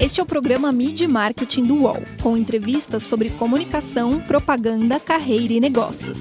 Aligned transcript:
Este 0.00 0.20
é 0.20 0.22
o 0.22 0.26
programa 0.26 0.70
Mid 0.70 1.00
Marketing 1.08 1.64
do 1.64 1.82
UOL, 1.82 2.00
com 2.22 2.36
entrevistas 2.36 3.02
sobre 3.02 3.30
comunicação, 3.30 4.20
propaganda, 4.20 5.00
carreira 5.00 5.54
e 5.54 5.58
negócios. 5.58 6.20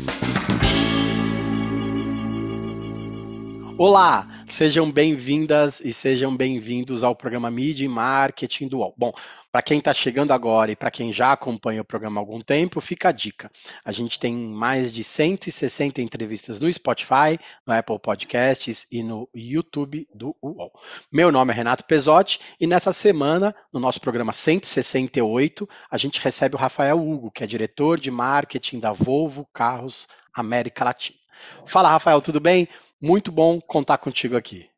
Olá, 3.77 4.27
sejam 4.47 4.91
bem-vindas 4.91 5.79
e 5.79 5.93
sejam 5.93 6.35
bem-vindos 6.35 7.03
ao 7.03 7.15
programa 7.15 7.51
Mid 7.51 7.79
Marketing 7.83 8.67
do 8.67 8.79
UOL. 8.79 8.95
Bom, 8.97 9.13
para 9.57 9.63
quem 9.63 9.79
está 9.79 9.91
chegando 9.91 10.33
agora 10.33 10.71
e 10.71 10.75
para 10.75 10.91
quem 10.91 11.11
já 11.11 11.31
acompanha 11.31 11.81
o 11.81 11.83
programa 11.83 12.19
há 12.19 12.21
algum 12.21 12.39
tempo, 12.39 12.79
fica 12.79 13.09
a 13.09 13.11
dica. 13.11 13.49
A 13.83 13.91
gente 13.91 14.19
tem 14.19 14.35
mais 14.35 14.93
de 14.93 15.03
160 15.03 15.99
entrevistas 15.99 16.59
no 16.59 16.71
Spotify, 16.71 17.39
no 17.65 17.73
Apple 17.73 17.97
Podcasts 17.97 18.85
e 18.91 19.01
no 19.01 19.27
YouTube 19.33 20.07
do 20.13 20.35
UOL. 20.43 20.71
Meu 21.11 21.31
nome 21.31 21.53
é 21.53 21.55
Renato 21.55 21.85
Pesotti 21.85 22.39
e 22.61 22.67
nessa 22.67 22.93
semana, 22.93 23.55
no 23.73 23.79
nosso 23.79 23.99
programa 23.99 24.31
168, 24.31 25.67
a 25.89 25.97
gente 25.97 26.21
recebe 26.21 26.55
o 26.55 26.59
Rafael 26.59 26.99
Hugo, 26.99 27.31
que 27.31 27.43
é 27.43 27.47
diretor 27.47 27.99
de 27.99 28.11
marketing 28.11 28.79
da 28.79 28.93
Volvo 28.93 29.49
Carros 29.51 30.07
América 30.35 30.85
Latina. 30.85 31.17
Fala, 31.65 31.89
Rafael, 31.89 32.21
tudo 32.21 32.39
bem? 32.39 32.67
Muito 33.01 33.31
bom 33.31 33.59
contar 33.59 33.97
contigo 33.97 34.37
aqui. 34.37 34.69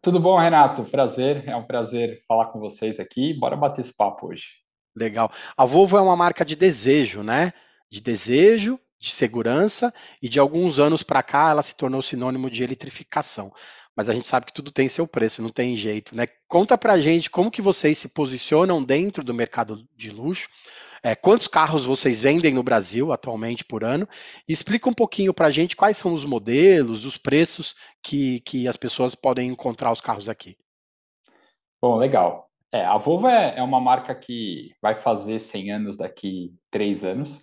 Tudo 0.00 0.20
bom, 0.20 0.38
Renato? 0.38 0.84
Prazer, 0.84 1.48
é 1.48 1.56
um 1.56 1.64
prazer 1.64 2.22
falar 2.26 2.46
com 2.46 2.60
vocês 2.60 3.00
aqui. 3.00 3.34
Bora 3.34 3.56
bater 3.56 3.80
esse 3.80 3.94
papo 3.94 4.28
hoje. 4.28 4.46
Legal. 4.96 5.30
A 5.56 5.64
Volvo 5.64 5.96
é 5.96 6.00
uma 6.00 6.16
marca 6.16 6.44
de 6.44 6.54
desejo, 6.54 7.22
né? 7.22 7.52
De 7.90 8.00
desejo, 8.00 8.78
de 8.98 9.10
segurança 9.10 9.92
e 10.22 10.28
de 10.28 10.38
alguns 10.38 10.78
anos 10.78 11.02
para 11.02 11.22
cá 11.22 11.50
ela 11.50 11.62
se 11.62 11.74
tornou 11.74 12.02
sinônimo 12.02 12.50
de 12.50 12.62
eletrificação. 12.62 13.52
Mas 13.96 14.08
a 14.08 14.14
gente 14.14 14.28
sabe 14.28 14.46
que 14.46 14.52
tudo 14.52 14.70
tem 14.70 14.88
seu 14.88 15.06
preço, 15.06 15.42
não 15.42 15.50
tem 15.50 15.76
jeito, 15.76 16.14
né? 16.14 16.28
Conta 16.46 16.78
pra 16.78 17.00
gente 17.00 17.28
como 17.28 17.50
que 17.50 17.60
vocês 17.60 17.98
se 17.98 18.08
posicionam 18.08 18.82
dentro 18.82 19.24
do 19.24 19.34
mercado 19.34 19.84
de 19.96 20.10
luxo, 20.10 20.48
é, 21.02 21.14
quantos 21.14 21.48
carros 21.48 21.84
vocês 21.84 22.20
vendem 22.20 22.52
no 22.52 22.62
Brasil 22.62 23.12
atualmente 23.12 23.64
por 23.64 23.84
ano? 23.84 24.08
E 24.48 24.52
explica 24.52 24.88
um 24.88 24.92
pouquinho 24.92 25.32
para 25.32 25.46
a 25.46 25.50
gente 25.50 25.76
quais 25.76 25.96
são 25.96 26.12
os 26.12 26.24
modelos, 26.24 27.04
os 27.04 27.16
preços 27.16 27.74
que, 28.02 28.40
que 28.40 28.66
as 28.66 28.76
pessoas 28.76 29.14
podem 29.14 29.48
encontrar 29.48 29.92
os 29.92 30.00
carros 30.00 30.28
aqui. 30.28 30.56
Bom, 31.80 31.96
legal. 31.96 32.48
É, 32.72 32.84
a 32.84 32.98
Volvo 32.98 33.28
é, 33.28 33.58
é 33.58 33.62
uma 33.62 33.80
marca 33.80 34.14
que 34.14 34.72
vai 34.82 34.94
fazer 34.94 35.38
100 35.38 35.72
anos 35.72 35.96
daqui 35.96 36.54
três 36.70 37.04
anos. 37.04 37.40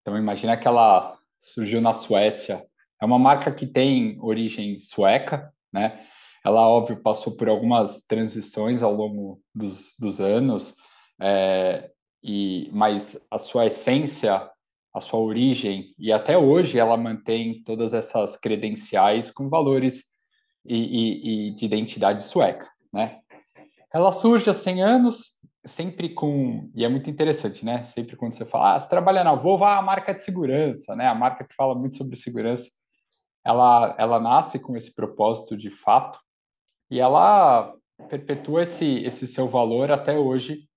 Então, 0.00 0.16
imagina 0.16 0.56
que 0.56 0.66
ela 0.66 1.18
surgiu 1.42 1.80
na 1.80 1.92
Suécia. 1.92 2.64
É 3.00 3.04
uma 3.04 3.18
marca 3.18 3.52
que 3.52 3.66
tem 3.66 4.18
origem 4.20 4.78
sueca, 4.80 5.52
né? 5.72 6.06
Ela, 6.44 6.68
óbvio, 6.68 7.02
passou 7.02 7.36
por 7.36 7.48
algumas 7.48 8.02
transições 8.06 8.82
ao 8.82 8.92
longo 8.92 9.40
dos, 9.54 9.94
dos 9.98 10.20
anos. 10.20 10.74
É, 11.20 11.90
e 12.22 12.70
mas 12.72 13.26
a 13.30 13.38
sua 13.38 13.66
essência, 13.66 14.48
a 14.94 15.00
sua 15.00 15.20
origem 15.20 15.94
e 15.98 16.12
até 16.12 16.38
hoje 16.38 16.78
ela 16.78 16.96
mantém 16.96 17.62
todas 17.64 17.92
essas 17.92 18.36
credenciais 18.36 19.30
com 19.30 19.48
valores 19.48 20.04
e, 20.64 20.76
e, 20.76 21.48
e 21.48 21.50
de 21.54 21.64
identidade 21.64 22.22
sueca, 22.22 22.68
né? 22.92 23.18
Ela 23.92 24.12
surge 24.12 24.48
há 24.48 24.54
100 24.54 24.82
anos, 24.82 25.32
sempre 25.66 26.10
com 26.10 26.70
e 26.74 26.84
é 26.84 26.88
muito 26.88 27.10
interessante, 27.10 27.64
né? 27.64 27.82
Sempre 27.82 28.16
quando 28.16 28.32
você 28.32 28.44
fala, 28.44 28.76
ah, 28.76 28.80
você 28.80 28.88
trabalha 28.88 29.24
na 29.24 29.34
Volvo, 29.34 29.64
ah, 29.64 29.78
a 29.78 29.82
marca 29.82 30.14
de 30.14 30.22
segurança, 30.22 30.94
né? 30.94 31.08
A 31.08 31.14
marca 31.14 31.44
que 31.44 31.54
fala 31.54 31.74
muito 31.74 31.96
sobre 31.96 32.16
segurança, 32.16 32.68
ela 33.44 33.94
ela 33.98 34.20
nasce 34.20 34.58
com 34.58 34.76
esse 34.76 34.94
propósito 34.94 35.56
de 35.56 35.70
fato 35.70 36.18
e 36.90 37.00
ela 37.00 37.74
perpetua 38.08 38.62
esse 38.62 39.04
esse 39.04 39.26
seu 39.26 39.48
valor 39.48 39.90
até 39.90 40.18
hoje 40.18 40.68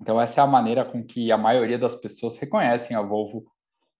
então, 0.00 0.20
essa 0.20 0.40
é 0.40 0.44
a 0.44 0.46
maneira 0.46 0.84
com 0.84 1.04
que 1.04 1.30
a 1.30 1.38
maioria 1.38 1.78
das 1.78 1.94
pessoas 1.94 2.38
reconhecem 2.38 2.96
a 2.96 3.02
Volvo 3.02 3.44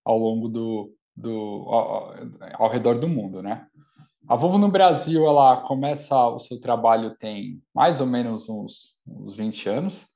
ao 0.04 0.18
longo 0.18 0.48
do, 0.48 0.94
do 1.16 1.66
ao, 1.68 2.14
ao 2.54 2.68
redor 2.68 2.98
do 2.98 3.08
mundo, 3.08 3.42
né? 3.42 3.66
A 4.28 4.36
Volvo 4.36 4.58
no 4.58 4.70
Brasil, 4.70 5.26
ela 5.26 5.62
começa 5.62 6.16
o 6.28 6.38
seu 6.38 6.60
trabalho 6.60 7.14
tem 7.16 7.62
mais 7.74 8.00
ou 8.00 8.06
menos 8.06 8.48
uns, 8.48 9.02
uns 9.06 9.36
20 9.36 9.68
anos 9.68 10.06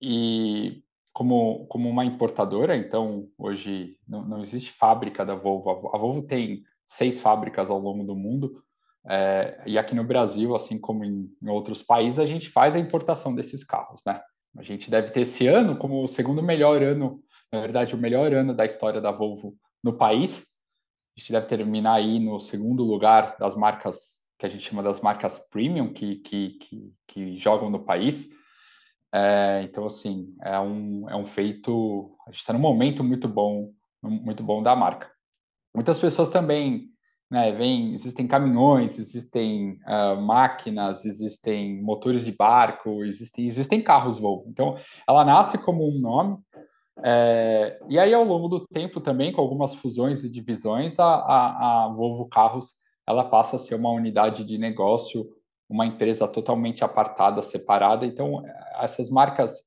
e 0.00 0.82
como, 1.12 1.66
como 1.66 1.88
uma 1.88 2.04
importadora, 2.04 2.76
então 2.76 3.28
hoje 3.36 3.96
não, 4.06 4.24
não 4.24 4.40
existe 4.40 4.72
fábrica 4.72 5.26
da 5.26 5.34
Volvo. 5.34 5.90
A 5.94 5.98
Volvo 5.98 6.22
tem 6.22 6.62
seis 6.86 7.20
fábricas 7.20 7.70
ao 7.70 7.78
longo 7.78 8.04
do 8.04 8.16
mundo 8.16 8.62
é, 9.06 9.62
e 9.66 9.78
aqui 9.78 9.94
no 9.94 10.04
Brasil, 10.04 10.54
assim 10.54 10.78
como 10.78 11.04
em, 11.04 11.30
em 11.42 11.48
outros 11.48 11.82
países, 11.82 12.18
a 12.18 12.26
gente 12.26 12.50
faz 12.50 12.74
a 12.74 12.78
importação 12.78 13.34
desses 13.34 13.64
carros, 13.64 14.02
né? 14.06 14.20
A 14.56 14.62
gente 14.62 14.90
deve 14.90 15.10
ter 15.10 15.20
esse 15.20 15.46
ano 15.46 15.76
como 15.76 16.02
o 16.02 16.08
segundo 16.08 16.42
melhor 16.42 16.82
ano, 16.82 17.22
na 17.52 17.60
verdade, 17.60 17.94
o 17.94 17.98
melhor 17.98 18.32
ano 18.32 18.54
da 18.54 18.64
história 18.64 19.00
da 19.00 19.10
Volvo 19.10 19.56
no 19.82 19.96
país. 19.96 20.46
A 21.16 21.20
gente 21.20 21.32
deve 21.32 21.46
terminar 21.46 21.94
aí 21.94 22.18
no 22.18 22.38
segundo 22.38 22.84
lugar 22.84 23.36
das 23.38 23.56
marcas 23.56 24.18
que 24.38 24.46
a 24.46 24.48
gente 24.48 24.62
chama 24.62 24.82
das 24.82 25.00
marcas 25.00 25.38
premium 25.50 25.92
que, 25.92 26.16
que, 26.16 26.50
que, 26.50 26.92
que 27.06 27.36
jogam 27.36 27.68
no 27.68 27.84
país. 27.84 28.30
É, 29.12 29.62
então, 29.64 29.86
assim, 29.86 30.34
é 30.42 30.58
um, 30.60 31.08
é 31.08 31.16
um 31.16 31.26
feito. 31.26 32.16
A 32.26 32.30
gente 32.30 32.40
está 32.40 32.52
num 32.52 32.58
momento 32.58 33.02
muito 33.02 33.26
bom, 33.26 33.72
muito 34.02 34.42
bom 34.42 34.62
da 34.62 34.76
marca. 34.76 35.10
Muitas 35.74 35.98
pessoas 35.98 36.30
também 36.30 36.90
né, 37.30 37.52
vem, 37.52 37.92
existem 37.92 38.26
caminhões, 38.26 38.98
existem 38.98 39.78
uh, 39.86 40.20
máquinas, 40.20 41.04
existem 41.04 41.82
motores 41.82 42.24
de 42.24 42.32
barco, 42.32 43.04
existem, 43.04 43.46
existem 43.46 43.82
carros 43.82 44.18
Volvo. 44.18 44.48
Então, 44.48 44.76
ela 45.06 45.24
nasce 45.24 45.58
como 45.58 45.86
um 45.86 45.98
nome, 45.98 46.38
é, 47.04 47.78
e 47.88 47.98
aí 47.98 48.12
ao 48.12 48.24
longo 48.24 48.48
do 48.48 48.66
tempo 48.66 49.00
também, 49.00 49.32
com 49.32 49.40
algumas 49.40 49.74
fusões 49.74 50.24
e 50.24 50.30
divisões, 50.30 50.98
a, 50.98 51.04
a, 51.04 51.84
a 51.84 51.88
Volvo 51.88 52.28
Carros 52.28 52.72
ela 53.06 53.24
passa 53.24 53.56
a 53.56 53.58
ser 53.58 53.74
uma 53.74 53.90
unidade 53.90 54.44
de 54.44 54.58
negócio, 54.58 55.26
uma 55.68 55.86
empresa 55.86 56.28
totalmente 56.28 56.84
apartada, 56.84 57.40
separada. 57.40 58.04
Então, 58.04 58.42
essas 58.80 59.08
marcas, 59.08 59.62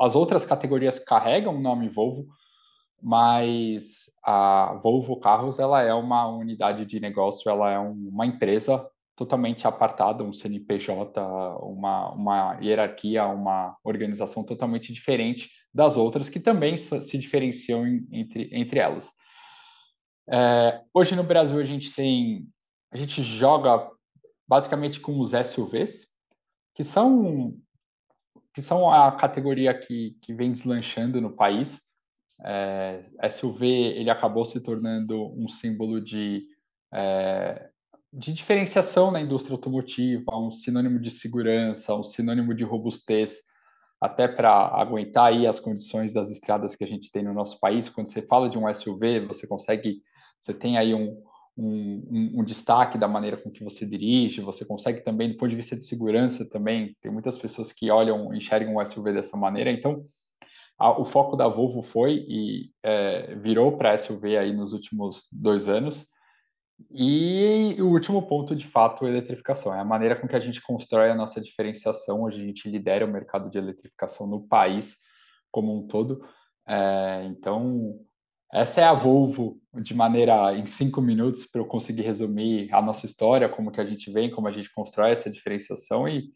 as 0.00 0.14
outras 0.14 0.44
categorias 0.44 0.98
carregam 0.98 1.56
o 1.56 1.60
nome 1.60 1.88
Volvo, 1.88 2.26
mas 3.02 4.10
a 4.24 4.78
Volvo 4.82 5.18
Carros 5.20 5.58
ela 5.58 5.82
é 5.82 5.94
uma 5.94 6.26
unidade 6.26 6.84
de 6.84 6.98
negócio, 6.98 7.50
ela 7.50 7.70
é 7.70 7.78
uma 7.78 8.26
empresa 8.26 8.88
totalmente 9.14 9.66
apartada, 9.66 10.22
um 10.22 10.32
CNPJ, 10.32 11.20
uma, 11.60 12.12
uma 12.12 12.58
hierarquia, 12.60 13.26
uma 13.26 13.76
organização 13.82 14.44
totalmente 14.44 14.92
diferente 14.92 15.50
das 15.72 15.96
outras 15.96 16.28
que 16.28 16.38
também 16.38 16.76
se 16.76 17.18
diferenciam 17.18 17.86
entre, 18.12 18.50
entre 18.52 18.78
elas. 18.78 19.10
É, 20.28 20.82
hoje 20.92 21.14
no 21.14 21.22
Brasil 21.22 21.58
a 21.58 21.64
gente 21.64 21.94
tem, 21.94 22.46
a 22.92 22.96
gente 22.96 23.22
joga 23.22 23.88
basicamente 24.46 25.00
com 25.00 25.18
os 25.18 25.30
SUVs, 25.30 26.06
que 26.74 26.84
são 26.84 27.54
que 28.56 28.62
são 28.62 28.90
a 28.90 29.12
categoria 29.12 29.78
que, 29.78 30.16
que 30.22 30.32
vem 30.32 30.50
deslanchando 30.50 31.20
no 31.20 31.30
país. 31.30 31.78
É, 32.44 33.04
SUV 33.30 33.66
ele 33.66 34.10
acabou 34.10 34.44
se 34.44 34.60
tornando 34.60 35.32
um 35.34 35.48
símbolo 35.48 36.00
de, 36.00 36.46
é, 36.92 37.70
de 38.12 38.32
diferenciação 38.32 39.10
na 39.10 39.20
indústria 39.20 39.54
automotiva, 39.54 40.36
um 40.36 40.50
sinônimo 40.50 40.98
de 40.98 41.10
segurança, 41.10 41.94
um 41.94 42.02
sinônimo 42.02 42.54
de 42.54 42.64
robustez, 42.64 43.38
até 44.00 44.28
para 44.28 44.50
aguentar 44.50 45.32
aí 45.32 45.46
as 45.46 45.58
condições 45.58 46.12
das 46.12 46.30
estradas 46.30 46.74
que 46.74 46.84
a 46.84 46.86
gente 46.86 47.10
tem 47.10 47.22
no 47.22 47.32
nosso 47.32 47.58
país. 47.58 47.88
Quando 47.88 48.08
você 48.08 48.22
fala 48.22 48.48
de 48.48 48.58
um 48.58 48.72
SUV, 48.72 49.26
você 49.26 49.46
consegue, 49.46 50.02
você 50.38 50.52
tem 50.52 50.76
aí 50.76 50.94
um, 50.94 51.22
um, 51.56 52.06
um, 52.10 52.40
um, 52.40 52.44
destaque 52.44 52.98
da 52.98 53.08
maneira 53.08 53.38
com 53.38 53.50
que 53.50 53.64
você 53.64 53.86
dirige, 53.86 54.42
você 54.42 54.64
consegue 54.64 55.00
também, 55.00 55.30
do 55.30 55.38
ponto 55.38 55.48
de 55.48 55.56
vista 55.56 55.74
de 55.74 55.84
segurança 55.84 56.48
também, 56.48 56.94
tem 57.00 57.10
muitas 57.10 57.38
pessoas 57.38 57.72
que 57.72 57.90
olham, 57.90 58.34
enxergam 58.34 58.76
o 58.76 58.86
SUV 58.86 59.14
dessa 59.14 59.36
maneira, 59.38 59.70
então 59.70 60.04
o 60.78 61.04
foco 61.04 61.36
da 61.36 61.48
Volvo 61.48 61.82
foi 61.82 62.24
e 62.28 62.70
é, 62.82 63.34
virou 63.36 63.76
para 63.76 63.96
SUV 63.96 64.36
aí 64.36 64.52
nos 64.52 64.72
últimos 64.72 65.28
dois 65.32 65.68
anos. 65.68 66.06
E 66.90 67.76
o 67.80 67.86
último 67.86 68.26
ponto, 68.26 68.54
de 68.54 68.66
fato, 68.66 69.04
é 69.04 69.08
a 69.08 69.10
eletrificação. 69.10 69.74
É 69.74 69.80
a 69.80 69.84
maneira 69.84 70.14
com 70.14 70.28
que 70.28 70.36
a 70.36 70.40
gente 70.40 70.60
constrói 70.60 71.10
a 71.10 71.14
nossa 71.14 71.40
diferenciação. 71.40 72.22
Hoje 72.22 72.42
a 72.42 72.44
gente 72.44 72.68
lidera 72.68 73.06
o 73.06 73.10
mercado 73.10 73.50
de 73.50 73.56
eletrificação 73.56 74.26
no 74.26 74.46
país 74.46 74.96
como 75.50 75.74
um 75.74 75.86
todo. 75.86 76.22
É, 76.68 77.24
então, 77.30 77.98
essa 78.52 78.82
é 78.82 78.84
a 78.84 78.92
Volvo 78.92 79.58
de 79.74 79.94
maneira 79.94 80.54
em 80.54 80.66
cinco 80.66 81.00
minutos 81.00 81.46
para 81.46 81.60
eu 81.60 81.66
conseguir 81.66 82.02
resumir 82.02 82.72
a 82.72 82.82
nossa 82.82 83.06
história, 83.06 83.48
como 83.48 83.72
que 83.72 83.80
a 83.80 83.84
gente 83.84 84.10
vem, 84.10 84.30
como 84.30 84.46
a 84.46 84.52
gente 84.52 84.72
constrói 84.72 85.12
essa 85.12 85.30
diferenciação 85.30 86.06
e 86.06 86.30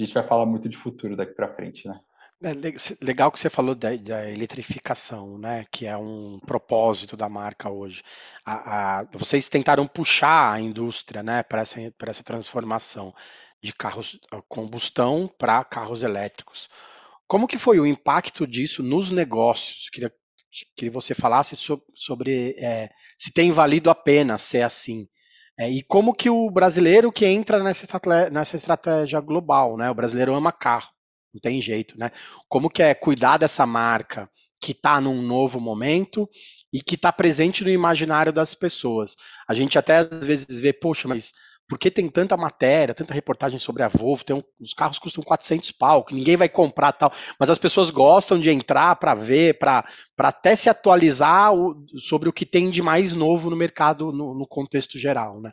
a 0.00 0.04
gente 0.04 0.14
vai 0.14 0.22
falar 0.22 0.46
muito 0.46 0.68
de 0.68 0.76
futuro 0.76 1.16
daqui 1.16 1.34
para 1.34 1.52
frente, 1.52 1.86
né? 1.86 2.00
É 2.44 3.04
legal 3.04 3.30
que 3.30 3.38
você 3.38 3.48
falou 3.48 3.74
da, 3.74 3.94
da, 3.96 4.28
eletrificação, 4.30 5.38
né? 5.38 5.64
Que 5.70 5.86
é 5.86 5.96
um 5.96 6.40
propósito 6.46 7.16
da 7.16 7.28
marca 7.28 7.70
hoje. 7.70 8.02
A, 8.44 9.00
a, 9.00 9.04
vocês 9.12 9.48
tentaram 9.48 9.86
puxar 9.86 10.52
a 10.52 10.60
indústria, 10.60 11.22
né, 11.22 11.42
para 11.42 11.62
essa, 11.62 11.78
essa 12.06 12.22
transformação 12.24 13.14
de 13.62 13.72
carros 13.72 14.18
a 14.32 14.42
combustão 14.42 15.30
para 15.38 15.62
carros 15.64 16.02
elétricos. 16.02 16.68
como 17.28 17.46
que 17.46 17.56
foi 17.58 17.78
o 17.80 17.86
impacto 17.86 18.46
disso 18.46 18.82
nos 18.82 19.10
negócios? 19.10 19.88
Queria 19.90 20.12
que 20.76 20.90
você 20.90 21.14
falasse 21.14 21.56
so, 21.56 21.82
sobre 21.94 22.54
é, 22.58 22.90
se 23.16 23.32
tem 23.32 23.52
valido 23.52 23.90
a 23.90 23.94
pena 23.94 24.36
ser 24.38 24.62
assim. 24.62 25.08
É, 25.58 25.70
e 25.70 25.82
como 25.82 26.14
que 26.14 26.30
o 26.30 26.50
brasileiro 26.50 27.12
que 27.12 27.26
entra 27.26 27.62
nessa 27.62 27.86
nessa 28.30 28.56
estratégia 28.56 29.20
global, 29.20 29.76
né? 29.76 29.90
O 29.90 29.94
brasileiro 29.94 30.34
ama 30.34 30.52
carro, 30.52 30.90
não 31.32 31.40
tem 31.40 31.60
jeito, 31.60 31.98
né? 31.98 32.10
Como 32.48 32.70
que 32.70 32.82
é 32.82 32.94
cuidar 32.94 33.38
dessa 33.38 33.66
marca 33.66 34.28
que 34.60 34.72
está 34.72 35.00
num 35.00 35.20
novo 35.20 35.58
momento 35.58 36.28
e 36.72 36.80
que 36.80 36.94
está 36.94 37.12
presente 37.12 37.64
no 37.64 37.70
imaginário 37.70 38.32
das 38.32 38.54
pessoas. 38.54 39.16
A 39.46 39.54
gente 39.54 39.76
até 39.76 39.98
às 39.98 40.24
vezes 40.24 40.60
vê, 40.60 40.72
poxa, 40.72 41.08
mas 41.08 41.32
por 41.68 41.78
que 41.78 41.90
tem 41.90 42.08
tanta 42.08 42.36
matéria, 42.36 42.94
tanta 42.94 43.14
reportagem 43.14 43.58
sobre 43.58 43.82
a 43.82 43.88
Volvo? 43.88 44.24
Tem 44.24 44.36
um, 44.36 44.42
os 44.60 44.72
carros 44.72 44.98
custam 44.98 45.22
400 45.22 45.72
pau, 45.72 46.04
que 46.04 46.14
ninguém 46.14 46.36
vai 46.36 46.48
comprar 46.48 46.92
tal, 46.92 47.12
mas 47.40 47.50
as 47.50 47.58
pessoas 47.58 47.90
gostam 47.90 48.38
de 48.38 48.50
entrar 48.50 48.94
para 48.96 49.14
ver, 49.14 49.58
para 49.58 49.84
até 50.18 50.54
se 50.54 50.68
atualizar 50.68 51.52
o, 51.54 51.84
sobre 51.98 52.28
o 52.28 52.32
que 52.32 52.46
tem 52.46 52.70
de 52.70 52.82
mais 52.82 53.16
novo 53.16 53.50
no 53.50 53.56
mercado 53.56 54.12
no, 54.12 54.34
no 54.34 54.46
contexto 54.46 54.98
geral, 54.98 55.40
né? 55.40 55.50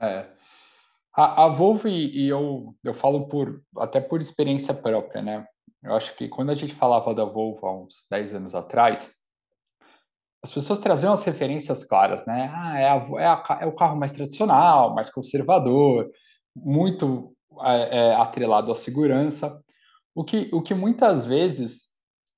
É. 0.00 0.26
A, 1.16 1.44
a 1.44 1.48
Volvo, 1.48 1.88
e, 1.88 2.24
e 2.24 2.28
eu, 2.28 2.74
eu 2.82 2.92
falo 2.92 3.28
por 3.28 3.62
até 3.78 4.00
por 4.00 4.20
experiência 4.20 4.74
própria, 4.74 5.22
né? 5.22 5.46
Eu 5.82 5.94
acho 5.94 6.16
que 6.16 6.28
quando 6.28 6.50
a 6.50 6.54
gente 6.54 6.74
falava 6.74 7.14
da 7.14 7.24
Volvo 7.24 7.66
há 7.66 7.82
uns 7.82 8.06
10 8.10 8.34
anos 8.34 8.54
atrás, 8.54 9.12
as 10.42 10.50
pessoas 10.50 10.78
traziam 10.78 11.12
as 11.12 11.22
referências 11.22 11.84
claras, 11.84 12.26
né? 12.26 12.50
Ah, 12.52 12.78
é, 12.78 12.88
a, 12.88 12.96
é, 13.18 13.26
a, 13.26 13.58
é 13.62 13.66
o 13.66 13.74
carro 13.74 13.96
mais 13.96 14.12
tradicional, 14.12 14.94
mais 14.94 15.10
conservador, 15.10 16.10
muito 16.54 17.34
é, 17.62 17.98
é, 17.98 18.14
atrelado 18.14 18.70
à 18.70 18.74
segurança, 18.74 19.62
o 20.14 20.24
que, 20.24 20.50
o 20.52 20.62
que 20.62 20.74
muitas 20.74 21.26
vezes, 21.26 21.88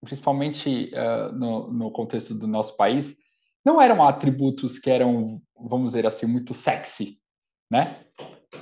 principalmente 0.02 0.90
uh, 0.94 1.32
no, 1.32 1.72
no 1.72 1.90
contexto 1.90 2.34
do 2.34 2.46
nosso 2.46 2.76
país, 2.76 3.16
não 3.64 3.80
eram 3.80 4.06
atributos 4.06 4.78
que 4.78 4.88
eram, 4.88 5.40
vamos 5.58 5.92
dizer 5.92 6.06
assim, 6.06 6.26
muito 6.26 6.54
sexy, 6.54 7.18
né? 7.70 8.05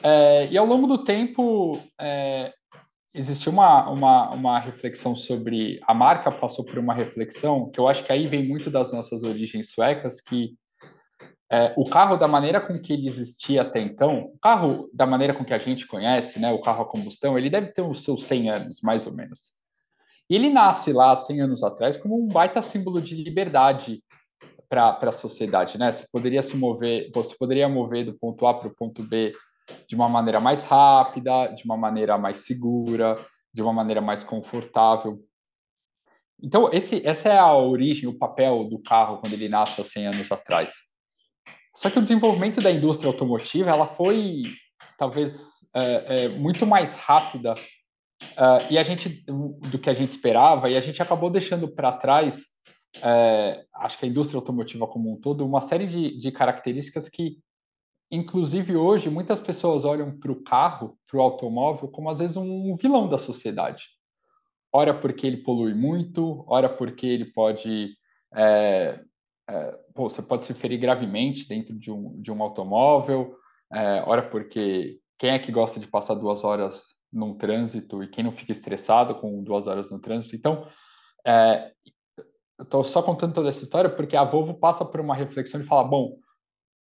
É, 0.03 0.49
e 0.49 0.59
ao 0.59 0.67
longo 0.67 0.87
do 0.87 1.05
tempo, 1.05 1.81
é, 2.01 2.53
existiu 3.15 3.53
uma, 3.53 3.89
uma, 3.89 4.31
uma 4.31 4.59
reflexão 4.59 5.15
sobre. 5.15 5.81
A 5.87 5.95
marca 5.95 6.31
passou 6.31 6.65
por 6.65 6.79
uma 6.79 6.93
reflexão 6.93 7.71
que 7.71 7.79
eu 7.79 7.89
acho 7.89 8.05
que 8.05 8.13
aí 8.13 8.27
vem 8.27 8.47
muito 8.47 8.71
das 8.71 8.93
nossas 8.93 9.23
origens 9.23 9.71
suecas, 9.71 10.21
que 10.21 10.57
é, 11.51 11.73
o 11.77 11.85
carro, 11.85 12.17
da 12.17 12.27
maneira 12.27 12.61
com 12.61 12.79
que 12.81 12.93
ele 12.93 13.07
existia 13.07 13.63
até 13.63 13.81
então, 13.81 14.31
o 14.35 14.39
carro, 14.41 14.91
da 14.93 15.07
maneira 15.07 15.33
com 15.33 15.45
que 15.45 15.55
a 15.55 15.59
gente 15.59 15.87
conhece, 15.87 16.41
né, 16.41 16.51
o 16.51 16.61
carro 16.61 16.83
a 16.83 16.89
combustão, 16.89 17.39
ele 17.39 17.49
deve 17.49 17.69
ter 17.69 17.83
os 17.83 18.03
seus 18.03 18.25
100 18.25 18.51
anos, 18.51 18.81
mais 18.83 19.07
ou 19.07 19.15
menos. 19.15 19.53
E 20.29 20.35
ele 20.35 20.51
nasce 20.51 20.93
lá 20.93 21.15
100 21.15 21.43
anos 21.43 21.63
atrás 21.63 21.97
como 21.97 22.21
um 22.21 22.27
baita 22.27 22.61
símbolo 22.61 23.01
de 23.01 23.15
liberdade 23.15 24.03
para 24.69 24.99
a 25.03 25.13
sociedade, 25.13 25.79
né? 25.79 25.93
Você 25.93 26.07
poderia 26.11 26.43
se 26.43 26.57
mover, 26.57 27.11
você 27.15 27.37
poderia 27.39 27.69
mover 27.69 28.07
do 28.07 28.15
ponto 28.15 28.47
A 28.47 28.55
para 28.55 28.69
o 28.69 28.75
ponto 28.75 29.03
B 29.03 29.33
de 29.89 29.95
uma 29.95 30.09
maneira 30.09 30.41
mais 30.41 30.65
rápida, 30.65 31.49
de 31.49 31.65
uma 31.65 31.77
maneira 31.77 32.19
mais 32.19 32.39
segura, 32.39 33.25
de 33.53 33.63
uma 33.63 33.73
maneira 33.73 34.01
mais 34.01 34.25
confortável. 34.25 35.21
Então, 36.43 36.71
esse, 36.73 37.07
essa 37.07 37.29
é 37.29 37.39
a 37.39 37.55
origem, 37.55 38.09
o 38.09 38.19
papel 38.19 38.65
do 38.65 38.79
carro 38.79 39.19
quando 39.19 39.33
ele 39.33 39.49
nasce 39.49 39.81
há 39.81 39.85
100 39.85 40.07
anos 40.09 40.33
atrás. 40.33 40.73
Só 41.75 41.91
que 41.91 41.99
o 41.99 42.03
desenvolvimento 42.03 42.61
da 42.61 42.71
indústria 42.71 43.09
automotiva 43.09 43.71
ela 43.71 43.87
foi 43.87 44.43
talvez 44.99 45.69
é, 45.75 46.25
é, 46.25 46.29
muito 46.29 46.67
mais 46.67 46.97
rápida 46.97 47.55
uh, 47.55 48.71
e 48.71 48.79
a 48.79 48.83
gente 48.85 49.25
do 49.29 49.79
que 49.79 49.91
a 49.91 49.95
gente 49.95 50.11
esperava 50.11 50.71
e 50.71 50.77
a 50.77 50.81
gente 50.81 51.03
acabou 51.03 51.31
deixando 51.31 51.69
para 51.69 51.93
trás 51.93 52.45
é, 53.03 53.65
acho 53.75 53.99
que 53.99 54.05
a 54.05 54.09
indústria 54.09 54.39
automotiva 54.39 54.87
como 54.87 55.13
um 55.13 55.21
todo 55.21 55.45
uma 55.45 55.61
série 55.61 55.87
de, 55.87 56.17
de 56.17 56.31
características 56.31 57.09
que 57.09 57.39
Inclusive, 58.15 58.77
hoje, 58.77 59.11
muitas 59.11 59.41
pessoas 59.41 59.85
olham 59.85 60.17
para 60.17 60.31
o 60.31 60.41
carro, 60.45 60.97
para 61.05 61.19
o 61.19 61.21
automóvel, 61.21 61.89
como 61.89 62.09
às 62.09 62.21
vezes 62.21 62.37
um 62.37 62.77
vilão 62.77 63.09
da 63.09 63.19
sociedade. 63.19 63.89
Ora 64.73 64.95
porque 64.95 65.27
ele 65.27 65.39
polui 65.39 65.75
muito, 65.75 66.45
ora 66.47 66.69
porque 66.69 67.05
ele 67.07 67.25
pode. 67.25 67.97
É, 68.33 69.01
é, 69.51 69.79
pô, 69.93 70.09
você 70.09 70.23
pode 70.23 70.45
se 70.45 70.55
ferir 70.55 70.79
gravemente 70.79 71.49
dentro 71.49 71.77
de 71.77 71.91
um, 71.91 72.21
de 72.23 72.31
um 72.31 72.41
automóvel, 72.41 73.37
é, 73.73 74.05
ora 74.07 74.23
porque 74.23 75.01
quem 75.19 75.31
é 75.31 75.39
que 75.41 75.51
gosta 75.51 75.81
de 75.81 75.89
passar 75.89 76.15
duas 76.15 76.45
horas 76.45 76.95
num 77.13 77.37
trânsito 77.37 78.01
e 78.01 78.09
quem 78.09 78.23
não 78.23 78.33
fica 78.33 78.53
estressado 78.53 79.17
com 79.17 79.43
duas 79.43 79.67
horas 79.67 79.91
no 79.91 79.99
trânsito? 79.99 80.37
Então, 80.37 80.69
é, 81.27 81.73
eu 82.59 82.63
estou 82.63 82.85
só 82.85 83.03
contando 83.03 83.35
toda 83.35 83.49
essa 83.49 83.65
história 83.65 83.91
porque 83.91 84.17
a 84.17 84.23
Volvo 84.23 84.55
passa 84.55 84.85
por 84.85 85.01
uma 85.01 85.17
reflexão 85.17 85.61
de 85.61 85.67
falar: 85.67 85.83
bom, 85.83 86.17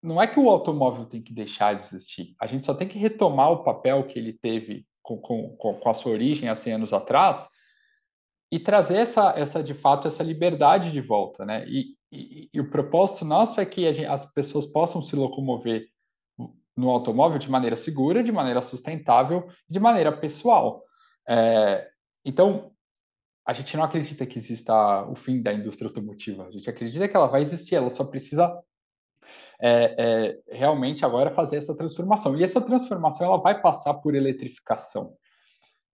não 0.01 0.21
é 0.21 0.27
que 0.27 0.39
o 0.39 0.50
automóvel 0.50 1.06
tem 1.06 1.21
que 1.21 1.33
deixar 1.33 1.75
de 1.75 1.83
existir, 1.83 2.36
a 2.39 2.48
gente 2.48 2.65
só 2.65 2.74
tem 2.74 2.88
que 2.88 2.98
retomar 2.98 3.51
o 3.51 3.63
papel 3.63 4.03
que 4.06 4.18
ele 4.18 4.33
teve 4.33 4.86
com, 5.01 5.18
com, 5.18 5.56
com 5.56 5.89
a 5.89 5.94
sua 5.94 6.12
origem 6.12 6.50
há 6.50 6.56
100 6.56 6.74
anos 6.74 6.94
atrás 6.94 7.48
e 8.51 8.59
trazer 8.59 8.98
essa, 8.98 9.33
essa 9.38 9.63
de 9.63 9.74
fato, 9.74 10.07
essa 10.07 10.24
liberdade 10.24 10.92
de 10.92 11.00
volta, 11.00 11.45
né? 11.45 11.65
E, 11.68 11.95
e, 12.12 12.50
e 12.53 12.59
o 12.59 12.69
propósito 12.69 13.24
nosso 13.24 13.62
é 13.62 13.65
que 13.65 13.92
gente, 13.94 14.06
as 14.06 14.25
pessoas 14.33 14.65
possam 14.65 15.01
se 15.01 15.15
locomover 15.15 15.88
no 16.75 16.89
automóvel 16.89 17.38
de 17.38 17.50
maneira 17.50 17.77
segura, 17.77 18.24
de 18.24 18.31
maneira 18.31 18.62
sustentável, 18.62 19.48
de 19.69 19.80
maneira 19.80 20.12
pessoal. 20.12 20.83
É, 21.27 21.88
então, 22.25 22.71
a 23.45 23.53
gente 23.53 23.75
não 23.77 23.83
acredita 23.83 24.25
que 24.25 24.38
exista 24.38 25.03
o 25.06 25.15
fim 25.15 25.42
da 25.42 25.53
indústria 25.53 25.88
automotiva. 25.88 26.45
A 26.45 26.51
gente 26.51 26.69
acredita 26.69 27.07
que 27.07 27.15
ela 27.15 27.27
vai 27.27 27.42
existir, 27.42 27.75
ela 27.75 27.89
só 27.89 28.03
precisa 28.03 28.62
é, 29.62 29.96
é, 29.98 30.40
realmente 30.58 31.06
agora 31.06 31.30
fazer 31.30 31.58
essa 31.58 31.75
transformação. 31.75 32.38
E 32.38 32.44
essa 32.44 32.60
transformação 32.60 33.28
ela 33.28 33.38
vai 33.38 33.62
passar 33.62 33.94
por 33.96 34.16
eletrificação. 34.16 35.16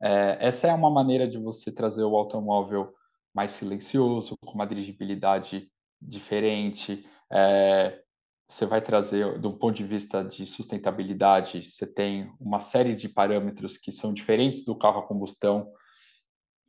É, 0.01 0.37
essa 0.39 0.67
é 0.67 0.73
uma 0.73 0.89
maneira 0.89 1.27
de 1.27 1.37
você 1.37 1.71
trazer 1.71 2.03
o 2.03 2.15
automóvel 2.15 2.93
mais 3.33 3.51
silencioso, 3.51 4.37
com 4.45 4.53
uma 4.53 4.65
dirigibilidade 4.65 5.69
diferente. 6.01 7.05
É, 7.31 7.99
você 8.49 8.65
vai 8.65 8.81
trazer, 8.81 9.37
do 9.39 9.51
ponto 9.51 9.75
de 9.75 9.83
vista 9.83 10.23
de 10.23 10.47
sustentabilidade, 10.47 11.69
você 11.69 11.85
tem 11.85 12.31
uma 12.39 12.61
série 12.61 12.95
de 12.95 13.09
parâmetros 13.09 13.77
que 13.77 13.91
são 13.91 14.13
diferentes 14.13 14.63
do 14.63 14.75
carro 14.75 14.99
a 14.99 15.07
combustão 15.07 15.69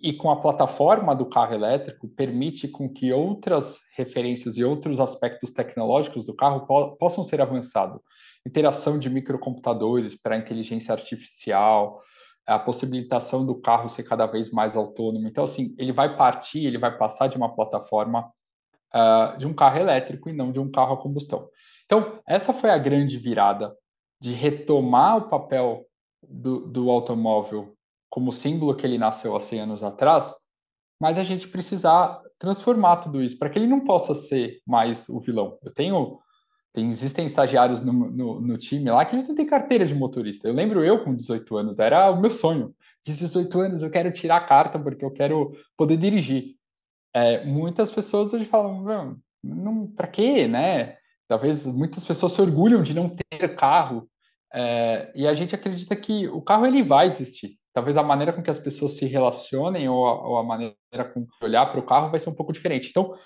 e 0.00 0.12
com 0.12 0.30
a 0.30 0.40
plataforma 0.40 1.14
do 1.14 1.26
carro 1.26 1.54
elétrico 1.54 2.08
permite 2.08 2.68
com 2.68 2.88
que 2.88 3.12
outras 3.12 3.78
referências 3.96 4.56
e 4.56 4.64
outros 4.64 5.00
aspectos 5.00 5.52
tecnológicos 5.52 6.26
do 6.26 6.34
carro 6.34 6.66
po 6.66 6.96
possam 6.96 7.24
ser 7.24 7.40
avançados. 7.40 8.00
Interação 8.46 8.98
de 8.98 9.10
microcomputadores 9.10 10.14
para 10.14 10.36
inteligência 10.36 10.92
artificial, 10.92 12.00
a 12.46 12.58
possibilitação 12.58 13.44
do 13.44 13.60
carro 13.60 13.88
ser 13.88 14.04
cada 14.04 14.24
vez 14.26 14.50
mais 14.50 14.76
autônomo. 14.76 15.26
Então, 15.26 15.44
assim, 15.44 15.74
ele 15.76 15.92
vai 15.92 16.16
partir, 16.16 16.64
ele 16.64 16.78
vai 16.78 16.96
passar 16.96 17.26
de 17.26 17.36
uma 17.36 17.54
plataforma 17.54 18.32
uh, 18.94 19.36
de 19.36 19.46
um 19.46 19.52
carro 19.52 19.78
elétrico 19.78 20.30
e 20.30 20.32
não 20.32 20.52
de 20.52 20.60
um 20.60 20.70
carro 20.70 20.94
a 20.94 21.02
combustão. 21.02 21.48
Então, 21.84 22.20
essa 22.26 22.52
foi 22.52 22.70
a 22.70 22.78
grande 22.78 23.18
virada 23.18 23.76
de 24.20 24.32
retomar 24.32 25.16
o 25.16 25.28
papel 25.28 25.84
do, 26.22 26.66
do 26.66 26.90
automóvel 26.90 27.74
como 28.08 28.32
símbolo 28.32 28.74
que 28.74 28.86
ele 28.86 28.98
nasceu 28.98 29.36
há 29.36 29.40
100 29.40 29.60
anos 29.60 29.82
atrás, 29.82 30.34
mas 31.00 31.18
a 31.18 31.24
gente 31.24 31.48
precisa 31.48 32.20
transformar 32.38 32.98
tudo 32.98 33.22
isso 33.22 33.38
para 33.38 33.50
que 33.50 33.58
ele 33.58 33.66
não 33.66 33.80
possa 33.80 34.14
ser 34.14 34.60
mais 34.66 35.08
o 35.08 35.20
vilão. 35.20 35.58
Eu 35.62 35.72
tenho, 35.72 36.18
tem, 36.72 36.88
existem 36.88 37.26
estagiários 37.26 37.82
no, 37.82 37.92
no, 37.92 38.40
no, 38.40 38.58
time 38.58 38.90
lá 38.90 39.04
que 39.04 39.14
eles 39.14 39.28
não 39.28 39.34
têm 39.34 39.46
carteira 39.46 39.86
de 39.86 39.94
motorista. 39.94 40.48
Eu 40.48 40.54
lembro 40.54 40.84
eu 40.84 41.04
com 41.04 41.14
18 41.14 41.56
anos, 41.56 41.78
era 41.78 42.10
o 42.10 42.20
meu 42.20 42.30
sonho. 42.30 42.74
Fiz 43.04 43.18
18 43.18 43.60
anos, 43.60 43.82
eu 43.82 43.90
quero 43.90 44.12
tirar 44.12 44.36
a 44.36 44.46
carta 44.46 44.78
porque 44.78 45.04
eu 45.04 45.10
quero 45.10 45.52
poder 45.76 45.96
dirigir. 45.96 46.56
É, 47.14 47.44
muitas 47.44 47.90
pessoas 47.90 48.32
hoje 48.32 48.44
falam, 48.44 49.20
não, 49.42 49.86
para 49.86 50.06
quê, 50.06 50.46
né? 50.46 50.96
Talvez 51.26 51.66
muitas 51.66 52.04
pessoas 52.04 52.32
se 52.32 52.40
orgulham 52.40 52.82
de 52.82 52.94
não 52.94 53.08
ter 53.08 53.54
carro. 53.54 54.08
É, 54.52 55.12
e 55.14 55.26
a 55.26 55.34
gente 55.34 55.54
acredita 55.54 55.94
que 55.94 56.26
o 56.28 56.40
carro 56.40 56.66
ele 56.66 56.82
vai 56.82 57.06
existir 57.06 57.57
talvez 57.78 57.96
a 57.96 58.02
maneira 58.02 58.32
com 58.32 58.42
que 58.42 58.50
as 58.50 58.58
pessoas 58.58 58.96
se 58.96 59.06
relacionem 59.06 59.88
ou 59.88 60.04
a, 60.04 60.28
ou 60.28 60.38
a 60.38 60.42
maneira 60.42 60.74
com 61.14 61.24
que 61.24 61.44
olhar 61.44 61.64
para 61.70 61.78
o 61.78 61.86
carro 61.86 62.10
vai 62.10 62.18
ser 62.18 62.28
um 62.28 62.34
pouco 62.34 62.52
diferente. 62.52 62.88
Então, 62.90 63.16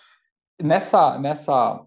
nessa, 0.60 1.18
nessa 1.18 1.82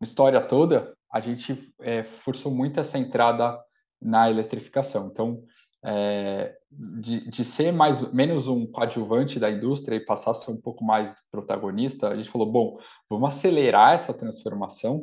história 0.00 0.40
toda, 0.40 0.94
a 1.12 1.18
gente 1.18 1.74
é, 1.80 2.04
forçou 2.04 2.54
muito 2.54 2.78
essa 2.78 2.96
entrada 2.98 3.60
na 4.00 4.30
eletrificação. 4.30 5.08
Então, 5.08 5.42
é, 5.84 6.54
de, 6.70 7.28
de, 7.28 7.44
ser 7.44 7.72
mais 7.72 8.12
menos 8.12 8.46
um 8.46 8.64
coadjuvante 8.64 9.40
da 9.40 9.50
indústria 9.50 9.96
e 9.96 10.04
passar 10.04 10.30
a 10.30 10.34
ser 10.34 10.52
um 10.52 10.60
pouco 10.60 10.84
mais 10.84 11.20
protagonista, 11.32 12.10
a 12.10 12.16
gente 12.16 12.30
falou, 12.30 12.48
bom, 12.48 12.78
vamos 13.10 13.30
acelerar 13.30 13.92
essa 13.92 14.14
transformação 14.14 14.98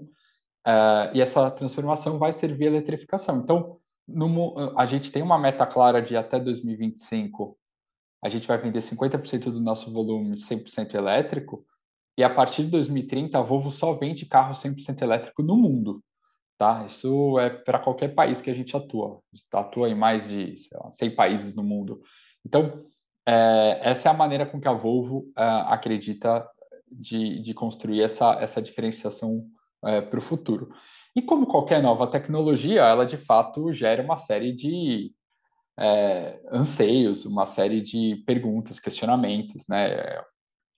uh, 0.65 1.11
e 1.13 1.19
essa 1.19 1.51
transformação 1.51 2.17
vai 2.17 2.31
servir 2.31 2.67
a 2.67 2.71
eletrificação. 2.71 3.39
Então, 3.39 3.80
no, 4.08 4.77
a 4.77 4.86
gente 4.86 5.12
tem 5.12 5.22
uma 5.22 5.38
meta 5.38 5.65
clara 5.65 6.01
de 6.01 6.15
até 6.15 6.39
2025 6.39 7.58
a 8.24 8.29
gente 8.29 8.48
vai 8.48 8.58
vender 8.58 8.79
50% 8.79 9.46
do 9.46 9.60
nosso 9.60 9.91
volume 9.91 10.36
100% 10.36 10.93
elétrico, 10.93 11.65
e 12.17 12.24
a 12.24 12.29
partir 12.29 12.63
de 12.65 12.70
2030 12.70 13.38
a 13.38 13.41
Volvo 13.41 13.72
só 13.72 13.93
vende 13.93 14.25
carro 14.25 14.53
100% 14.53 15.01
elétrico 15.01 15.41
no 15.41 15.58
mundo. 15.58 16.03
Tá? 16.58 16.86
Isso 16.86 17.39
é 17.39 17.50
para 17.50 17.79
qualquer 17.79 18.13
país 18.13 18.39
que 18.39 18.51
a 18.51 18.53
gente 18.53 18.77
atua. 18.77 19.20
A 19.34 19.36
gente 19.36 19.48
atua 19.51 19.89
em 19.89 19.96
mais 19.96 20.27
de 20.27 20.55
lá, 20.74 20.91
100 20.91 21.15
países 21.15 21.55
no 21.55 21.63
mundo. 21.63 22.01
Então, 22.46 22.86
é, 23.25 23.79
essa 23.81 24.10
é 24.10 24.12
a 24.12 24.15
maneira 24.15 24.46
com 24.46 24.62
que 24.62 24.67
a 24.67 24.74
Volvo 24.74 25.31
é, 25.36 25.43
acredita 25.43 26.48
de, 26.91 27.41
de, 27.41 27.53
construir 27.55 28.03
essa, 28.03 28.34
essa 28.34 28.62
diferenciação 28.62 29.48
é, 29.84 30.01
para 30.01 30.20
o 30.20 30.22
futuro. 30.22 30.72
E 31.15 31.21
como 31.21 31.45
qualquer 31.45 31.81
nova 31.81 32.07
tecnologia, 32.07 32.81
ela 32.81 33.05
de 33.05 33.17
fato 33.17 33.73
gera 33.73 34.01
uma 34.01 34.17
série 34.17 34.53
de 34.53 35.11
é, 35.77 36.39
anseios, 36.51 37.25
uma 37.25 37.45
série 37.45 37.81
de 37.81 38.23
perguntas, 38.25 38.79
questionamentos, 38.79 39.67
né? 39.67 40.21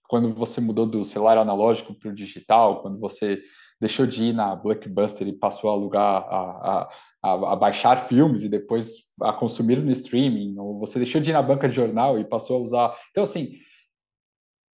Quando 0.07 0.33
você 0.33 0.61
mudou 0.61 0.85
do 0.85 1.05
celular 1.05 1.37
analógico 1.37 1.93
para 1.93 2.09
o 2.09 2.15
digital, 2.15 2.81
quando 2.81 2.99
você 2.99 3.41
deixou 3.79 4.05
de 4.05 4.25
ir 4.25 4.33
na 4.33 4.55
Blockbuster 4.55 5.27
e 5.27 5.33
passou 5.33 5.69
a 5.69 5.73
alugar, 5.73 6.23
a, 6.23 6.89
a, 7.21 7.33
a, 7.53 7.55
baixar 7.55 7.97
filmes 8.07 8.43
e 8.43 8.49
depois 8.49 8.93
a 9.21 9.33
consumir 9.33 9.77
no 9.77 9.91
streaming, 9.91 10.57
ou 10.57 10.79
você 10.79 10.99
deixou 10.99 11.19
de 11.19 11.31
ir 11.31 11.33
na 11.33 11.41
banca 11.41 11.67
de 11.67 11.75
jornal 11.75 12.19
e 12.19 12.23
passou 12.23 12.57
a 12.57 12.61
usar. 12.61 12.97
Então, 13.11 13.23
assim, 13.23 13.57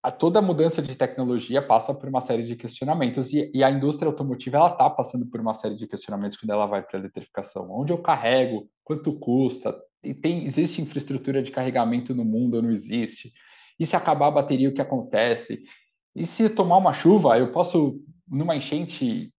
a, 0.08 0.12
toda 0.12 0.42
mudança 0.42 0.82
de 0.82 0.96
tecnologia 0.96 1.62
passa 1.62 1.94
por 1.94 2.08
uma 2.08 2.22
série 2.22 2.44
de 2.44 2.56
questionamentos 2.56 3.32
e, 3.34 3.52
e 3.54 3.64
a 3.64 3.70
indústria 3.70 4.08
automotiva 4.08 4.58
ela 4.58 4.72
está 4.72 4.90
passando 4.90 5.26
por 5.26 5.42
uma 5.42 5.54
série 5.54 5.76
de 5.76 5.86
questionamentos 5.86 6.38
quando 6.38 6.52
ela 6.52 6.66
vai 6.66 6.82
para 6.82 6.98
a 6.98 7.02
eletrificação. 7.02 7.70
Onde 7.70 7.92
eu 7.92 7.98
carrego? 7.98 8.70
Quanto 8.84 9.20
custa? 9.20 9.76
E 10.04 10.14
tem, 10.14 10.46
existe 10.46 10.82
infraestrutura 10.82 11.44
de 11.44 11.52
carregamento 11.52 12.16
no 12.16 12.24
mundo 12.24 12.56
ou 12.56 12.62
não 12.62 12.72
existe? 12.72 13.34
E 13.78 13.86
se 13.86 13.96
acabar 13.96 14.28
a 14.28 14.32
bateria, 14.32 14.70
o 14.70 14.74
que 14.74 14.82
acontece? 14.82 15.64
E 16.16 16.26
se 16.26 16.50
tomar 16.50 16.78
uma 16.78 16.94
chuva, 16.94 17.38
eu 17.38 17.52
posso 17.52 18.00
numa 18.28 18.56
enchente 18.56 19.34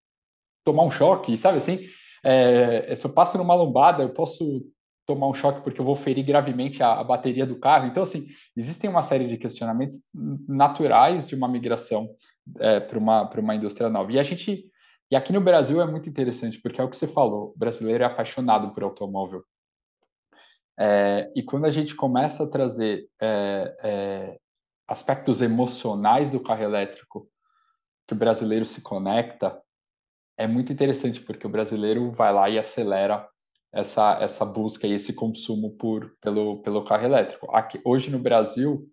tomar 0.64 0.84
um 0.84 0.90
choque, 0.90 1.38
sabe 1.38 1.56
assim? 1.56 1.88
É, 2.22 2.94
se 2.94 3.06
eu 3.06 3.14
passo 3.14 3.38
numa 3.38 3.54
lombada, 3.54 4.02
eu 4.02 4.10
posso 4.10 4.62
tomar 5.08 5.26
um 5.26 5.32
choque 5.32 5.62
porque 5.62 5.80
eu 5.80 5.84
vou 5.86 5.96
ferir 5.96 6.22
gravemente 6.22 6.82
a, 6.82 7.00
a, 7.00 7.02
bateria 7.02 7.46
do 7.46 7.58
carro. 7.58 7.86
Então, 7.86 8.02
assim, 8.02 8.26
existem 8.54 8.90
uma 8.90 9.02
série 9.02 9.26
de 9.26 9.38
questionamentos 9.38 10.02
naturais 10.46 11.26
de 11.26 11.34
uma 11.34 11.48
migração 11.48 12.14
é, 12.60 12.78
para 12.78 12.98
uma, 12.98 13.28
uma 13.30 13.54
indústria 13.54 13.88
nova. 13.88 14.12
E 14.12 14.18
a 14.18 14.22
gente, 14.22 14.70
e 15.10 15.16
aqui 15.16 15.32
no 15.32 15.40
Brasil 15.40 15.80
é 15.80 15.86
muito 15.86 16.10
interessante, 16.10 16.60
porque 16.60 16.78
é 16.78 16.84
o 16.84 16.90
que 16.90 16.96
você 16.96 17.08
falou, 17.08 17.54
o 17.56 17.58
brasileiro 17.58 18.04
é 18.04 18.06
apaixonado 18.06 18.74
por 18.74 18.82
automóvel. 18.82 19.42
É, 20.78 21.32
e 21.34 21.42
quando 21.42 21.64
a 21.64 21.70
gente 21.70 21.94
começa 21.94 22.44
a 22.44 22.50
trazer 22.50 23.08
é, 23.20 23.76
é 23.82 24.38
aspectos 24.86 25.40
emocionais 25.40 26.30
do 26.30 26.40
carro 26.40 26.62
elétrico 26.62 27.28
que 28.06 28.14
o 28.14 28.16
brasileiro 28.16 28.64
se 28.64 28.80
conecta 28.80 29.60
é 30.36 30.46
muito 30.46 30.72
interessante, 30.72 31.20
porque 31.20 31.46
o 31.46 31.50
brasileiro 31.50 32.10
vai 32.12 32.32
lá 32.32 32.48
e 32.48 32.58
acelera 32.58 33.28
essa, 33.72 34.18
essa 34.20 34.44
busca 34.44 34.86
e 34.86 34.92
esse 34.92 35.12
consumo 35.12 35.70
por, 35.72 36.16
pelo, 36.20 36.62
pelo 36.62 36.84
carro 36.84 37.04
elétrico. 37.04 37.50
Aqui, 37.54 37.80
hoje 37.84 38.10
no 38.10 38.18
Brasil, 38.18 38.88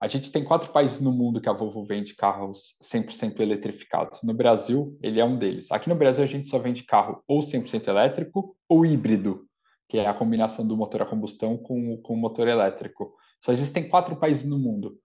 a 0.00 0.08
gente 0.08 0.32
tem 0.32 0.42
quatro 0.42 0.72
países 0.72 1.00
no 1.00 1.12
mundo 1.12 1.40
que 1.40 1.48
a 1.48 1.52
Volvo 1.52 1.84
vende 1.84 2.14
carros 2.14 2.76
100% 2.82 3.40
eletrificados. 3.40 4.22
No 4.22 4.34
Brasil, 4.34 4.98
ele 5.00 5.20
é 5.20 5.24
um 5.24 5.38
deles. 5.38 5.70
Aqui 5.70 5.88
no 5.88 5.94
Brasil, 5.94 6.24
a 6.24 6.26
gente 6.26 6.48
só 6.48 6.58
vende 6.58 6.82
carro 6.82 7.22
ou 7.26 7.40
100% 7.40 7.86
elétrico 7.88 8.56
ou 8.68 8.84
híbrido, 8.84 9.46
que 9.88 9.98
é 9.98 10.06
a 10.06 10.14
combinação 10.14 10.66
do 10.66 10.76
motor 10.76 11.02
a 11.02 11.06
combustão 11.06 11.56
com, 11.56 11.96
com 11.98 12.14
o 12.14 12.16
motor 12.16 12.48
elétrico. 12.48 13.14
Só 13.44 13.52
existem 13.52 13.88
quatro 13.88 14.16
países 14.16 14.48
no 14.48 14.58
mundo 14.58 14.98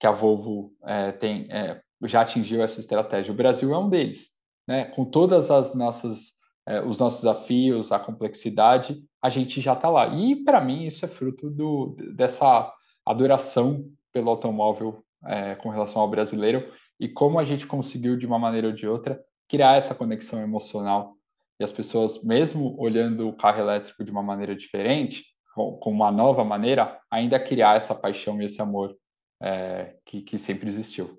que 0.00 0.06
a 0.06 0.12
Volvo 0.12 0.72
é, 0.84 1.12
tem, 1.12 1.46
é, 1.50 1.80
já 2.04 2.20
atingiu 2.20 2.62
essa 2.62 2.80
estratégia. 2.80 3.32
O 3.32 3.36
Brasil 3.36 3.72
é 3.72 3.78
um 3.78 3.88
deles, 3.88 4.28
né? 4.66 4.84
Com 4.84 5.04
todas 5.04 5.50
as 5.50 5.74
nossas 5.74 6.37
é, 6.68 6.82
os 6.82 6.98
nossos 6.98 7.22
desafios, 7.22 7.90
a 7.90 7.98
complexidade, 7.98 9.02
a 9.22 9.30
gente 9.30 9.58
já 9.58 9.72
está 9.72 9.88
lá. 9.88 10.08
E 10.08 10.36
para 10.44 10.60
mim 10.60 10.84
isso 10.84 11.02
é 11.02 11.08
fruto 11.08 11.48
do, 11.48 11.96
dessa 12.14 12.70
adoração 13.06 13.86
pelo 14.12 14.28
automóvel 14.28 15.02
é, 15.24 15.54
com 15.54 15.70
relação 15.70 16.02
ao 16.02 16.10
brasileiro 16.10 16.70
e 17.00 17.08
como 17.08 17.38
a 17.38 17.44
gente 17.44 17.66
conseguiu 17.66 18.18
de 18.18 18.26
uma 18.26 18.38
maneira 18.38 18.66
ou 18.66 18.72
de 18.72 18.86
outra 18.86 19.18
criar 19.48 19.76
essa 19.76 19.94
conexão 19.94 20.42
emocional 20.42 21.14
e 21.58 21.64
as 21.64 21.72
pessoas, 21.72 22.22
mesmo 22.22 22.76
olhando 22.78 23.26
o 23.26 23.36
carro 23.36 23.60
elétrico 23.60 24.04
de 24.04 24.10
uma 24.10 24.22
maneira 24.22 24.54
diferente, 24.54 25.24
com, 25.54 25.90
uma 25.90 26.12
nova 26.12 26.44
maneira, 26.44 27.00
ainda 27.10 27.40
criar 27.40 27.76
essa 27.76 27.94
paixão 27.94 28.40
e 28.40 28.44
esse 28.44 28.60
amor 28.60 28.94
é, 29.42 29.96
que, 30.04 30.20
que 30.20 30.38
sempre 30.38 30.68
existiu. 30.68 31.18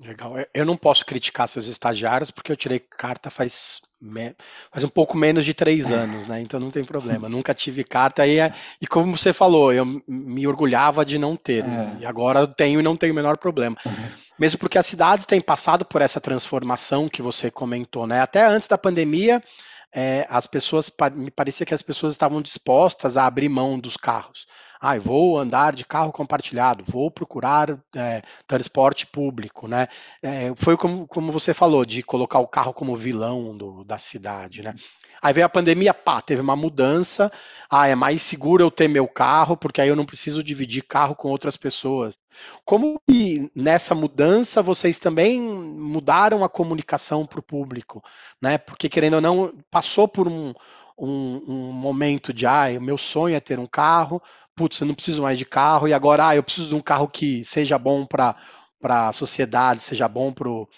Legal. 0.00 0.34
Eu 0.52 0.64
não 0.64 0.76
posso 0.76 1.06
criticar 1.06 1.48
seus 1.48 1.66
estagiários 1.66 2.30
porque 2.30 2.50
eu 2.50 2.56
tirei 2.56 2.80
carta 2.80 3.30
faz, 3.30 3.80
me... 4.00 4.34
faz 4.72 4.82
um 4.82 4.88
pouco 4.88 5.16
menos 5.16 5.44
de 5.44 5.54
três 5.54 5.90
anos, 5.90 6.26
né? 6.26 6.40
Então 6.40 6.58
não 6.58 6.70
tem 6.70 6.84
problema. 6.84 7.28
Nunca 7.28 7.54
tive 7.54 7.84
carta 7.84 8.26
e, 8.26 8.38
e 8.82 8.86
como 8.88 9.16
você 9.16 9.32
falou, 9.32 9.72
eu 9.72 10.02
me 10.08 10.46
orgulhava 10.48 11.04
de 11.04 11.16
não 11.16 11.36
ter. 11.36 11.64
É. 11.64 11.96
E 12.00 12.06
agora 12.06 12.40
eu 12.40 12.48
tenho 12.48 12.80
e 12.80 12.82
não 12.82 12.96
tenho 12.96 13.12
o 13.12 13.16
menor 13.16 13.38
problema. 13.38 13.76
Mesmo 14.36 14.58
porque 14.58 14.78
as 14.78 14.86
cidades 14.86 15.26
têm 15.26 15.40
passado 15.40 15.84
por 15.84 16.02
essa 16.02 16.20
transformação 16.20 17.08
que 17.08 17.22
você 17.22 17.48
comentou, 17.48 18.04
né? 18.04 18.20
Até 18.20 18.44
antes 18.44 18.66
da 18.66 18.76
pandemia, 18.76 19.40
é, 19.94 20.26
as 20.28 20.46
pessoas 20.46 20.90
me 21.14 21.30
parecia 21.30 21.64
que 21.64 21.74
as 21.74 21.82
pessoas 21.82 22.14
estavam 22.14 22.42
dispostas 22.42 23.16
a 23.16 23.26
abrir 23.26 23.48
mão 23.48 23.78
dos 23.78 23.96
carros 23.96 24.46
ah, 24.84 24.98
vou 24.98 25.38
andar 25.38 25.74
de 25.74 25.86
carro 25.86 26.12
compartilhado, 26.12 26.84
vou 26.86 27.10
procurar 27.10 27.70
é, 27.96 28.20
transporte 28.46 29.06
público, 29.06 29.66
né? 29.66 29.88
É, 30.22 30.52
foi 30.56 30.76
como, 30.76 31.06
como 31.06 31.32
você 31.32 31.54
falou, 31.54 31.86
de 31.86 32.02
colocar 32.02 32.38
o 32.40 32.46
carro 32.46 32.74
como 32.74 32.94
vilão 32.94 33.56
do, 33.56 33.82
da 33.82 33.96
cidade, 33.96 34.62
né? 34.62 34.74
Aí 35.24 35.32
veio 35.32 35.46
a 35.46 35.48
pandemia, 35.48 35.94
pá, 35.94 36.20
teve 36.20 36.42
uma 36.42 36.54
mudança. 36.54 37.32
Ah, 37.70 37.88
é 37.88 37.94
mais 37.94 38.20
seguro 38.20 38.62
eu 38.62 38.70
ter 38.70 38.86
meu 38.88 39.08
carro, 39.08 39.56
porque 39.56 39.80
aí 39.80 39.88
eu 39.88 39.96
não 39.96 40.04
preciso 40.04 40.42
dividir 40.42 40.82
carro 40.82 41.14
com 41.16 41.30
outras 41.30 41.56
pessoas. 41.56 42.18
Como 42.62 43.00
que 43.08 43.50
nessa 43.56 43.94
mudança 43.94 44.60
vocês 44.60 44.98
também 44.98 45.40
mudaram 45.40 46.44
a 46.44 46.48
comunicação 46.50 47.24
para 47.24 47.40
o 47.40 47.42
público, 47.42 48.04
né? 48.38 48.58
Porque 48.58 48.86
querendo 48.86 49.14
ou 49.14 49.20
não, 49.22 49.50
passou 49.70 50.06
por 50.06 50.28
um, 50.28 50.52
um, 50.98 51.42
um 51.48 51.72
momento 51.72 52.30
de, 52.30 52.44
ah, 52.46 52.66
o 52.76 52.82
meu 52.82 52.98
sonho 52.98 53.34
é 53.34 53.40
ter 53.40 53.58
um 53.58 53.66
carro, 53.66 54.20
putz, 54.54 54.78
eu 54.78 54.86
não 54.86 54.94
preciso 54.94 55.22
mais 55.22 55.38
de 55.38 55.46
carro, 55.46 55.88
e 55.88 55.94
agora, 55.94 56.28
ah, 56.28 56.36
eu 56.36 56.42
preciso 56.42 56.68
de 56.68 56.74
um 56.74 56.80
carro 56.80 57.08
que 57.08 57.42
seja 57.46 57.78
bom 57.78 58.04
para 58.04 58.36
a 58.82 59.12
sociedade, 59.14 59.80
seja 59.80 60.06
bom 60.06 60.30
para 60.30 60.50
o 60.50 60.68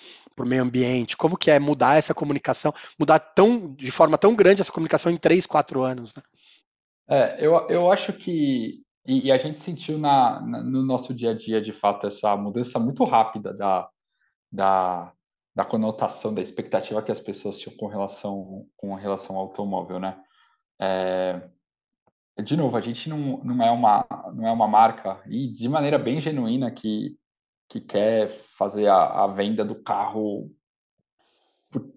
meio 0.45 0.63
ambiente. 0.63 1.17
Como 1.17 1.39
que 1.39 1.51
é 1.51 1.59
mudar 1.59 1.97
essa 1.97 2.13
comunicação, 2.13 2.75
mudar 2.99 3.19
tão, 3.21 3.73
de 3.75 3.91
forma 3.91 4.19
tão 4.19 4.35
grande 4.35 4.61
essa 4.61 4.73
comunicação 4.73 5.13
em 5.13 5.17
três, 5.17 5.47
quatro 5.47 5.83
anos, 5.83 6.15
né? 6.15 6.23
É, 7.09 7.47
eu, 7.47 7.55
eu 7.69 7.93
acho 7.93 8.13
que, 8.13 8.83
e, 9.07 9.27
e 9.27 9.33
a 9.33 9.39
gente 9.39 9.59
sentiu 9.59 9.97
na, 9.97 10.41
na, 10.41 10.63
no 10.63 10.83
nosso 10.83 11.15
dia 11.15 11.31
a 11.31 11.35
dia, 11.35 11.61
de 11.61 11.73
fato, 11.73 12.07
essa 12.07 12.37
mudança 12.37 12.81
muito 12.81 13.05
rápida 13.05 13.55
da, 13.55 13.89
da, 14.51 15.13
da 15.55 15.65
conotação, 15.65 16.35
da 16.35 16.43
expectativa 16.43 17.03
que 17.03 17.13
as 17.13 17.21
pessoas 17.21 17.59
tinham 17.59 17.77
com 17.77 17.87
relação, 17.87 18.67
com 18.77 18.95
relação 18.95 19.37
ao 19.37 19.43
automóvel, 19.43 20.01
né? 20.01 20.21
É, 20.81 21.41
de 22.43 22.57
novo, 22.57 22.77
a 22.77 22.81
gente 22.81 23.09
não, 23.09 23.39
não, 23.43 23.65
é 23.65 23.71
uma, 23.71 24.05
não 24.35 24.47
é 24.47 24.53
uma 24.53 24.69
marca, 24.69 25.23
e 25.27 25.51
de 25.51 25.69
maneira 25.69 25.99
bem 25.99 26.21
genuína, 26.21 26.71
que, 26.71 27.17
que 27.69 27.81
quer 27.81 28.29
fazer 28.29 28.87
a, 28.89 29.25
a 29.25 29.27
venda 29.27 29.65
do 29.65 29.75
carro 29.83 30.51
por, 31.71 31.93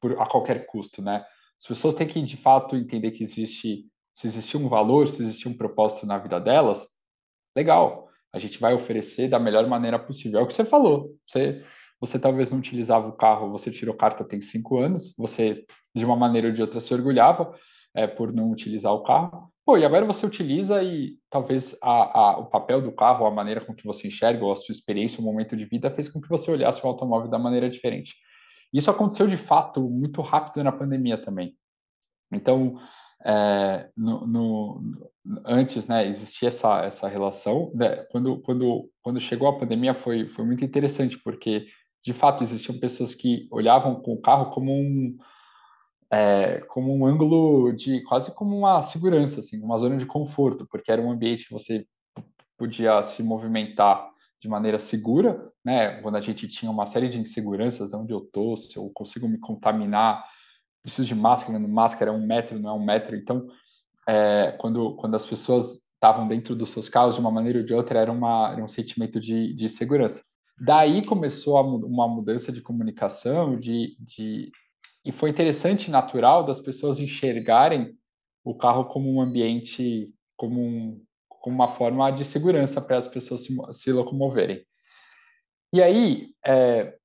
por, 0.00 0.20
a 0.20 0.26
qualquer 0.26 0.66
custo, 0.66 1.02
né? 1.02 1.24
As 1.58 1.66
pessoas 1.66 1.94
têm 1.94 2.08
que, 2.08 2.22
de 2.22 2.36
fato, 2.36 2.74
entender 2.74 3.10
que 3.10 3.22
existe, 3.22 3.86
se 4.14 4.56
um 4.56 4.68
valor, 4.68 5.08
se 5.08 5.22
existe 5.22 5.48
um 5.48 5.56
propósito 5.56 6.06
na 6.06 6.18
vida 6.18 6.40
delas, 6.40 6.88
legal, 7.54 8.08
a 8.32 8.38
gente 8.38 8.58
vai 8.58 8.72
oferecer 8.72 9.28
da 9.28 9.38
melhor 9.38 9.66
maneira 9.66 9.98
possível. 9.98 10.40
É 10.40 10.42
o 10.42 10.46
que 10.46 10.54
você 10.54 10.64
falou, 10.64 11.14
você, 11.26 11.64
você 12.00 12.18
talvez 12.18 12.50
não 12.50 12.58
utilizava 12.58 13.08
o 13.08 13.16
carro, 13.16 13.50
você 13.50 13.70
tirou 13.70 13.94
carta 13.94 14.24
tem 14.24 14.40
cinco 14.40 14.78
anos, 14.78 15.14
você, 15.18 15.66
de 15.94 16.04
uma 16.04 16.16
maneira 16.16 16.48
ou 16.48 16.54
de 16.54 16.62
outra, 16.62 16.80
se 16.80 16.94
orgulhava 16.94 17.54
é, 17.94 18.06
por 18.06 18.32
não 18.32 18.50
utilizar 18.50 18.92
o 18.92 19.02
carro, 19.02 19.49
Pô, 19.70 19.78
e 19.78 19.84
agora 19.84 20.04
você 20.04 20.26
utiliza 20.26 20.82
e 20.82 21.16
talvez 21.30 21.78
a, 21.80 21.90
a, 21.90 22.38
o 22.40 22.46
papel 22.46 22.82
do 22.82 22.90
carro, 22.90 23.24
a 23.24 23.30
maneira 23.30 23.64
com 23.64 23.72
que 23.72 23.86
você 23.86 24.08
enxerga, 24.08 24.44
ou 24.44 24.50
a 24.50 24.56
sua 24.56 24.72
experiência, 24.72 25.20
o 25.20 25.24
momento 25.24 25.56
de 25.56 25.64
vida, 25.64 25.88
fez 25.92 26.08
com 26.08 26.20
que 26.20 26.28
você 26.28 26.50
olhasse 26.50 26.84
o 26.84 26.88
automóvel 26.88 27.30
da 27.30 27.38
maneira 27.38 27.70
diferente. 27.70 28.16
Isso 28.72 28.90
aconteceu 28.90 29.28
de 29.28 29.36
fato 29.36 29.80
muito 29.88 30.22
rápido 30.22 30.64
na 30.64 30.72
pandemia 30.72 31.16
também. 31.16 31.54
Então, 32.32 32.80
é, 33.24 33.88
no, 33.96 34.26
no, 34.26 34.82
antes, 35.46 35.86
né, 35.86 36.04
existia 36.04 36.48
essa, 36.48 36.82
essa 36.82 37.06
relação. 37.06 37.70
Né, 37.72 37.94
quando, 38.10 38.40
quando, 38.40 38.90
quando 39.00 39.20
chegou 39.20 39.46
a 39.46 39.56
pandemia 39.56 39.94
foi, 39.94 40.26
foi 40.26 40.44
muito 40.44 40.64
interessante, 40.64 41.16
porque 41.16 41.68
de 42.04 42.12
fato 42.12 42.42
existiam 42.42 42.76
pessoas 42.80 43.14
que 43.14 43.46
olhavam 43.52 44.02
com 44.02 44.14
o 44.14 44.20
carro 44.20 44.50
como 44.50 44.72
um 44.72 45.16
é, 46.12 46.60
como 46.68 46.94
um 46.94 47.06
ângulo 47.06 47.72
de 47.72 48.02
quase 48.02 48.34
como 48.34 48.56
uma 48.56 48.82
segurança, 48.82 49.40
assim, 49.40 49.62
uma 49.62 49.78
zona 49.78 49.96
de 49.96 50.06
conforto, 50.06 50.66
porque 50.68 50.90
era 50.90 51.00
um 51.00 51.10
ambiente 51.10 51.46
que 51.46 51.52
você 51.52 51.86
podia 52.58 53.02
se 53.02 53.22
movimentar 53.22 54.10
de 54.40 54.48
maneira 54.48 54.78
segura, 54.78 55.50
né? 55.64 56.00
Quando 56.00 56.16
a 56.16 56.20
gente 56.20 56.48
tinha 56.48 56.70
uma 56.70 56.86
série 56.86 57.08
de 57.08 57.20
inseguranças, 57.20 57.92
onde 57.92 58.12
eu 58.12 58.20
tô, 58.20 58.56
se 58.56 58.76
eu 58.76 58.90
consigo 58.94 59.28
me 59.28 59.38
contaminar, 59.38 60.24
preciso 60.82 61.06
de 61.06 61.14
máscara, 61.14 61.58
máscara 61.58 62.10
é 62.10 62.14
um 62.14 62.26
metro, 62.26 62.58
não 62.58 62.70
é 62.70 62.72
um 62.72 62.84
metro. 62.84 63.14
Então, 63.14 63.46
é, 64.08 64.52
quando, 64.58 64.96
quando 64.96 65.14
as 65.14 65.26
pessoas 65.26 65.82
estavam 65.94 66.26
dentro 66.26 66.56
dos 66.56 66.70
seus 66.70 66.88
carros, 66.88 67.16
de 67.16 67.20
uma 67.20 67.30
maneira 67.30 67.58
ou 67.58 67.64
de 67.64 67.74
outra, 67.74 68.00
era, 68.00 68.10
uma, 68.10 68.52
era 68.52 68.64
um 68.64 68.68
sentimento 68.68 69.20
de, 69.20 69.54
de 69.54 69.68
segurança. 69.68 70.22
Daí 70.58 71.04
começou 71.04 71.58
a, 71.58 71.62
uma 71.62 72.08
mudança 72.08 72.50
de 72.50 72.62
comunicação, 72.62 73.58
de, 73.58 73.96
de, 74.00 74.50
e 75.04 75.12
foi 75.12 75.30
interessante 75.30 75.88
e 75.88 75.90
natural 75.90 76.44
das 76.44 76.60
pessoas 76.60 77.00
enxergarem 77.00 77.98
o 78.44 78.54
carro 78.54 78.84
como 78.86 79.12
um 79.12 79.20
ambiente, 79.20 80.12
como, 80.36 80.60
um, 80.60 81.04
como 81.28 81.54
uma 81.54 81.68
forma 81.68 82.10
de 82.10 82.24
segurança 82.24 82.80
para 82.80 82.98
as 82.98 83.08
pessoas 83.08 83.44
se, 83.44 83.54
se 83.72 83.92
locomoverem. 83.92 84.64
E 85.72 85.82
aí, 85.82 86.34
é, 86.44 86.98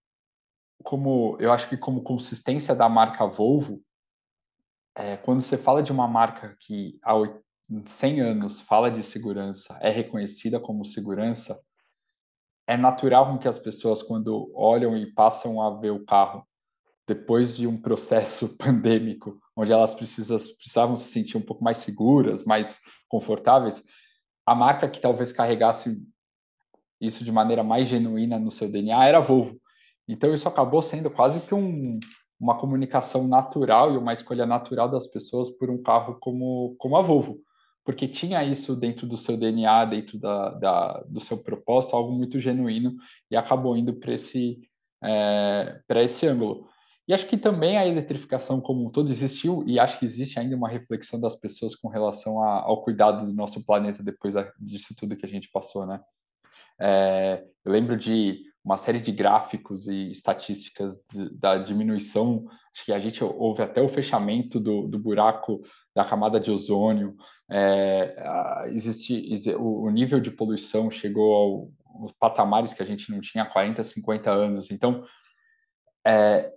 como 0.84 1.38
eu 1.40 1.52
acho 1.52 1.70
que 1.70 1.78
como 1.78 2.04
consistência 2.04 2.76
da 2.76 2.90
marca 2.90 3.26
Volvo, 3.26 3.82
é, 4.96 5.18
quando 5.18 5.42
você 5.42 5.58
fala 5.58 5.84
de 5.84 5.92
uma 5.92 6.08
marca 6.08 6.56
que 6.60 6.98
há 7.04 7.14
100 7.86 8.22
anos 8.22 8.62
fala 8.62 8.90
de 8.90 9.04
segurança, 9.04 9.78
é 9.82 9.90
reconhecida 9.90 10.60
como 10.60 10.86
segurança, 10.86 11.60
é 12.68 12.76
natural 12.76 13.38
que 13.38 13.48
as 13.48 13.60
pessoas, 13.60 14.02
quando 14.02 14.52
olham 14.56 14.98
e 14.98 15.12
passam 15.14 15.62
a 15.62 15.70
ver 15.80 15.92
o 15.92 16.04
carro 16.06 16.48
depois 17.08 17.56
de 17.56 17.68
um 17.68 17.80
processo 17.80 18.56
pandêmico, 18.58 19.40
onde 19.56 19.72
elas 19.72 19.94
precisam, 19.94 20.38
precisavam 20.58 20.98
se 20.98 21.06
sentir 21.12 21.38
um 21.38 21.42
pouco 21.42 21.64
mais 21.64 21.80
seguras, 21.80 22.44
mais 22.46 22.80
confortáveis, 23.08 23.84
a 24.46 24.54
marca 24.54 24.90
que 24.90 25.02
talvez 25.02 25.32
carregasse 25.32 26.02
isso 27.02 27.24
de 27.24 27.32
maneira 27.32 27.64
mais 27.64 27.88
genuína 27.88 28.40
no 28.40 28.52
seu 28.52 28.72
DNA 28.72 29.08
era 29.08 29.18
a 29.18 29.22
Volvo. 29.22 29.60
Então 30.08 30.34
isso 30.34 30.48
acabou 30.48 30.82
sendo 30.82 31.10
quase 31.10 31.40
que 31.42 31.54
um, 31.54 32.00
uma 32.40 32.58
comunicação 32.58 33.28
natural 33.28 33.94
e 33.94 33.98
uma 33.98 34.14
escolha 34.14 34.46
natural 34.46 34.90
das 34.90 35.08
pessoas 35.08 35.50
por 35.50 35.70
um 35.70 35.82
carro 35.82 36.18
como, 36.20 36.76
como 36.78 36.96
a 36.96 37.02
Volvo, 37.02 37.40
porque 37.84 38.08
tinha 38.08 38.44
isso 38.44 38.76
dentro 38.76 39.08
do 39.08 39.18
seu 39.18 39.38
DNA, 39.38 39.86
dentro 39.86 40.20
da, 40.20 40.50
da 40.52 41.04
do 41.08 41.20
seu 41.20 41.38
propósito, 41.38 41.96
algo 41.96 42.12
muito 42.12 42.38
genuíno 42.40 42.96
e 43.30 43.36
acabou 43.36 43.76
indo 43.76 43.94
para 43.94 44.14
esse, 44.14 44.60
é, 45.04 45.82
esse 46.04 46.28
ângulo. 46.28 46.68
E 47.08 47.14
acho 47.14 47.28
que 47.28 47.38
também 47.38 47.78
a 47.78 47.86
eletrificação 47.86 48.60
como 48.60 48.86
um 48.86 48.90
todo 48.90 49.12
existiu, 49.12 49.64
e 49.68 49.80
acho 49.80 50.00
que 50.00 50.06
existe 50.06 50.40
ainda 50.40 50.56
uma 50.56 50.70
reflexão 50.70 51.20
das 51.20 51.36
pessoas 51.36 51.76
com 51.76 51.88
relação 51.88 52.42
a, 52.42 52.62
ao 52.62 52.84
cuidado 52.84 53.26
do 53.26 53.34
nosso 53.34 53.64
planeta 53.66 54.02
depois 54.02 54.34
da, 54.34 54.52
disso 54.60 54.96
tudo 54.98 55.16
que 55.16 55.26
a 55.26 55.30
gente 55.30 55.50
passou, 55.52 55.86
né? 55.86 56.02
É, 56.82 57.44
eu 57.64 57.72
lembro 57.72 57.96
de 57.96 58.44
uma 58.64 58.78
série 58.78 59.00
de 59.00 59.12
gráficos 59.12 59.88
e 59.88 60.12
estatísticas 60.12 61.00
de, 61.12 61.30
da 61.38 61.60
diminuição, 61.60 62.48
acho 62.74 62.84
que 62.84 62.92
a 62.92 63.00
gente 63.00 63.24
houve 63.24 63.62
até 63.62 63.80
o 63.80 63.88
fechamento 63.88 64.60
do, 64.60 64.88
do 64.88 64.98
buraco 64.98 65.62
da 65.96 66.04
camada 66.04 66.40
de 66.40 66.50
ozônio, 66.50 67.16
é, 67.50 68.66
existe, 68.70 69.32
o, 69.56 69.90
nível 69.92 70.20
de 70.20 70.32
poluição 70.32 70.90
chegou 70.90 71.36
ao, 71.36 72.02
aos 72.02 72.12
patamares 72.14 72.74
que 72.74 72.82
a 72.82 72.86
gente 72.86 73.12
não 73.12 73.22
tinha 73.22 73.44
há 73.44 73.48
40, 73.48 73.84
50 73.84 74.32
anos, 74.32 74.72
então 74.72 75.06
é, 76.06 76.52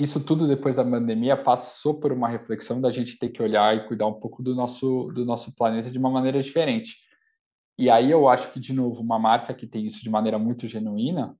isso 0.00 0.24
tudo 0.24 0.48
depois 0.48 0.76
da 0.76 0.84
pandemia 0.84 1.36
passou 1.36 2.00
por 2.00 2.12
uma 2.12 2.28
reflexão 2.28 2.80
da 2.80 2.90
gente 2.90 3.18
ter 3.18 3.28
que 3.28 3.42
olhar 3.42 3.76
e 3.76 3.86
cuidar 3.86 4.06
um 4.06 4.20
pouco 4.20 4.42
do 4.42 4.54
nosso, 4.54 5.12
do 5.12 5.24
nosso 5.24 5.54
planeta 5.54 5.90
de 5.90 5.98
uma 5.98 6.10
maneira 6.10 6.42
diferente. 6.42 6.96
E 7.78 7.90
aí 7.90 8.10
eu 8.10 8.28
acho 8.28 8.52
que, 8.52 8.60
de 8.60 8.72
novo, 8.72 9.00
uma 9.00 9.18
marca 9.18 9.54
que 9.54 9.66
tem 9.66 9.86
isso 9.86 10.02
de 10.02 10.10
maneira 10.10 10.38
muito 10.38 10.66
genuína 10.66 11.36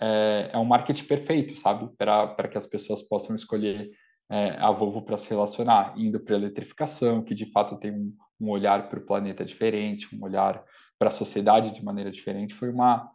é, 0.00 0.50
é 0.52 0.58
um 0.58 0.64
marketing 0.64 1.04
perfeito, 1.04 1.56
sabe? 1.56 1.88
Para 1.96 2.48
que 2.48 2.58
as 2.58 2.66
pessoas 2.66 3.02
possam 3.02 3.34
escolher 3.34 3.90
é, 4.30 4.50
a 4.58 4.70
Volvo 4.70 5.02
para 5.02 5.18
se 5.18 5.28
relacionar, 5.30 5.94
indo 5.96 6.20
para 6.20 6.34
a 6.34 6.38
eletrificação, 6.38 7.22
que 7.22 7.34
de 7.34 7.46
fato 7.46 7.76
tem 7.78 7.92
um, 7.92 8.14
um 8.40 8.50
olhar 8.50 8.88
para 8.88 8.98
o 8.98 9.04
planeta 9.04 9.44
diferente, 9.44 10.14
um 10.14 10.22
olhar 10.24 10.62
para 10.98 11.08
a 11.08 11.12
sociedade 11.12 11.70
de 11.70 11.84
maneira 11.84 12.10
diferente, 12.10 12.54
foi 12.54 12.70
uma, 12.70 13.10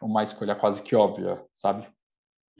uma 0.00 0.22
escolha 0.22 0.54
quase 0.54 0.82
que 0.82 0.94
óbvia, 0.94 1.44
sabe? 1.52 1.86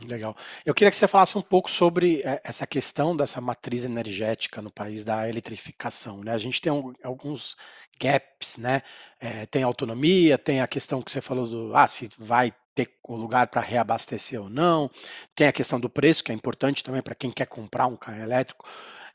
Legal. 0.07 0.37
Eu 0.65 0.75
queria 0.75 0.91
que 0.93 0.97
você 0.97 1.09
falasse 1.09 1.37
um 1.37 1.43
pouco 1.43 1.69
sobre 1.69 2.23
eh, 2.25 2.41
essa 2.45 2.67
questão 2.67 3.17
dessa 3.17 3.41
matriz 3.41 3.85
energética 3.85 4.63
no 4.63 4.71
país 4.71 5.05
da 5.05 5.29
eletrificação. 5.29 6.23
Né? 6.23 6.33
A 6.33 6.39
gente 6.39 6.61
tem 6.61 6.71
um, 6.73 6.93
alguns 7.03 7.57
gaps, 8.01 8.57
né? 8.57 8.83
É, 9.21 9.45
tem 9.47 9.65
autonomia, 9.65 10.39
tem 10.39 10.61
a 10.61 10.69
questão 10.69 11.03
que 11.03 11.11
você 11.11 11.21
falou 11.21 11.49
do 11.49 11.75
ah, 11.75 11.89
se 11.89 12.09
vai 12.17 12.55
ter 12.77 12.89
o 13.03 13.17
lugar 13.17 13.49
para 13.49 13.61
reabastecer 13.61 14.41
ou 14.41 14.49
não, 14.49 14.89
tem 15.35 15.49
a 15.49 15.53
questão 15.53 15.81
do 15.81 15.91
preço, 15.91 16.23
que 16.23 16.31
é 16.31 16.35
importante 16.35 16.85
também 16.85 17.03
para 17.03 17.15
quem 17.17 17.33
quer 17.33 17.47
comprar 17.47 17.89
um 17.89 17.97
carro 17.97 18.23
elétrico. 18.23 18.69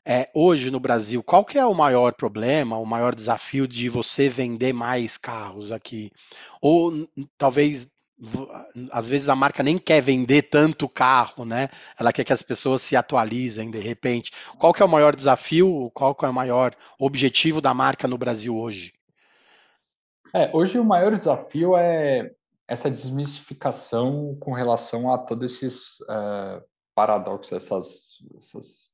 É, 0.06 0.28
hoje 0.34 0.70
no 0.70 0.78
Brasil, 0.78 1.22
qual 1.22 1.42
que 1.46 1.58
é 1.58 1.64
o 1.64 1.72
maior 1.72 2.12
problema, 2.12 2.76
o 2.76 2.84
maior 2.84 3.14
desafio 3.14 3.66
de 3.66 3.88
você 3.88 4.28
vender 4.28 4.74
mais 4.74 5.16
carros 5.16 5.72
aqui? 5.72 6.12
Ou 6.60 7.08
talvez 7.38 7.88
às 8.92 9.08
vezes 9.08 9.28
a 9.28 9.34
marca 9.34 9.62
nem 9.62 9.76
quer 9.76 10.00
vender 10.00 10.42
tanto 10.42 10.88
carro, 10.88 11.44
né? 11.44 11.68
Ela 11.98 12.12
quer 12.12 12.24
que 12.24 12.32
as 12.32 12.42
pessoas 12.42 12.82
se 12.82 12.96
atualizem 12.96 13.70
de 13.70 13.78
repente. 13.78 14.30
Qual 14.58 14.72
que 14.72 14.82
é 14.82 14.86
o 14.86 14.88
maior 14.88 15.16
desafio? 15.16 15.90
Qual 15.92 16.14
que 16.14 16.24
é 16.24 16.28
o 16.28 16.34
maior 16.34 16.74
objetivo 16.98 17.60
da 17.60 17.74
marca 17.74 18.06
no 18.06 18.16
Brasil 18.18 18.56
hoje? 18.56 18.92
É, 20.32 20.50
hoje 20.54 20.78
o 20.78 20.84
maior 20.84 21.16
desafio 21.16 21.76
é 21.76 22.30
essa 22.66 22.90
desmistificação 22.90 24.36
com 24.40 24.52
relação 24.52 25.12
a 25.12 25.18
todos 25.18 25.52
esses 25.52 26.00
uh, 26.02 26.64
paradoxos, 26.94 27.52
essas, 27.52 28.18
essas 28.36 28.92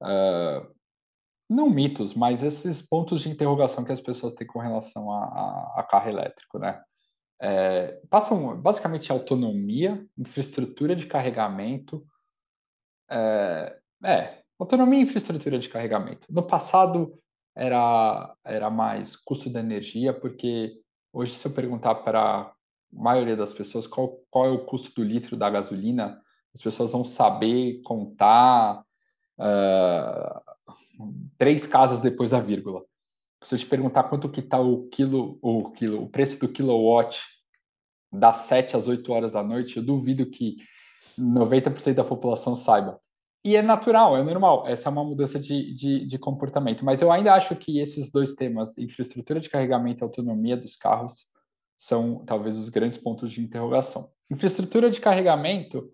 uh, 0.00 0.66
não 1.48 1.68
mitos, 1.68 2.14
mas 2.14 2.42
esses 2.42 2.80
pontos 2.80 3.22
de 3.22 3.30
interrogação 3.30 3.84
que 3.84 3.92
as 3.92 4.00
pessoas 4.00 4.34
têm 4.34 4.46
com 4.46 4.60
relação 4.60 5.10
a, 5.10 5.24
a, 5.24 5.80
a 5.80 5.82
carro 5.82 6.08
elétrico, 6.08 6.58
né? 6.58 6.80
É, 7.40 7.98
passam 8.10 8.54
basicamente 8.60 9.10
autonomia, 9.10 10.06
infraestrutura 10.16 10.94
de 10.94 11.06
carregamento, 11.06 12.06
é, 13.10 13.78
é, 14.04 14.42
autonomia 14.58 15.00
e 15.00 15.02
infraestrutura 15.02 15.58
de 15.58 15.68
carregamento. 15.68 16.26
No 16.30 16.42
passado 16.42 17.18
era, 17.56 18.34
era 18.44 18.70
mais 18.70 19.16
custo 19.16 19.48
da 19.48 19.60
energia, 19.60 20.12
porque 20.12 20.74
hoje 21.12 21.32
se 21.32 21.48
eu 21.48 21.52
perguntar 21.52 21.94
para 21.96 22.20
a 22.20 22.52
maioria 22.92 23.36
das 23.36 23.52
pessoas 23.52 23.86
qual, 23.86 24.18
qual 24.30 24.46
é 24.46 24.50
o 24.50 24.64
custo 24.66 24.94
do 24.94 25.02
litro 25.02 25.36
da 25.36 25.48
gasolina, 25.48 26.20
as 26.54 26.60
pessoas 26.60 26.92
vão 26.92 27.04
saber 27.04 27.80
contar 27.82 28.84
uh, 29.38 31.14
três 31.38 31.66
casas 31.66 32.02
depois 32.02 32.32
da 32.32 32.40
vírgula 32.40 32.84
se 33.42 33.54
eu 33.54 33.58
te 33.58 33.66
perguntar 33.66 34.04
quanto 34.04 34.28
que 34.28 34.40
está 34.40 34.60
o 34.60 34.88
quilo, 34.88 35.38
o 35.40 35.70
quilo, 35.70 36.02
o 36.02 36.08
preço 36.08 36.38
do 36.38 36.48
kilowatt 36.48 37.20
das 38.12 38.38
7 38.38 38.76
às 38.76 38.88
8 38.88 39.12
horas 39.12 39.32
da 39.32 39.42
noite, 39.42 39.76
eu 39.76 39.82
duvido 39.82 40.26
que 40.26 40.56
90% 41.18 41.94
da 41.94 42.04
população 42.04 42.54
saiba. 42.54 42.98
E 43.42 43.56
é 43.56 43.62
natural, 43.62 44.16
é 44.16 44.22
normal, 44.22 44.66
essa 44.68 44.88
é 44.88 44.92
uma 44.92 45.04
mudança 45.04 45.38
de, 45.38 45.74
de, 45.74 46.06
de, 46.06 46.18
comportamento. 46.18 46.84
Mas 46.84 47.00
eu 47.00 47.10
ainda 47.10 47.32
acho 47.32 47.56
que 47.56 47.78
esses 47.78 48.12
dois 48.12 48.34
temas, 48.34 48.76
infraestrutura 48.76 49.40
de 49.40 49.48
carregamento 49.48 50.02
e 50.02 50.04
autonomia 50.04 50.56
dos 50.56 50.76
carros, 50.76 51.24
são 51.78 52.22
talvez 52.26 52.58
os 52.58 52.68
grandes 52.68 52.98
pontos 52.98 53.32
de 53.32 53.40
interrogação. 53.40 54.10
Infraestrutura 54.30 54.90
de 54.90 55.00
carregamento, 55.00 55.90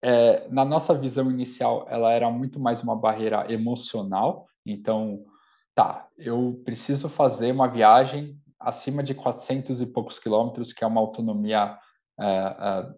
é, 0.00 0.48
na 0.50 0.64
nossa 0.64 0.94
visão 0.94 1.28
inicial, 1.32 1.84
ela 1.90 2.12
era 2.12 2.30
muito 2.30 2.60
mais 2.60 2.80
uma 2.80 2.94
barreira 2.94 3.52
emocional. 3.52 4.46
Então, 4.64 5.24
tá, 5.74 6.08
eu 6.16 6.60
preciso 6.64 7.08
fazer 7.08 7.52
uma 7.52 7.68
viagem 7.68 8.38
acima 8.58 9.02
de 9.02 9.14
400 9.14 9.80
e 9.80 9.86
poucos 9.86 10.18
quilômetros, 10.18 10.72
que 10.72 10.84
é 10.84 10.86
uma 10.86 11.00
autonomia 11.00 11.76
é, 12.20 12.26
é, 12.26 12.94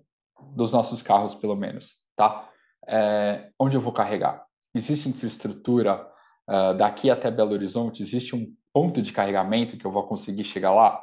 dos 0.54 0.72
nossos 0.72 1.02
carros, 1.02 1.34
pelo 1.34 1.56
menos, 1.56 1.94
tá? 2.16 2.50
É, 2.87 3.50
onde 3.58 3.76
eu 3.76 3.80
vou 3.80 3.92
carregar? 3.92 4.44
Existe 4.74 5.08
infraestrutura 5.08 6.10
daqui 6.76 7.08
até 7.08 7.30
Belo 7.30 7.52
Horizonte? 7.52 8.02
Existe 8.02 8.37
um 8.37 8.54
ponto 8.72 9.00
de 9.00 9.12
carregamento 9.12 9.78
que 9.78 9.87
eu 9.87 9.90
vou 9.90 10.06
conseguir 10.06 10.44
chegar 10.44 10.74
lá? 10.74 11.00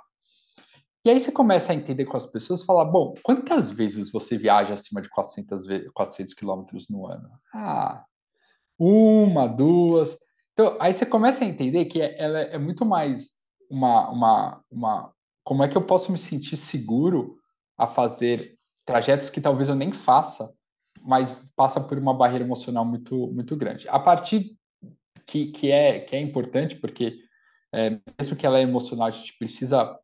E 1.03 1.10
aí 1.10 1.19
você 1.19 1.31
começa 1.31 1.71
a 1.71 1.75
entender 1.75 2.05
com 2.05 2.15
as 2.15 2.27
pessoas, 2.27 2.63
falar, 2.63 2.86
bom, 2.86 3.15
quantas 3.23 3.71
vezes 3.71 4.12
você 4.12 4.38
viaja 4.38 4.75
acima 4.75 5.01
de 5.01 5.10
400, 5.10 5.65
400 5.93 6.34
quilômetros 6.36 6.89
no 6.89 7.07
ano? 7.07 7.27
Ah, 7.51 8.05
uma, 8.77 9.47
duas. 9.47 10.19
Então, 10.62 10.78
aí 10.80 10.93
você 10.93 11.08
começa 11.08 11.43
a 11.43 11.47
entender 11.47 11.86
que 11.86 12.00
é, 12.00 12.15
ela 12.21 12.39
é 12.39 12.58
muito 12.60 12.86
mais 12.86 13.32
uma, 13.67 14.12
uma, 14.12 14.63
uma. 14.69 15.13
Como 15.43 15.63
é 15.63 15.67
que 15.67 15.76
eu 15.76 15.82
posso 15.82 16.12
me 16.12 16.19
sentir 16.19 16.56
seguro 16.56 17.39
a 17.76 17.88
fazer 17.88 18.60
trajetos 18.86 19.32
que 19.32 19.41
talvez 19.41 19.69
eu 19.69 19.76
nem 19.76 19.91
faça, 19.91 20.54
mas 21.02 21.43
passa 21.56 21.82
por 21.82 21.97
uma 21.97 22.13
barreira 22.13 22.45
emocional 22.45 22.86
muito, 22.86 23.15
muito 23.34 23.56
grande. 23.56 23.89
A 23.89 23.97
partir 23.97 24.56
que, 25.26 25.47
que, 25.47 25.71
é, 25.71 26.00
que 26.00 26.15
é 26.15 26.21
importante, 26.21 26.76
porque 26.76 27.17
é, 27.74 27.97
mesmo 28.19 28.36
que 28.36 28.45
ela 28.45 28.60
é 28.60 28.62
emocional, 28.62 29.08
a 29.08 29.12
gente 29.12 29.36
precisa 29.39 29.97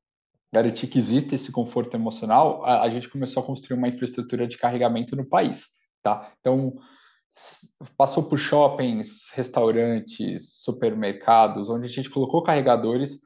garantir 0.51 0.87
que 0.87 0.97
exista 0.97 1.35
esse 1.35 1.51
conforto 1.51 1.95
emocional, 1.95 2.65
a, 2.65 2.81
a 2.81 2.89
gente 2.89 3.09
começou 3.09 3.43
a 3.43 3.45
construir 3.45 3.77
uma 3.77 3.89
infraestrutura 3.89 4.47
de 4.47 4.57
carregamento 4.57 5.15
no 5.15 5.23
país, 5.23 5.67
tá? 6.01 6.31
Então, 6.39 6.79
passou 7.95 8.23
por 8.23 8.37
shoppings, 8.37 9.29
restaurantes, 9.33 10.61
supermercados, 10.61 11.69
onde 11.69 11.85
a 11.85 11.89
gente 11.89 12.09
colocou 12.09 12.43
carregadores 12.43 13.21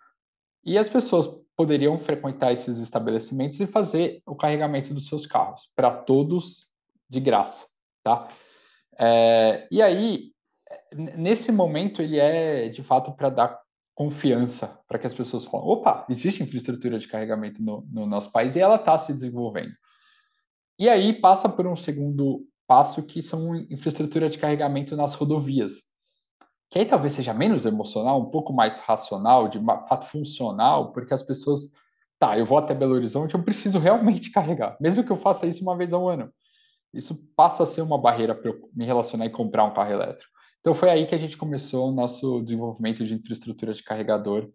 e 0.64 0.78
as 0.78 0.90
pessoas 0.90 1.28
poderiam 1.56 1.98
frequentar 1.98 2.52
esses 2.52 2.80
estabelecimentos 2.80 3.60
e 3.60 3.68
fazer 3.68 4.22
o 4.26 4.36
carregamento 4.36 4.94
dos 4.94 5.08
seus 5.08 5.26
carros 5.26 5.72
para 5.76 5.92
todos 5.92 6.68
de 7.10 7.20
graça, 7.20 7.66
tá? 8.04 8.28
É, 8.98 9.68
e 9.72 9.82
aí, 9.82 10.32
nesse 10.94 11.52
momento, 11.52 12.02
ele 12.02 12.20
é 12.20 12.70
de 12.70 12.84
fato 12.84 13.12
para 13.14 13.30
dar 13.30 13.62
confiança 13.94 14.80
para 14.88 14.98
que 14.98 15.08
as 15.08 15.14
pessoas 15.14 15.46
falem: 15.46 15.68
opa, 15.68 16.06
existe 16.10 16.44
infraestrutura 16.44 16.98
de 16.98 17.08
carregamento 17.08 17.62
no, 17.62 17.86
no 17.92 18.06
nosso 18.06 18.32
país 18.32 18.56
e 18.56 18.60
ela 18.60 18.76
está 18.76 18.98
se 18.98 19.14
desenvolvendo. 19.14 19.74
E 20.80 20.90
aí 20.90 21.14
passa 21.14 21.48
por 21.48 21.68
um 21.68 21.76
segundo 21.76 22.46
passo 22.72 23.04
que 23.04 23.22
são 23.22 23.54
infraestrutura 23.70 24.30
de 24.30 24.38
carregamento 24.38 24.96
nas 24.96 25.14
rodovias, 25.14 25.74
que 26.70 26.80
aí 26.80 26.86
talvez 26.86 27.12
seja 27.12 27.34
menos 27.34 27.66
emocional, 27.66 28.22
um 28.22 28.30
pouco 28.30 28.54
mais 28.54 28.80
racional, 28.80 29.50
de 29.50 29.60
fato 29.90 30.06
funcional, 30.06 30.94
porque 30.94 31.14
as 31.14 31.22
pessoas, 31.22 31.70
tá, 32.18 32.40
eu 32.40 32.46
vou 32.46 32.58
até 32.58 32.74
Belo 32.74 32.94
Horizonte, 32.94 33.36
eu 33.36 33.44
preciso 33.44 33.78
realmente 33.78 34.32
carregar, 34.32 34.78
mesmo 34.80 35.04
que 35.04 35.12
eu 35.12 35.18
faça 35.18 35.46
isso 35.46 35.62
uma 35.62 35.76
vez 35.76 35.92
ao 35.92 36.08
ano. 36.08 36.32
Isso 36.94 37.30
passa 37.36 37.64
a 37.64 37.66
ser 37.66 37.82
uma 37.82 37.98
barreira 37.98 38.34
para 38.34 38.52
eu 38.52 38.70
me 38.74 38.86
relacionar 38.86 39.26
e 39.26 39.30
comprar 39.30 39.66
um 39.66 39.74
carro 39.74 39.92
elétrico. 39.92 40.32
Então 40.62 40.74
foi 40.74 40.90
aí 40.90 41.06
que 41.06 41.16
a 41.16 41.20
gente 41.20 41.36
começou 41.36 41.90
o 41.90 41.94
nosso 41.94 42.42
desenvolvimento 42.42 43.06
de 43.06 43.16
infraestrutura 43.16 43.74
de 43.74 43.84
carregador 43.84 44.50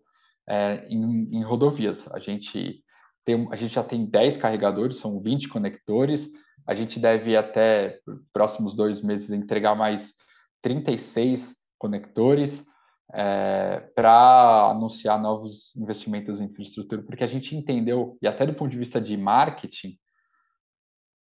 é, 0.49 0.87
em, 0.89 1.37
em, 1.37 1.45
rodovias. 1.45 2.11
A 2.15 2.19
gente, 2.19 2.83
tem, 3.27 3.47
a 3.53 3.57
gente 3.57 3.75
já 3.75 3.85
tem 3.85 4.07
10 4.07 4.39
carregadores, 4.39 4.97
são 4.97 5.21
20 5.21 5.51
conectores, 5.51 6.33
a 6.67 6.75
gente 6.75 6.99
deve 6.99 7.37
até 7.37 8.01
próximos 8.33 8.75
dois 8.75 9.03
meses 9.03 9.31
entregar 9.31 9.75
mais 9.75 10.15
36 10.63 11.57
conectores 11.79 12.67
é, 13.15 13.81
para 13.95 14.71
anunciar 14.71 15.21
novos 15.21 15.75
investimentos 15.77 16.41
em 16.41 16.45
infraestrutura, 16.45 17.03
porque 17.03 17.23
a 17.23 17.29
gente 17.29 17.55
entendeu, 17.55 18.19
e 18.21 18.27
até 18.27 18.45
do 18.45 18.55
ponto 18.55 18.71
de 18.71 18.79
vista 18.79 19.01
de 19.01 19.17
marketing, 19.17 19.97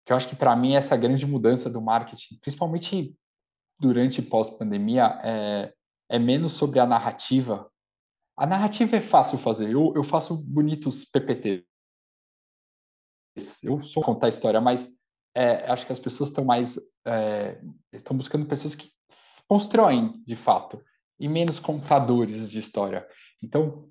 que 0.06 0.12
eu 0.12 0.18
acho 0.18 0.30
que 0.30 0.36
para 0.36 0.56
mim 0.56 0.76
essa 0.76 0.98
grande 0.98 1.26
mudança 1.26 1.70
do 1.70 1.82
marketing, 1.82 2.40
principalmente 2.40 3.16
durante 3.80 4.22
pós-pandemia 4.22 5.20
é, 5.24 5.74
é, 6.10 6.20
menos 6.20 6.54
sobre 6.54 6.80
a 6.80 6.86
narrativa. 6.86 7.70
A 8.38 8.46
narrativa 8.46 8.96
é 8.96 9.02
fácil 9.02 9.38
fazer. 9.38 9.72
Eu, 9.72 9.94
eu 9.96 10.04
faço 10.04 10.36
bonitos 10.36 11.06
PPT. 11.06 11.66
Eu 13.64 13.84
sou 13.84 14.04
contar 14.04 14.28
a 14.28 14.30
história, 14.30 14.62
mas 14.62 14.98
é, 15.36 15.70
acho 15.70 15.86
que 15.86 15.92
as 15.92 16.00
pessoas 16.00 16.30
estão 16.30 16.46
mais 16.46 16.80
é, 17.06 17.60
estão 17.92 18.16
buscando 18.16 18.46
pessoas 18.46 18.74
que 18.74 18.90
constroem 19.48 20.24
de 20.26 20.36
fato 20.36 20.82
e 21.20 21.28
menos 21.28 21.60
contadores 21.60 22.50
de 22.50 22.58
história. 22.58 23.06
Então 23.44 23.90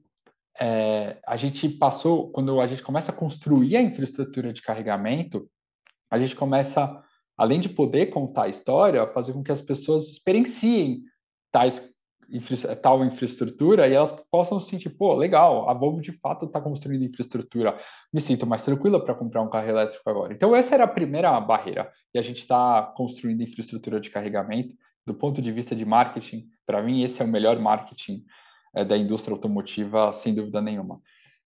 é, 0.59 1.18
a 1.26 1.37
gente 1.37 1.68
passou 1.68 2.30
quando 2.30 2.61
a 2.61 2.66
gente 2.66 2.83
começa 2.83 3.12
a 3.12 3.14
construir 3.14 3.76
a 3.76 3.83
infraestrutura 3.83 4.52
de 4.52 4.62
carregamento, 4.62 5.48
a 6.11 6.18
gente 6.18 6.35
começa 6.35 7.02
além 7.37 7.61
de 7.61 7.68
poder 7.68 8.07
contar 8.07 8.44
a 8.44 8.48
história, 8.48 9.07
fazer 9.09 9.33
com 9.33 9.42
que 9.42 9.52
as 9.52 9.61
pessoas 9.61 10.09
experienciem 10.09 11.02
tais, 11.52 11.93
infra, 12.30 12.74
tal 12.76 13.04
infraestrutura 13.04 13.88
e 13.88 13.92
elas 13.92 14.12
possam 14.30 14.58
se 14.60 14.70
sentir, 14.70 14.90
pô, 14.90 15.14
legal, 15.14 15.68
a 15.68 15.74
Volvo 15.74 16.00
de 16.00 16.12
fato 16.12 16.46
está 16.46 16.60
construindo 16.60 17.04
infraestrutura, 17.04 17.78
me 18.12 18.20
sinto 18.20 18.46
mais 18.46 18.64
tranquila 18.64 19.02
para 19.02 19.14
comprar 19.14 19.42
um 19.42 19.48
carro 19.48 19.68
elétrico 19.68 20.08
agora. 20.08 20.32
Então, 20.32 20.54
essa 20.54 20.74
era 20.74 20.84
a 20.84 20.88
primeira 20.88 21.38
barreira, 21.40 21.90
e 22.12 22.18
a 22.18 22.22
gente 22.22 22.38
está 22.38 22.82
construindo 22.96 23.42
infraestrutura 23.42 24.00
de 24.00 24.10
carregamento. 24.10 24.74
Do 25.06 25.12
ponto 25.12 25.42
de 25.42 25.52
vista 25.52 25.76
de 25.76 25.84
marketing, 25.84 26.48
para 26.66 26.82
mim, 26.82 27.02
esse 27.02 27.20
é 27.20 27.24
o 27.24 27.28
melhor 27.28 27.58
marketing 27.58 28.24
é, 28.74 28.84
da 28.84 28.96
indústria 28.96 29.34
automotiva, 29.34 30.12
sem 30.12 30.34
dúvida 30.34 30.62
nenhuma. 30.62 31.00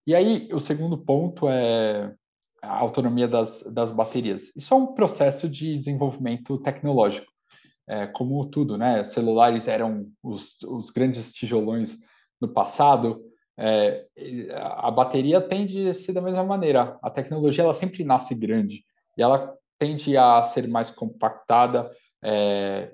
E 0.05 0.13
aí, 0.13 0.47
o 0.53 0.59
segundo 0.59 0.97
ponto 0.97 1.49
é 1.49 2.13
a 2.61 2.77
autonomia 2.77 3.27
das, 3.27 3.63
das 3.73 3.91
baterias. 3.91 4.55
Isso 4.55 4.73
é 4.73 4.77
um 4.77 4.93
processo 4.93 5.49
de 5.49 5.77
desenvolvimento 5.77 6.57
tecnológico. 6.59 7.31
É, 7.87 8.05
como 8.07 8.45
tudo, 8.47 8.77
né? 8.77 9.03
Celulares 9.05 9.67
eram 9.67 10.07
os, 10.21 10.61
os 10.63 10.89
grandes 10.89 11.33
tijolões 11.33 11.97
no 12.39 12.47
passado. 12.47 13.23
É, 13.57 14.05
a 14.53 14.91
bateria 14.91 15.41
tende 15.41 15.87
a 15.87 15.93
ser 15.93 16.13
da 16.13 16.21
mesma 16.21 16.43
maneira. 16.43 16.97
A 17.01 17.09
tecnologia 17.09 17.63
ela 17.63 17.73
sempre 17.73 18.03
nasce 18.03 18.35
grande 18.35 18.83
e 19.17 19.21
ela 19.21 19.55
tende 19.79 20.17
a 20.17 20.43
ser 20.43 20.67
mais 20.67 20.91
compactada. 20.91 21.89
É, 22.21 22.91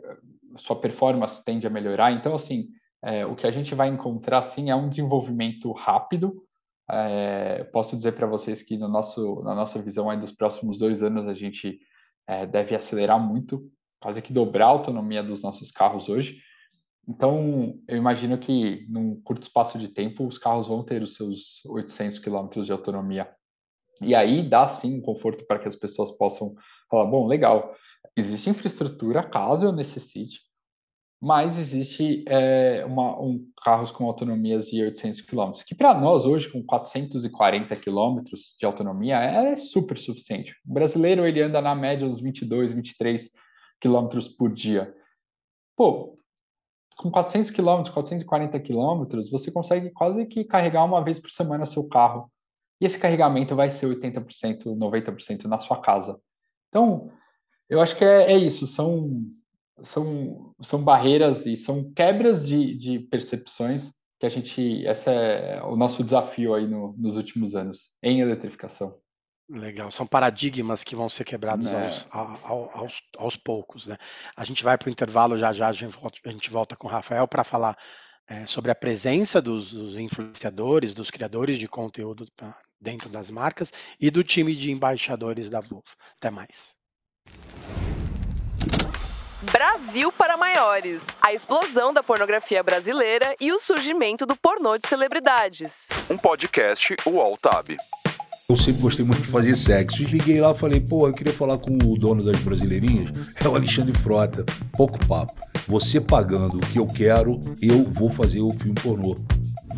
sua 0.56 0.80
performance 0.80 1.44
tende 1.44 1.66
a 1.66 1.70
melhorar. 1.70 2.12
Então, 2.12 2.36
assim, 2.36 2.68
é, 3.02 3.26
o 3.26 3.36
que 3.36 3.48
a 3.48 3.52
gente 3.52 3.76
vai 3.76 3.90
encontrar, 3.90 4.42
sim, 4.42 4.70
é 4.70 4.76
um 4.76 4.88
desenvolvimento 4.88 5.72
rápido, 5.72 6.44
é, 6.90 7.64
posso 7.66 7.96
dizer 7.96 8.14
para 8.14 8.28
vocês 8.28 8.62
que 8.62 8.78
no 8.78 8.88
nosso, 8.88 9.42
na 9.44 9.56
nossa 9.56 9.82
visão 9.82 10.10
aí 10.10 10.20
dos 10.20 10.32
próximos 10.32 10.78
dois 10.78 11.02
anos 11.02 11.28
a 11.28 11.34
gente 11.34 11.80
é, 12.28 12.46
deve 12.46 12.76
acelerar 12.76 13.20
muito, 13.20 13.70
quase 14.04 14.22
que 14.22 14.34
dobrar 14.34 14.66
a 14.66 14.70
autonomia 14.70 15.24
dos 15.24 15.42
nossos 15.42 15.72
carros 15.72 16.10
hoje. 16.10 16.42
Então, 17.08 17.80
eu 17.88 17.96
imagino 17.96 18.38
que 18.38 18.86
num 18.90 19.20
curto 19.22 19.44
espaço 19.44 19.80
de 19.80 19.88
tempo 19.88 20.28
os 20.28 20.38
carros 20.38 20.68
vão 20.68 20.84
ter 20.84 21.02
os 21.02 21.16
seus 21.16 21.64
800 21.66 22.20
quilômetros 22.20 22.66
de 22.66 22.74
autonomia. 22.74 23.30
E 24.02 24.14
aí 24.14 24.48
dá 24.48 24.68
sim 24.68 24.98
um 24.98 25.02
conforto 25.02 25.46
para 25.46 25.60
que 25.60 25.70
as 25.70 25.76
pessoas 25.76 26.12
possam 26.12 26.54
falar: 26.90 27.06
bom, 27.06 27.28
legal, 27.28 27.74
existe 28.16 28.50
infraestrutura 28.50 29.24
caso 29.24 29.68
eu 29.68 29.72
necessite, 29.72 30.42
mas 31.22 31.58
existe 31.58 32.26
é, 32.28 32.84
uma, 32.86 33.18
um 33.22 33.40
carros 33.64 33.90
com 33.90 34.06
autonomias 34.06 34.68
de 34.68 34.82
800 34.82 35.22
km, 35.22 35.52
que 35.66 35.76
para 35.76 35.98
nós 35.98 36.26
hoje, 36.26 36.52
com 36.52 36.62
440 36.62 37.74
km 37.78 38.22
de 38.60 38.66
autonomia, 38.66 39.18
é 39.18 39.56
super 39.56 39.98
suficiente. 39.98 40.54
O 40.68 40.74
brasileiro 40.74 41.26
ele 41.26 41.42
anda 41.42 41.62
na 41.62 41.74
média 41.74 42.06
uns 42.06 42.20
22, 42.20 42.74
23 42.74 43.43
km 43.84 44.08
por 44.38 44.52
dia. 44.52 44.96
Pô, 45.76 46.18
com 46.98 47.12
400 47.12 47.52
km, 47.52 47.84
440 47.92 48.60
km, 48.60 49.30
você 49.30 49.52
consegue 49.52 49.92
quase 49.92 50.26
que 50.26 50.44
carregar 50.44 50.86
uma 50.86 51.04
vez 51.04 51.20
por 51.20 51.30
semana 51.30 51.66
seu 51.66 51.90
carro. 51.90 52.32
E 52.80 52.86
esse 52.86 52.98
carregamento 53.00 53.56
vai 53.56 53.70
ser 53.70 53.88
80%, 53.88 54.66
90% 54.66 55.46
na 55.46 55.60
sua 55.60 55.82
casa. 55.82 56.20
Então, 56.70 57.12
eu 57.70 57.82
acho 57.82 57.96
que 57.96 58.06
é, 58.06 58.34
é 58.34 58.38
isso, 58.38 58.66
são 58.66 59.26
são, 59.82 60.54
são 60.62 60.84
barreiras 60.84 61.46
e 61.46 61.58
são 61.58 61.92
quebras 61.94 62.46
de, 62.46 62.76
de 62.78 63.00
percepções 63.00 63.92
que 64.20 64.26
a 64.26 64.30
gente, 64.30 64.62
esse 64.86 65.10
é 65.10 65.62
o 65.64 65.76
nosso 65.76 66.04
desafio 66.04 66.54
aí 66.54 66.68
no, 66.68 66.94
nos 66.98 67.18
últimos 67.18 67.56
anos 67.56 67.92
em 68.02 68.22
eletrificação. 68.22 68.98
Legal, 69.50 69.92
são 69.92 70.08
paradigmas 70.08 70.84
que 70.84 70.96
vão 70.96 71.10
ser 71.10 71.26
quebrados 71.26 71.68
é. 71.68 71.76
aos, 72.10 72.44
aos, 72.44 73.02
aos, 73.18 73.38
poucos. 73.38 73.88
Né? 73.88 73.98
A 74.38 74.46
gente 74.46 74.64
vai 74.64 74.78
para 74.78 74.88
o 74.88 74.92
intervalo 74.92 75.38
já 75.38 75.52
já, 75.52 75.68
a 75.68 75.72
gente 75.72 75.92
volta, 75.92 76.20
a 76.26 76.30
gente 76.30 76.50
volta 76.50 76.76
com 76.76 76.88
o 76.88 76.90
Rafael 76.90 77.28
para 77.28 77.44
falar 77.44 77.78
é, 78.28 78.46
sobre 78.46 78.72
a 78.72 78.76
presença 78.76 79.42
dos, 79.42 79.74
dos, 79.74 79.98
influenciadores, 79.98 80.94
dos 80.94 81.12
criadores 81.12 81.60
de 81.60 81.68
conteúdo 81.68 82.26
dentro 82.80 83.10
das 83.10 83.30
marcas 83.30 83.72
e 84.00 84.10
do 84.10 84.24
time 84.24 84.56
de 84.56 84.72
embaixadores 84.72 85.50
da 85.50 85.60
Volvo. 85.60 85.92
Até 86.18 86.32
mais. 86.32 86.72
Brasil 89.52 90.10
para 90.14 90.38
maiores. 90.38 91.04
A 91.22 91.34
explosão 91.34 91.94
da 91.94 92.02
pornografia 92.02 92.64
brasileira 92.64 93.36
e 93.42 93.52
o 93.52 93.60
surgimento 93.60 94.26
do 94.26 94.38
pornô 94.38 94.78
de 94.78 94.88
celebridades. 94.88 95.88
Um 96.10 96.18
podcast 96.18 96.96
UOL 97.06 97.38
Tab. 97.38 97.76
Eu 98.50 98.58
sempre 98.58 98.82
gostei 98.82 99.06
muito 99.06 99.22
de 99.22 99.30
fazer 99.30 99.56
sexo. 99.56 100.04
Liguei 100.04 100.42
lá 100.42 100.52
e 100.52 100.58
falei, 100.58 100.82
pô, 100.82 101.08
eu 101.08 101.14
queria 101.14 101.32
falar 101.32 101.58
com 101.58 101.78
o 101.78 101.98
dono 101.98 102.22
das 102.22 102.38
brasileirinhas. 102.42 103.10
É 103.42 103.48
o 103.48 103.56
Alexandre 103.56 103.94
Frota. 103.94 104.44
Pouco 104.74 105.00
papo. 105.08 105.34
Você 105.66 106.02
pagando 106.02 106.58
o 106.58 106.62
que 106.62 106.78
eu 106.78 106.86
quero, 106.86 107.40
eu 107.62 107.90
vou 107.94 108.10
fazer 108.10 108.42
o 108.42 108.52
filme 108.52 108.76
pornô. 108.76 109.16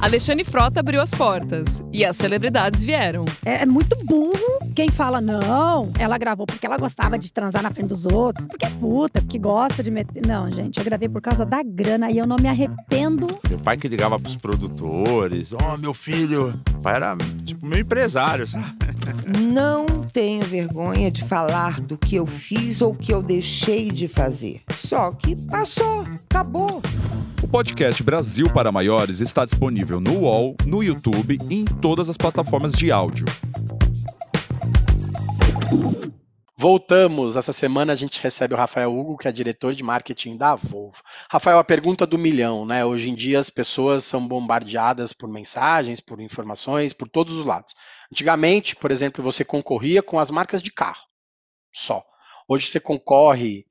Alexandre 0.05 0.43
Frota 0.43 0.81
abriu 0.81 1.01
as 1.01 1.09
portas 1.09 1.81
e 1.91 2.05
as 2.05 2.15
celebridades 2.15 2.83
vieram. 2.83 3.25
É, 3.43 3.63
é, 3.63 3.65
muito 3.65 3.97
burro 4.05 4.59
quem 4.75 4.91
fala, 4.91 5.19
não, 5.19 5.91
ela 5.97 6.15
gravou 6.17 6.45
porque 6.45 6.65
ela 6.65 6.77
gostava 6.77 7.17
de 7.17 7.33
transar 7.33 7.63
na 7.63 7.71
frente 7.71 7.87
dos 7.87 8.05
outros, 8.05 8.45
porque 8.45 8.65
é 8.65 8.69
puta, 8.69 9.21
porque 9.21 9.39
gosta 9.39 9.81
de 9.81 9.89
meter. 9.89 10.21
Não, 10.27 10.51
gente, 10.51 10.77
eu 10.77 10.83
gravei 10.83 11.09
por 11.09 11.21
causa 11.21 11.45
da 11.45 11.63
grana 11.63 12.11
e 12.11 12.17
eu 12.17 12.27
não 12.27 12.35
me 12.35 12.47
arrependo. 12.47 13.25
Meu 13.49 13.57
pai 13.57 13.77
que 13.77 13.87
ligava 13.87 14.19
pros 14.19 14.35
produtores, 14.35 15.53
ó, 15.53 15.73
oh, 15.73 15.77
meu 15.77 15.93
filho. 15.93 16.59
O 16.75 16.79
pai 16.81 16.97
era, 16.97 17.17
tipo, 17.43 17.65
meu 17.65 17.79
empresário, 17.79 18.45
sabe? 18.45 18.75
Não 19.39 19.85
tenho 20.11 20.43
vergonha 20.43 21.09
de 21.09 21.23
falar 21.23 21.79
do 21.79 21.97
que 21.97 22.15
eu 22.15 22.27
fiz 22.27 22.81
ou 22.81 22.93
que 22.93 23.13
eu 23.13 23.23
deixei 23.23 23.89
de 23.89 24.07
fazer. 24.07 24.61
Só 24.71 25.09
que 25.11 25.35
passou, 25.35 26.05
acabou. 26.29 26.81
O 27.41 27.47
podcast 27.47 28.01
Brasil 28.01 28.49
para 28.49 28.71
Maiores 28.71 29.19
está 29.19 29.45
disponível 29.45 29.94
no 29.99 30.19
UOL, 30.19 30.55
no 30.65 30.83
YouTube 30.83 31.37
e 31.49 31.55
em 31.55 31.65
todas 31.65 32.09
as 32.09 32.17
plataformas 32.17 32.73
de 32.73 32.91
áudio. 32.91 33.25
Voltamos. 36.57 37.35
Essa 37.35 37.51
semana 37.51 37.93
a 37.93 37.95
gente 37.95 38.21
recebe 38.21 38.53
o 38.53 38.57
Rafael 38.57 38.97
Hugo, 38.97 39.17
que 39.17 39.27
é 39.27 39.31
diretor 39.31 39.73
de 39.73 39.83
marketing 39.83 40.37
da 40.37 40.55
Volvo. 40.55 41.01
Rafael, 41.29 41.59
a 41.59 41.63
pergunta 41.63 42.07
do 42.07 42.17
milhão, 42.17 42.65
né? 42.65 42.83
Hoje 42.85 43.09
em 43.09 43.13
dia 43.13 43.39
as 43.39 43.49
pessoas 43.49 44.05
são 44.05 44.25
bombardeadas 44.25 45.11
por 45.11 45.29
mensagens, 45.29 45.99
por 45.99 46.21
informações, 46.21 46.93
por 46.93 47.09
todos 47.09 47.35
os 47.35 47.45
lados. 47.45 47.75
Antigamente, 48.11 48.75
por 48.75 48.89
exemplo, 48.89 49.23
você 49.23 49.43
concorria 49.43 50.01
com 50.01 50.17
as 50.17 50.31
marcas 50.31 50.63
de 50.63 50.71
carro, 50.71 51.03
só. 51.73 52.03
Hoje 52.47 52.67
você 52.67 52.79
concorre 52.79 53.64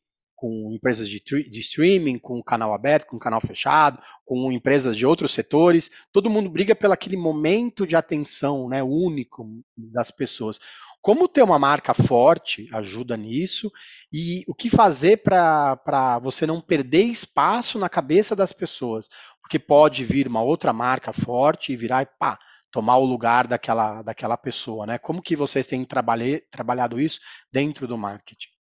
com 0.44 0.70
empresas 0.70 1.08
de, 1.08 1.20
de 1.20 1.60
streaming, 1.60 2.18
com 2.18 2.42
canal 2.42 2.74
aberto, 2.74 3.06
com 3.06 3.18
canal 3.18 3.40
fechado, 3.40 3.98
com 4.26 4.52
empresas 4.52 4.94
de 4.94 5.06
outros 5.06 5.30
setores. 5.30 5.90
Todo 6.12 6.28
mundo 6.28 6.50
briga 6.50 6.74
pelo 6.74 6.92
aquele 6.92 7.16
momento 7.16 7.86
de 7.86 7.96
atenção, 7.96 8.68
né, 8.68 8.82
único 8.82 9.48
das 9.74 10.10
pessoas. 10.10 10.60
Como 11.00 11.28
ter 11.28 11.42
uma 11.42 11.58
marca 11.58 11.94
forte 11.94 12.68
ajuda 12.74 13.16
nisso 13.16 13.72
e 14.12 14.44
o 14.46 14.54
que 14.54 14.68
fazer 14.68 15.22
para 15.22 16.18
você 16.22 16.46
não 16.46 16.60
perder 16.60 17.04
espaço 17.04 17.78
na 17.78 17.88
cabeça 17.88 18.36
das 18.36 18.52
pessoas, 18.52 19.08
porque 19.40 19.58
pode 19.58 20.04
vir 20.04 20.28
uma 20.28 20.42
outra 20.42 20.74
marca 20.74 21.10
forte 21.10 21.72
e 21.72 21.76
virar 21.76 22.02
e 22.02 22.06
pá, 22.18 22.38
tomar 22.70 22.98
o 22.98 23.06
lugar 23.06 23.46
daquela, 23.46 24.02
daquela 24.02 24.36
pessoa, 24.36 24.84
né? 24.84 24.98
Como 24.98 25.22
que 25.22 25.34
vocês 25.34 25.66
têm 25.66 25.86
trabalhado 25.86 27.00
isso 27.00 27.18
dentro 27.50 27.88
do 27.88 27.96
marketing? 27.96 28.50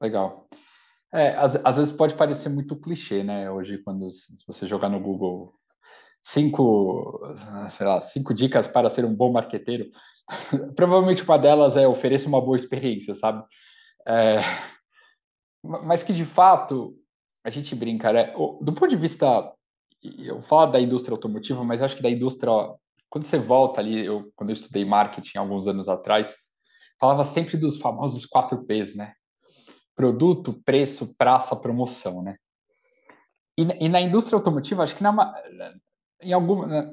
Legal. 0.00 0.47
É, 1.12 1.30
às, 1.36 1.56
às, 1.64 1.76
vezes 1.76 1.92
pode 1.92 2.14
parecer 2.14 2.48
muito 2.48 2.76
clichê, 2.76 3.22
né? 3.22 3.50
Hoje, 3.50 3.78
quando 3.78 4.08
você 4.46 4.66
jogar 4.66 4.88
no 4.88 5.00
Google 5.00 5.54
cinco, 6.20 7.20
sei 7.70 7.86
lá, 7.86 8.00
cinco 8.00 8.34
dicas 8.34 8.68
para 8.68 8.90
ser 8.90 9.04
um 9.04 9.14
bom 9.14 9.32
marqueteiro, 9.32 9.90
Provavelmente 10.76 11.22
uma 11.22 11.38
delas 11.38 11.76
é 11.76 11.86
oferecer 11.86 12.28
uma 12.28 12.40
boa 12.40 12.56
experiência, 12.56 13.14
sabe? 13.14 13.44
É, 14.06 14.40
mas 15.62 16.02
que 16.02 16.12
de 16.12 16.24
fato 16.24 16.94
a 17.44 17.50
gente 17.50 17.74
brinca, 17.74 18.12
né? 18.12 18.32
Do 18.60 18.72
ponto 18.72 18.88
de 18.88 18.96
vista, 18.96 19.52
eu 20.02 20.40
falo 20.40 20.72
da 20.72 20.80
indústria 20.80 21.14
automotiva, 21.14 21.64
mas 21.64 21.82
acho 21.82 21.96
que 21.96 22.02
da 22.02 22.10
indústria, 22.10 22.52
quando 23.08 23.24
você 23.24 23.38
volta 23.38 23.80
ali, 23.80 24.04
eu 24.04 24.30
quando 24.36 24.50
eu 24.50 24.54
estudei 24.54 24.84
marketing 24.84 25.38
alguns 25.38 25.66
anos 25.66 25.88
atrás, 25.88 26.34
falava 27.00 27.24
sempre 27.24 27.56
dos 27.56 27.78
famosos 27.78 28.26
quatro 28.26 28.64
P's, 28.64 28.94
né? 28.94 29.14
Produto, 29.98 30.52
preço, 30.64 31.16
praça, 31.18 31.56
promoção, 31.56 32.22
né? 32.22 32.36
E, 33.58 33.86
e 33.86 33.88
na 33.88 34.00
indústria 34.00 34.36
automotiva, 34.36 34.84
acho 34.84 34.94
que 34.94 35.02
na, 35.02 35.34
em 36.22 36.32
algumas 36.32 36.68
né, 36.68 36.92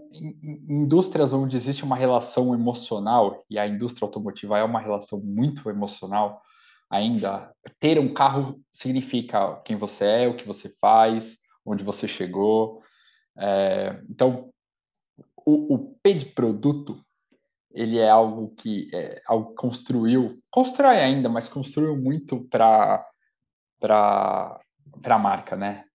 indústrias 0.68 1.32
onde 1.32 1.56
existe 1.56 1.84
uma 1.84 1.96
relação 1.96 2.54
emocional 2.56 3.44
e 3.48 3.60
a 3.60 3.68
indústria 3.68 4.06
automotiva 4.06 4.58
é 4.58 4.64
uma 4.64 4.80
relação 4.80 5.20
muito 5.24 5.70
emocional 5.70 6.42
ainda 6.90 7.52
ter 7.80 8.00
um 8.00 8.12
carro 8.12 8.60
significa 8.72 9.60
quem 9.66 9.76
você 9.76 10.06
é 10.06 10.28
o 10.28 10.36
que 10.36 10.48
você 10.48 10.70
faz 10.80 11.38
onde 11.64 11.84
você 11.84 12.08
chegou 12.08 12.82
é, 13.38 14.02
então 14.10 14.50
o, 15.46 15.76
o, 15.76 15.96
P 16.02 16.14
de 16.14 16.26
produto 16.28 17.05
ele 17.76 18.00
é 18.00 18.10
algo 18.10 18.56
que 18.56 18.90
é, 18.94 19.22
algo 19.28 19.54
construiu 19.54 20.42
constrói 20.50 20.98
ainda 20.98 21.30
mas 21.30 21.48
construiu 21.48 21.96
muito 21.96 22.48
para 22.50 23.06
para 23.80 24.60
a 25.04 25.20
marca 25.20 25.56
né 25.56 25.86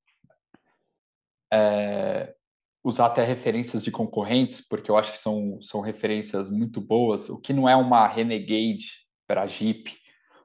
é, 1.52 2.34
usar 2.82 3.06
até 3.06 3.24
referências 3.24 3.82
de 3.82 3.90
concorrentes, 3.90 4.60
porque 4.60 4.90
eu 4.90 4.96
acho 4.96 5.12
que 5.12 5.18
são, 5.18 5.60
são 5.60 5.80
referências 5.80 6.48
muito 6.48 6.80
boas. 6.80 7.28
O 7.28 7.38
que 7.38 7.52
não 7.52 7.68
é 7.68 7.76
uma 7.76 8.06
Renegade 8.06 9.06
para 9.26 9.46
Jeep, 9.46 9.96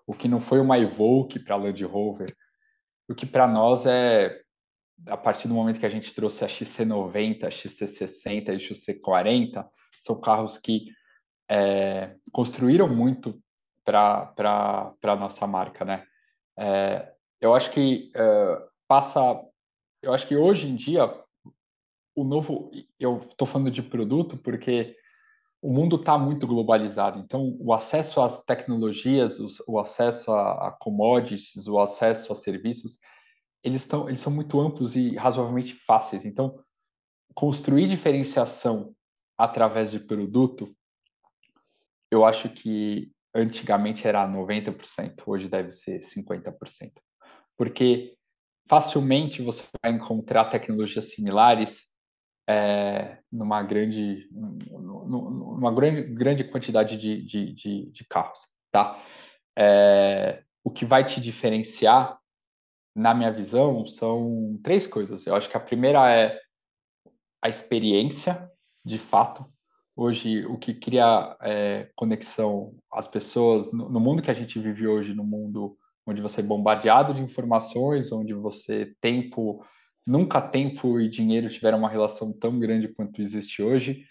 o 0.05 0.13
que 0.13 0.27
não 0.27 0.39
foi 0.39 0.59
uma 0.59 0.77
Evoque 0.77 1.39
para 1.39 1.55
Land 1.55 1.83
Rover, 1.85 2.27
o 3.07 3.15
que 3.15 3.25
para 3.25 3.47
nós 3.47 3.85
é, 3.85 4.37
a 5.07 5.17
partir 5.17 5.47
do 5.47 5.53
momento 5.53 5.79
que 5.79 5.85
a 5.85 5.89
gente 5.89 6.13
trouxe 6.13 6.43
a 6.43 6.47
XC90, 6.47 7.43
a 7.43 7.49
XC60 7.49 8.47
e 8.47 8.51
a 8.51 8.57
XC40, 8.57 9.67
são 9.99 10.19
carros 10.19 10.57
que 10.57 10.85
é, 11.49 12.15
construíram 12.31 12.87
muito 12.87 13.39
para 13.83 14.33
a 15.03 15.15
nossa 15.15 15.45
marca, 15.45 15.85
né? 15.85 16.05
É, 16.57 17.13
eu 17.41 17.53
acho 17.53 17.71
que 17.71 18.11
é, 18.15 18.67
passa, 18.87 19.19
eu 20.01 20.13
acho 20.13 20.27
que 20.27 20.35
hoje 20.35 20.67
em 20.67 20.75
dia 20.75 21.13
o 22.15 22.23
novo, 22.23 22.71
eu 22.99 23.17
estou 23.17 23.45
falando 23.45 23.69
de 23.69 23.83
produto 23.83 24.37
porque 24.37 24.95
o 25.61 25.71
mundo 25.71 25.97
está 25.97 26.17
muito 26.17 26.47
globalizado, 26.47 27.19
então 27.19 27.57
o 27.59 27.73
acesso 27.73 28.21
às 28.21 28.45
tecnologias, 28.45 29.37
o 29.67 29.79
acesso 29.79 30.31
a, 30.31 30.67
a 30.67 30.71
commodities, 30.71 31.67
o 31.67 31.79
acesso 31.79 32.31
a 32.31 32.35
serviços, 32.35 32.99
eles, 33.63 33.81
estão, 33.81 34.07
eles 34.07 34.21
são 34.21 34.31
muito 34.31 34.59
amplos 34.59 34.95
e 34.95 35.15
razoavelmente 35.15 35.73
fáceis. 35.73 36.23
Então, 36.23 36.59
construir 37.33 37.87
diferenciação 37.87 38.95
através 39.35 39.91
de 39.91 39.99
produto, 39.99 40.71
eu 42.11 42.25
acho 42.25 42.49
que 42.49 43.11
antigamente 43.33 44.07
era 44.07 44.27
90%, 44.27 45.23
hoje 45.25 45.49
deve 45.49 45.71
ser 45.71 45.99
50%. 45.99 46.91
Porque 47.57 48.15
facilmente 48.67 49.41
você 49.41 49.63
vai 49.83 49.91
encontrar 49.91 50.45
tecnologias 50.45 51.11
similares 51.11 51.93
é, 52.47 53.19
numa 53.31 53.63
grande 53.63 54.27
numa 54.31 55.73
grande, 55.73 56.03
grande 56.03 56.43
quantidade 56.43 56.97
de, 56.97 57.21
de, 57.23 57.53
de, 57.53 57.91
de 57.91 58.05
carros, 58.05 58.39
tá? 58.71 59.01
É, 59.57 60.43
o 60.63 60.69
que 60.69 60.85
vai 60.85 61.05
te 61.05 61.19
diferenciar, 61.19 62.19
na 62.95 63.13
minha 63.13 63.31
visão, 63.31 63.85
são 63.85 64.59
três 64.63 64.87
coisas. 64.87 65.25
Eu 65.25 65.35
acho 65.35 65.49
que 65.49 65.57
a 65.57 65.59
primeira 65.59 66.09
é 66.09 66.39
a 67.41 67.49
experiência, 67.49 68.49
de 68.83 68.97
fato. 68.97 69.45
Hoje, 69.95 70.45
o 70.45 70.57
que 70.57 70.73
cria 70.73 71.37
é, 71.41 71.89
conexão 71.95 72.75
às 72.91 73.07
pessoas, 73.07 73.71
no, 73.71 73.89
no 73.89 73.99
mundo 73.99 74.21
que 74.21 74.31
a 74.31 74.33
gente 74.33 74.59
vive 74.59 74.87
hoje, 74.87 75.13
no 75.13 75.23
mundo 75.23 75.77
onde 76.05 76.21
você 76.21 76.41
é 76.41 76.43
bombardeado 76.43 77.13
de 77.13 77.21
informações, 77.21 78.11
onde 78.11 78.33
você 78.33 78.93
tempo 79.01 79.65
nunca 80.05 80.39
tempo 80.39 80.99
e 80.99 81.09
dinheiro 81.09 81.49
tiveram 81.49 81.79
uma 81.79 81.89
relação 81.89 82.31
tão 82.31 82.59
grande 82.59 82.89
quanto 82.89 83.21
existe 83.21 83.63
hoje. 83.63 84.05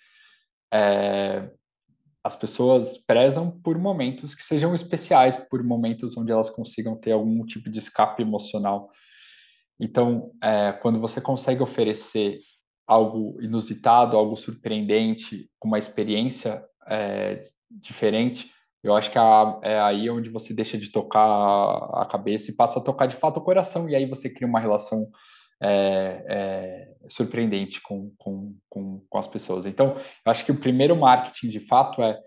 É, 0.73 1.49
as 2.25 2.35
pessoas 2.35 2.99
prezam 2.99 3.51
por 3.61 3.79
momentos 3.79 4.35
que 4.35 4.43
sejam 4.43 4.75
especiais, 4.75 5.37
por 5.37 5.63
momentos 5.63 6.17
onde 6.17 6.33
elas 6.33 6.51
consigam 6.51 6.97
ter 6.97 7.13
algum 7.13 7.45
tipo 7.45 7.71
de 7.71 7.79
escape 7.79 8.23
emocional. 8.23 8.91
Então, 9.79 10.33
é, 10.43 10.73
quando 10.73 10.99
você 10.99 11.21
consegue 11.21 11.63
oferecer 11.63 12.41
algo 12.87 13.41
inusitado, 13.41 14.17
algo 14.17 14.37
surpreendente, 14.37 15.49
uma 15.63 15.79
experiência 15.79 16.65
é, 16.87 17.43
diferente, 17.71 18.55
eu 18.85 18.95
acho 18.95 19.11
que 19.11 19.19
é, 19.63 19.81
aí 19.81 20.11
onde 20.11 20.29
você 20.29 20.53
deixa 20.53 20.77
de 20.77 20.93
tocar 20.93 21.25
a 21.25 22.07
cabeça 22.11 22.51
e 22.51 22.55
passa 22.55 22.79
a 22.79 22.83
tocar 22.83 23.07
de 23.07 23.17
fato 23.17 23.39
o 23.39 23.43
coração, 23.43 23.89
e 23.89 23.97
aí 23.97 24.05
você 24.05 24.29
cria 24.29 24.47
uma 24.47 24.61
relação 24.61 25.11
é, 25.63 26.23
é, 26.29 27.09
surpreendente 27.09 27.81
com, 27.81 28.13
com, 28.19 28.55
com, 28.69 29.03
com, 29.09 29.19
as 29.19 29.27
pessoas. 29.27 29.65
Então, 29.65 29.97
eu 29.97 30.31
acho 30.31 30.45
que 30.45 30.53
o 30.53 30.61
primeiro 30.61 30.95
marketing, 30.95 31.49
de 31.49 31.61
fato, 31.61 32.03
é, 32.03 32.21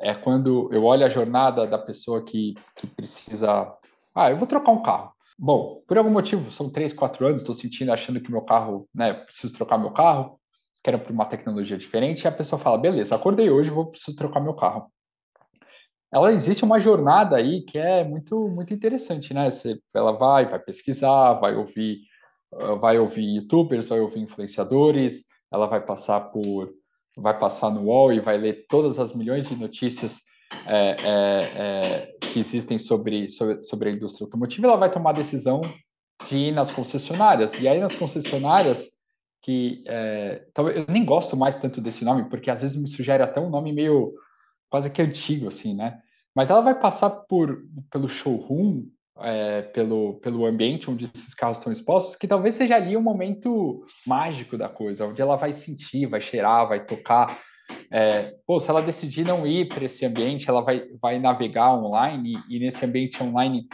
é 0.00 0.12
quando 0.12 0.68
eu 0.72 0.82
olho 0.82 1.06
a 1.06 1.08
jornada 1.08 1.64
da 1.64 1.78
pessoa 1.78 2.24
que, 2.24 2.54
que 2.74 2.88
precisa. 2.88 3.72
Ah, 4.12 4.30
eu 4.30 4.36
vou 4.36 4.48
trocar 4.48 4.72
um 4.72 4.82
carro. 4.82 5.12
Bom, 5.42 5.82
por 5.88 5.96
algum 5.96 6.10
motivo, 6.10 6.50
são 6.50 6.68
três, 6.68 6.92
quatro 6.92 7.26
anos, 7.26 7.40
estou 7.40 7.54
sentindo, 7.54 7.90
achando 7.90 8.20
que 8.20 8.30
meu 8.30 8.42
carro, 8.42 8.86
né, 8.94 9.14
preciso 9.14 9.54
trocar 9.54 9.78
meu 9.78 9.90
carro, 9.90 10.38
quero 10.84 10.98
para 10.98 11.10
uma 11.10 11.24
tecnologia 11.24 11.78
diferente, 11.78 12.24
e 12.24 12.28
a 12.28 12.32
pessoa 12.32 12.58
fala, 12.58 12.76
beleza, 12.76 13.14
acordei 13.14 13.48
hoje, 13.48 13.70
vou 13.70 13.86
preciso 13.86 14.14
trocar 14.18 14.38
meu 14.40 14.52
carro. 14.52 14.92
Ela 16.12 16.30
existe 16.30 16.62
uma 16.62 16.78
jornada 16.78 17.36
aí 17.36 17.62
que 17.62 17.78
é 17.78 18.04
muito 18.04 18.48
muito 18.48 18.74
interessante, 18.74 19.32
né? 19.32 19.50
Você, 19.50 19.80
ela 19.94 20.12
vai, 20.12 20.44
vai 20.46 20.58
pesquisar, 20.58 21.34
vai 21.34 21.56
ouvir 21.56 22.00
vai 22.78 22.98
ouvir 22.98 23.36
youtubers, 23.36 23.88
vai 23.88 24.00
ouvir 24.00 24.20
influenciadores, 24.20 25.24
ela 25.50 25.66
vai 25.66 25.80
passar 25.80 26.20
por, 26.32 26.70
vai 27.16 27.38
passar 27.38 27.70
no 27.70 27.84
UOL 27.84 28.12
e 28.12 28.20
vai 28.20 28.36
ler 28.36 28.66
todas 28.68 28.98
as 28.98 29.14
milhões 29.14 29.48
de 29.48 29.56
notícias 29.56 30.20
é, 30.66 30.96
é, 31.02 31.40
é, 31.56 32.16
que 32.20 32.38
existem 32.38 32.78
sobre, 32.78 33.28
sobre, 33.28 33.62
sobre 33.62 33.88
a 33.88 33.92
indústria 33.92 34.24
automotiva, 34.24 34.66
ela 34.66 34.76
vai 34.76 34.90
tomar 34.90 35.10
a 35.10 35.14
decisão 35.14 35.60
de 36.28 36.36
ir 36.36 36.52
nas 36.52 36.70
concessionárias. 36.70 37.58
E 37.60 37.68
aí 37.68 37.80
nas 37.80 37.94
concessionárias, 37.94 38.86
que 39.42 39.82
é, 39.86 40.44
eu 40.56 40.86
nem 40.88 41.04
gosto 41.04 41.36
mais 41.36 41.56
tanto 41.56 41.80
desse 41.80 42.04
nome, 42.04 42.28
porque 42.28 42.50
às 42.50 42.60
vezes 42.60 42.80
me 42.80 42.88
sugere 42.88 43.22
até 43.22 43.40
um 43.40 43.50
nome 43.50 43.72
meio 43.72 44.12
quase 44.68 44.90
que 44.90 45.02
antigo, 45.02 45.48
assim, 45.48 45.74
né? 45.74 45.98
Mas 46.34 46.50
ela 46.50 46.60
vai 46.60 46.78
passar 46.78 47.10
por, 47.10 47.62
pelo 47.90 48.08
showroom, 48.08 48.84
é, 49.18 49.62
pelo, 49.62 50.14
pelo 50.20 50.46
ambiente 50.46 50.90
onde 50.90 51.04
esses 51.04 51.34
carros 51.34 51.58
estão 51.58 51.72
expostos, 51.72 52.16
que 52.16 52.28
talvez 52.28 52.54
seja 52.54 52.76
ali 52.76 52.96
o 52.96 53.00
um 53.00 53.02
momento 53.02 53.84
mágico 54.06 54.56
da 54.56 54.68
coisa, 54.68 55.06
onde 55.06 55.20
ela 55.20 55.36
vai 55.36 55.52
sentir, 55.52 56.06
vai 56.06 56.20
cheirar, 56.20 56.68
vai 56.68 56.84
tocar. 56.84 57.38
É, 57.90 58.36
pô, 58.46 58.60
se 58.60 58.70
ela 58.70 58.80
decidir 58.80 59.24
não 59.24 59.46
ir 59.46 59.68
para 59.68 59.84
esse 59.84 60.04
ambiente, 60.06 60.48
ela 60.48 60.60
vai, 60.62 60.88
vai 61.00 61.18
navegar 61.18 61.72
online 61.74 62.34
e, 62.48 62.58
nesse 62.58 62.84
ambiente 62.84 63.22
online 63.22 63.66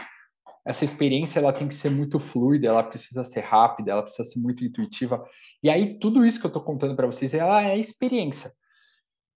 essa 0.65 0.83
experiência 0.83 1.39
ela 1.39 1.53
tem 1.53 1.67
que 1.67 1.75
ser 1.75 1.89
muito 1.89 2.19
fluida, 2.19 2.67
ela 2.67 2.83
precisa 2.83 3.23
ser 3.23 3.39
rápida, 3.39 3.91
ela 3.91 4.03
precisa 4.03 4.29
ser 4.29 4.39
muito 4.39 4.65
intuitiva. 4.65 5.25
E 5.63 5.69
aí 5.69 5.97
tudo 5.97 6.25
isso 6.25 6.39
que 6.39 6.45
eu 6.45 6.49
estou 6.49 6.61
contando 6.61 6.95
para 6.95 7.05
vocês, 7.05 7.33
ela 7.33 7.63
é 7.63 7.77
experiência. 7.77 8.51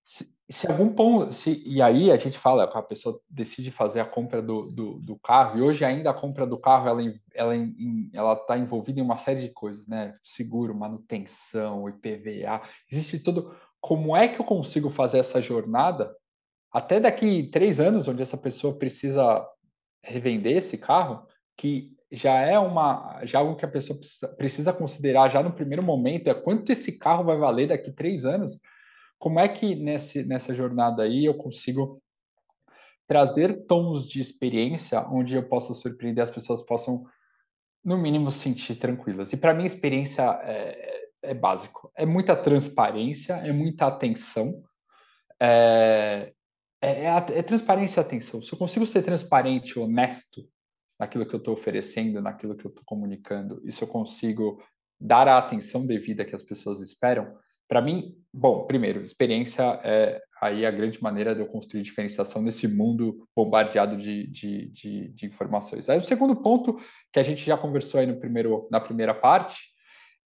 Se, 0.04 0.26
se, 0.50 0.69
algum 0.69 0.89
ponto, 0.93 1.32
se, 1.32 1.63
e 1.65 1.82
aí 1.82 2.12
a 2.12 2.17
gente 2.17 2.38
fala, 2.38 2.63
a 2.63 2.82
pessoa 2.82 3.21
decide 3.30 3.71
fazer 3.71 4.00
a 4.00 4.06
compra 4.06 4.41
do, 4.41 4.71
do, 4.71 5.00
do 5.00 5.19
carro, 5.19 5.58
e 5.58 5.62
hoje 5.62 5.86
ainda 5.86 6.10
a 6.10 6.13
compra 6.13 6.45
do 6.45 6.60
carro 6.60 6.89
ela 6.89 7.02
ela 7.34 7.54
ela 8.13 8.34
está 8.34 8.58
envolvida 8.58 9.00
em 9.00 9.04
uma 9.04 9.17
série 9.17 9.41
de 9.41 9.54
coisas, 9.54 9.88
né? 9.88 10.13
Seguro, 10.21 10.76
manutenção, 10.76 11.88
IPVA, 11.88 12.62
existe 12.91 13.19
tudo. 13.19 13.56
Como 13.82 14.15
é 14.15 14.28
que 14.28 14.39
eu 14.39 14.46
consigo 14.46 14.89
fazer 14.89 15.17
essa 15.17 15.41
jornada 15.41 16.15
até 16.72 17.00
daqui 17.00 17.50
três 17.52 17.80
anos, 17.80 18.08
onde 18.08 18.22
essa 18.22 18.38
pessoa 18.38 18.78
precisa 18.78 19.46
revender 20.04 20.58
esse 20.58 20.78
carro, 20.78 21.28
que 21.58 21.91
já 22.12 22.39
é 22.39 22.58
uma 22.60 23.22
já 23.26 23.39
algo 23.39 23.56
que 23.56 23.65
a 23.65 23.72
pessoa 23.72 23.98
precisa, 24.38 24.74
considerar 24.74 25.30
já 25.30 25.41
no 25.41 25.54
primeiro 25.54 25.84
momento 25.84 26.28
é 26.30 26.34
quanto 26.34 26.72
esse 26.72 26.98
carro 26.98 27.24
vai 27.24 27.38
valer 27.38 27.67
daqui 27.67 27.91
três 27.91 28.26
anos. 28.26 28.60
Como 29.17 29.39
é 29.39 29.48
que 29.48 29.76
nesse, 29.76 30.24
nessa 30.26 30.54
jornada 30.54 31.04
aí 31.04 31.26
eu 31.26 31.34
consigo 31.34 32.02
trazer 33.08 33.65
tons 33.65 34.08
de 34.08 34.22
experiência 34.22 35.06
onde 35.10 35.36
eu 35.36 35.48
possa 35.48 35.74
surpreender 35.74 36.24
as 36.24 36.32
pessoas 36.32 36.62
possam 36.62 37.04
no 37.84 37.98
mínimo 37.98 38.30
se 38.30 38.39
sentir 38.39 38.76
tranquilas. 38.76 39.34
E 39.34 39.38
para 39.38 39.54
mim 39.54 39.65
experiência 39.65 40.24
é, 40.44 41.01
é, 41.23 41.34
básico, 41.34 41.91
é 41.95 42.05
muita 42.05 42.36
transparência, 42.36 43.34
é 43.34 43.51
muita 43.51 43.88
atenção, 43.88 44.63
é, 45.39 46.34
é, 46.81 47.05
é, 47.05 47.39
é 47.39 47.43
transparência 47.43 47.99
e 47.99 48.01
atenção. 48.01 48.41
Se 48.41 48.53
eu 48.53 48.57
consigo 48.57 48.86
ser 48.86 49.03
transparente, 49.03 49.79
honesto 49.79 50.47
naquilo 50.99 51.25
que 51.25 51.34
eu 51.34 51.39
estou 51.39 51.53
oferecendo, 51.53 52.21
naquilo 52.21 52.55
que 52.55 52.65
eu 52.65 52.69
estou 52.69 52.84
comunicando, 52.86 53.62
e 53.65 53.71
se 53.71 53.81
eu 53.81 53.88
consigo 53.88 54.62
dar 54.99 55.27
a 55.27 55.38
atenção 55.38 55.86
devida 55.86 56.25
que 56.25 56.36
as 56.36 56.43
pessoas 56.43 56.79
esperam, 56.79 57.36
para 57.67 57.81
mim, 57.81 58.15
bom, 58.34 58.65
primeiro, 58.65 59.01
experiência 59.01 59.63
é 59.84 60.21
aí 60.41 60.65
a 60.65 60.71
grande 60.71 61.01
maneira 61.01 61.36
de 61.36 61.41
eu 61.41 61.47
construir 61.47 61.84
diferenciação 61.84 62.41
nesse 62.41 62.67
mundo 62.67 63.27
bombardeado 63.36 63.95
de, 63.95 64.27
de, 64.27 64.65
de, 64.69 65.07
de 65.10 65.25
informações. 65.27 65.88
Aí 65.88 65.97
o 65.97 66.01
segundo 66.01 66.36
ponto 66.36 66.79
que 67.13 67.19
a 67.19 67.23
gente 67.23 67.45
já 67.45 67.55
conversou 67.55 67.99
aí 67.99 68.07
no 68.07 68.19
primeiro, 68.19 68.67
na 68.71 68.79
primeira 68.79 69.13
parte 69.13 69.70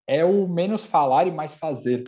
é 0.08 0.24
o 0.24 0.48
menos 0.48 0.86
falar 0.86 1.28
e 1.28 1.32
mais 1.32 1.56
fazer. 1.56 2.04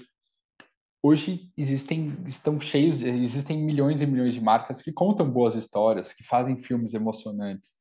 Hoje 1.01 1.51
existem 1.57 2.17
estão 2.25 2.59
cheios 2.59 3.01
existem 3.01 3.57
milhões 3.57 4.01
e 4.01 4.07
milhões 4.07 4.33
de 4.33 4.41
marcas 4.41 4.81
que 4.81 4.91
contam 4.91 5.29
boas 5.29 5.55
histórias 5.55 6.11
que 6.11 6.23
fazem 6.23 6.57
filmes 6.57 6.93
emocionantes. 6.93 7.75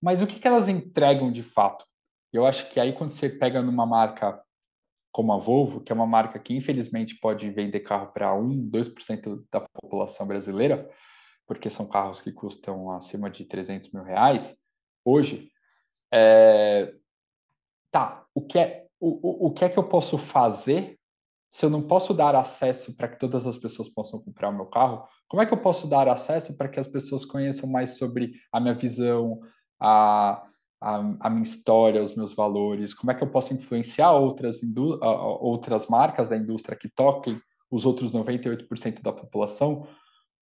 Mas 0.00 0.20
o 0.20 0.26
que, 0.26 0.38
que 0.38 0.46
elas 0.46 0.68
entregam 0.68 1.32
de 1.32 1.42
fato? 1.42 1.84
Eu 2.32 2.46
acho 2.46 2.68
que 2.70 2.78
aí 2.78 2.92
quando 2.92 3.10
você 3.10 3.28
pega 3.28 3.62
numa 3.62 3.86
marca 3.86 4.40
como 5.10 5.32
a 5.32 5.38
Volvo 5.38 5.80
que 5.80 5.90
é 5.90 5.94
uma 5.94 6.06
marca 6.06 6.38
que 6.38 6.54
infelizmente 6.54 7.18
pode 7.18 7.48
vender 7.50 7.80
carro 7.80 8.12
para 8.12 8.34
1, 8.34 8.70
2% 8.70 9.44
da 9.50 9.60
população 9.60 10.26
brasileira 10.26 10.88
porque 11.46 11.70
são 11.70 11.88
carros 11.88 12.20
que 12.20 12.32
custam 12.32 12.90
acima 12.90 13.30
de 13.30 13.44
300 13.44 13.92
mil 13.92 14.02
reais 14.02 14.56
hoje 15.04 15.50
é... 16.12 16.94
tá 17.90 18.26
o 18.34 18.42
que 18.42 18.58
é 18.58 18.83
o, 19.04 19.46
o, 19.46 19.50
que 19.52 19.64
é 19.64 19.68
que 19.68 19.78
eu 19.78 19.84
posso 19.84 20.16
fazer 20.16 20.98
se 21.50 21.64
eu 21.64 21.70
não 21.70 21.82
posso 21.82 22.12
dar 22.12 22.34
acesso 22.34 22.96
para 22.96 23.06
que 23.06 23.16
todas 23.16 23.46
as 23.46 23.56
pessoas 23.56 23.88
possam 23.88 24.18
comprar 24.18 24.48
o 24.48 24.52
meu 24.52 24.66
carro, 24.66 25.06
como 25.28 25.40
é 25.40 25.46
que 25.46 25.52
eu 25.52 25.60
posso 25.60 25.86
dar 25.86 26.08
acesso 26.08 26.56
para 26.56 26.68
que 26.68 26.80
as 26.80 26.88
pessoas 26.88 27.24
conheçam 27.24 27.70
mais 27.70 27.96
sobre 27.96 28.32
a 28.52 28.58
minha 28.58 28.74
visão, 28.74 29.38
a, 29.80 30.44
a, 30.80 30.96
a 31.20 31.30
minha 31.30 31.44
história, 31.44 32.02
os 32.02 32.16
meus 32.16 32.34
valores? 32.34 32.92
Como 32.92 33.12
é 33.12 33.14
que 33.14 33.22
eu 33.22 33.30
posso 33.30 33.54
influenciar 33.54 34.12
outras, 34.12 34.60
outras 35.00 35.86
marcas 35.86 36.30
da 36.30 36.36
indústria 36.36 36.76
que 36.76 36.88
toquem 36.88 37.40
os 37.70 37.86
outros 37.86 38.10
98% 38.10 39.00
da 39.00 39.12
população 39.12 39.86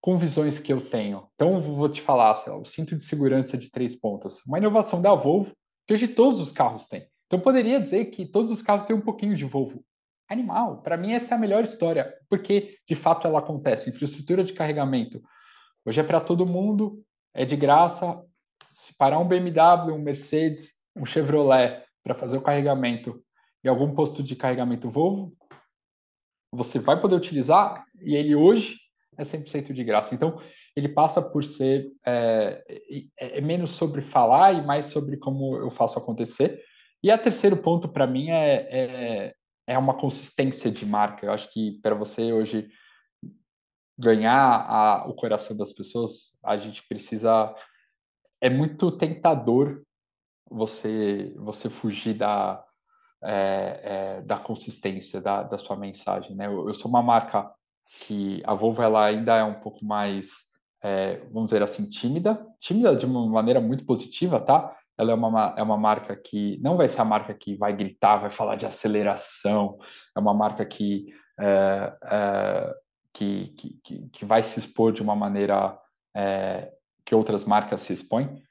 com 0.01 0.16
visões 0.16 0.59
que 0.59 0.72
eu 0.72 0.81
tenho? 0.81 1.29
Então, 1.35 1.61
vou 1.61 1.90
te 1.90 2.01
falar, 2.01 2.42
lá, 2.46 2.57
o 2.57 2.64
cinto 2.64 2.96
de 2.96 3.03
segurança 3.03 3.59
de 3.59 3.70
três 3.70 3.94
pontas, 3.94 4.38
uma 4.46 4.57
inovação 4.57 5.03
da 5.03 5.14
Volvo, 5.14 5.53
que 5.87 5.92
hoje 5.92 6.09
todos 6.09 6.40
os 6.40 6.51
carros 6.51 6.87
têm. 6.87 7.12
Então, 7.33 7.40
poderia 7.40 7.81
dizer 7.81 8.11
que 8.11 8.27
todos 8.27 8.51
os 8.51 8.61
carros 8.61 8.85
têm 8.85 8.95
um 8.95 9.01
pouquinho 9.01 9.35
de 9.35 9.47
Volvo 9.47 9.83
animal. 10.29 10.83
Para 10.83 10.99
mim, 10.99 11.12
essa 11.12 11.35
é 11.35 11.38
a 11.38 11.40
melhor 11.40 11.64
história, 11.64 12.14
porque 12.29 12.77
de 12.87 12.95
fato 12.95 13.27
ela 13.27 13.38
acontece. 13.38 13.88
Infraestrutura 13.88 14.45
de 14.45 14.53
carregamento. 14.53 15.23
Hoje 15.83 15.99
é 15.99 16.05
para 16.05 16.21
todo 16.21 16.45
mundo, 16.45 17.03
é 17.33 17.47
de 17.47 17.57
graça. 17.57 18.23
Se 18.68 18.95
parar 18.99 19.18
um 19.18 19.27
BMW, 19.27 19.95
um 19.95 19.99
Mercedes, 19.99 20.73
um 20.95 21.07
Chevrolet 21.07 21.83
para 22.05 22.14
fazer 22.14 22.37
o 22.37 22.42
carregamento 22.42 23.25
e 23.64 23.68
algum 23.68 23.95
posto 23.95 24.23
de 24.23 24.37
carregamento 24.37 24.90
Volvo, 24.90 25.35
você 26.53 26.79
vai 26.79 27.01
poder 27.01 27.14
utilizar 27.14 27.87
e 27.99 28.14
ele 28.14 28.35
hoje 28.35 28.77
é 29.16 29.23
100% 29.23 29.73
de 29.73 29.83
graça. 29.83 30.14
Então, 30.14 30.38
ele 30.77 30.88
passa 30.90 31.23
por 31.23 31.42
ser 31.42 31.90
é, 32.05 32.62
é, 33.18 33.38
é, 33.38 33.40
menos 33.40 33.71
sobre 33.71 34.03
falar 34.03 34.53
e 34.53 34.66
mais 34.66 34.87
sobre 34.87 35.16
como 35.16 35.57
eu 35.57 35.71
faço 35.71 35.99
acontecer. 35.99 36.62
E 37.03 37.11
a 37.11 37.19
terceiro 37.19 37.57
ponto 37.57 37.88
para 37.88 38.07
mim 38.07 38.31
é, 38.31 38.55
é, 38.71 39.35
é 39.67 39.79
uma 39.79 39.95
consistência 39.95 40.71
de 40.71 40.87
marca. 40.87 41.27
Eu 41.27 41.33
acho 41.33 41.51
que 41.53 41.81
para 41.83 41.95
você 41.95 42.33
hoje 42.33 42.71
ganhar 43.99 44.67
a, 44.69 45.07
o 45.09 45.15
coração 45.15 45.57
das 45.57 45.73
pessoas, 45.73 46.38
a 46.43 46.57
gente 46.57 46.87
precisa. 46.87 47.55
É 48.41 48.51
muito 48.51 48.91
tentador 48.93 49.83
você 50.51 51.33
você 51.37 51.71
fugir 51.71 52.15
da 52.15 52.65
é, 53.25 53.81
é, 53.85 54.23
da 54.23 54.37
consistência 54.37 55.21
da, 55.21 55.45
da 55.45 55.57
sua 55.57 55.77
mensagem, 55.77 56.35
né? 56.35 56.47
Eu, 56.47 56.67
eu, 56.69 56.75
sou 56.75 56.91
uma 56.91 57.03
marca 57.03 57.51
que 58.01 58.43
a 58.45 58.53
Volvo 58.55 58.83
ela 58.83 59.05
ainda 59.05 59.37
é 59.37 59.45
um 59.45 59.61
pouco 59.61 59.85
mais, 59.85 60.51
é, 60.83 61.19
vamos 61.31 61.51
dizer 61.51 61.62
assim, 61.62 61.88
tímida, 61.88 62.45
tímida 62.59 62.97
de 62.97 63.07
uma 63.07 63.25
maneira 63.29 63.61
muito 63.61 63.85
positiva, 63.85 64.41
tá? 64.41 64.77
Ela 65.03 65.12
é 65.12 65.15
uma, 65.15 65.55
é 65.57 65.62
uma 65.62 65.77
marca 65.77 66.17
que 66.17 66.59
não 66.62 66.77
vai 66.77 66.88
ser 66.88 67.01
a 67.01 67.05
marca 67.05 67.35
que 67.35 67.57
vai 67.57 67.75
gritar, 67.75 68.19
vai 68.19 68.31
falar 68.31 68.57
de 68.57 68.67
aceleração, 68.67 69.79
é 70.17 70.21
uma 70.21 70.33
marca 70.33 70.65
que, 70.65 71.07
é, 71.38 71.93
é, 72.05 72.75
que, 73.12 73.49
que, 73.85 74.09
que, 74.09 74.25
vai 74.25 74.43
se 74.43 74.59
expor 74.59 74.93
de 74.93 75.03
uma 75.03 75.15
maneira 75.15 75.79
é, 76.17 76.73
que 77.05 77.15
outras 77.15 77.45
marcas 77.45 77.83
se 77.83 77.93
expõem. 77.93 78.43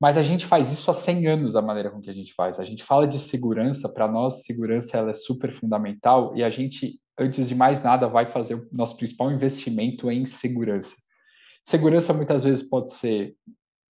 Mas 0.00 0.16
a 0.16 0.22
gente 0.22 0.46
faz 0.46 0.72
isso 0.72 0.90
há 0.90 0.94
100 0.94 1.26
anos 1.28 1.52
da 1.52 1.62
maneira 1.62 1.90
com 1.90 2.00
que 2.00 2.10
a 2.10 2.14
gente 2.14 2.34
faz. 2.34 2.58
A 2.58 2.64
gente 2.64 2.82
fala 2.82 3.06
de 3.06 3.18
segurança, 3.18 3.88
para 3.88 4.08
nós, 4.08 4.42
segurança 4.42 4.96
ela 4.96 5.10
é 5.10 5.14
super 5.14 5.52
fundamental 5.52 6.34
e 6.34 6.42
a 6.42 6.50
gente, 6.50 7.00
antes 7.16 7.48
de 7.48 7.54
mais 7.54 7.82
nada, 7.82 8.08
vai 8.08 8.26
fazer 8.26 8.54
o 8.54 8.68
nosso 8.72 8.96
principal 8.96 9.30
investimento 9.30 10.10
em 10.10 10.26
segurança. 10.26 10.96
Segurança 11.64 12.12
muitas 12.12 12.42
vezes 12.42 12.68
pode 12.68 12.92
ser 12.92 13.36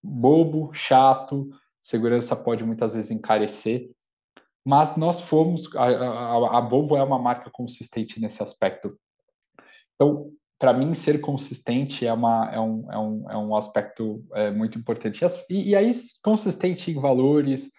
bobo, 0.03 0.73
chato, 0.73 1.49
segurança 1.81 2.35
pode 2.35 2.63
muitas 2.63 2.93
vezes 2.93 3.11
encarecer, 3.11 3.89
mas 4.63 4.95
nós 4.95 5.21
fomos, 5.21 5.75
a, 5.75 5.85
a, 5.85 6.57
a 6.57 6.61
Volvo 6.61 6.95
é 6.95 7.03
uma 7.03 7.17
marca 7.17 7.49
consistente 7.49 8.19
nesse 8.19 8.43
aspecto. 8.43 8.95
Então, 9.95 10.31
para 10.59 10.73
mim, 10.73 10.93
ser 10.93 11.19
consistente 11.19 12.05
é, 12.05 12.13
uma, 12.13 12.51
é, 12.53 12.59
um, 12.59 12.91
é, 12.91 12.97
um, 12.99 13.31
é 13.31 13.37
um 13.37 13.55
aspecto 13.55 14.23
é, 14.35 14.51
muito 14.51 14.77
importante. 14.77 15.25
E, 15.49 15.69
e 15.69 15.75
aí, 15.75 15.89
consistente 16.23 16.91
em 16.91 16.99
valores, 16.99 17.71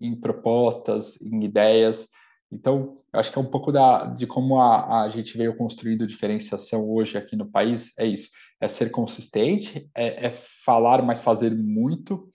em 0.00 0.18
propostas, 0.18 1.20
em 1.20 1.44
ideias. 1.44 2.08
Então, 2.50 2.98
acho 3.12 3.30
que 3.30 3.38
é 3.38 3.42
um 3.42 3.50
pouco 3.50 3.70
da, 3.70 4.06
de 4.06 4.26
como 4.26 4.58
a, 4.58 5.02
a 5.02 5.08
gente 5.10 5.36
veio 5.36 5.54
construindo 5.54 6.06
diferenciação 6.06 6.88
hoje 6.88 7.18
aqui 7.18 7.36
no 7.36 7.50
país. 7.50 7.92
É 7.98 8.06
isso: 8.06 8.30
é 8.58 8.68
ser 8.68 8.90
consistente, 8.90 9.90
é, 9.94 10.28
é 10.28 10.30
falar, 10.30 11.02
mas 11.02 11.20
fazer 11.20 11.54
muito, 11.54 12.32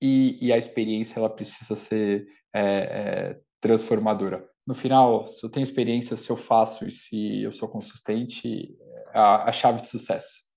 e, 0.00 0.38
e 0.40 0.52
a 0.52 0.58
experiência 0.58 1.18
ela 1.18 1.30
precisa 1.30 1.76
ser 1.76 2.26
é, 2.54 2.62
é, 2.62 3.40
transformadora. 3.60 4.48
No 4.66 4.74
final, 4.74 5.26
se 5.26 5.44
eu 5.44 5.50
tenho 5.50 5.64
experiência, 5.64 6.16
se 6.16 6.30
eu 6.30 6.36
faço 6.36 6.86
e 6.86 6.92
se 6.92 7.42
eu 7.42 7.52
sou 7.52 7.68
consistente, 7.68 8.76
a, 9.12 9.48
a 9.48 9.52
chave 9.52 9.80
de 9.80 9.88
sucesso. 9.88 10.50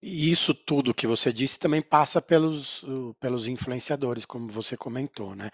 Isso 0.00 0.54
tudo 0.54 0.94
que 0.94 1.08
você 1.08 1.32
disse 1.32 1.58
também 1.58 1.82
passa 1.82 2.22
pelos, 2.22 2.84
pelos 3.18 3.48
influenciadores, 3.48 4.24
como 4.24 4.48
você 4.48 4.76
comentou, 4.76 5.34
né? 5.34 5.50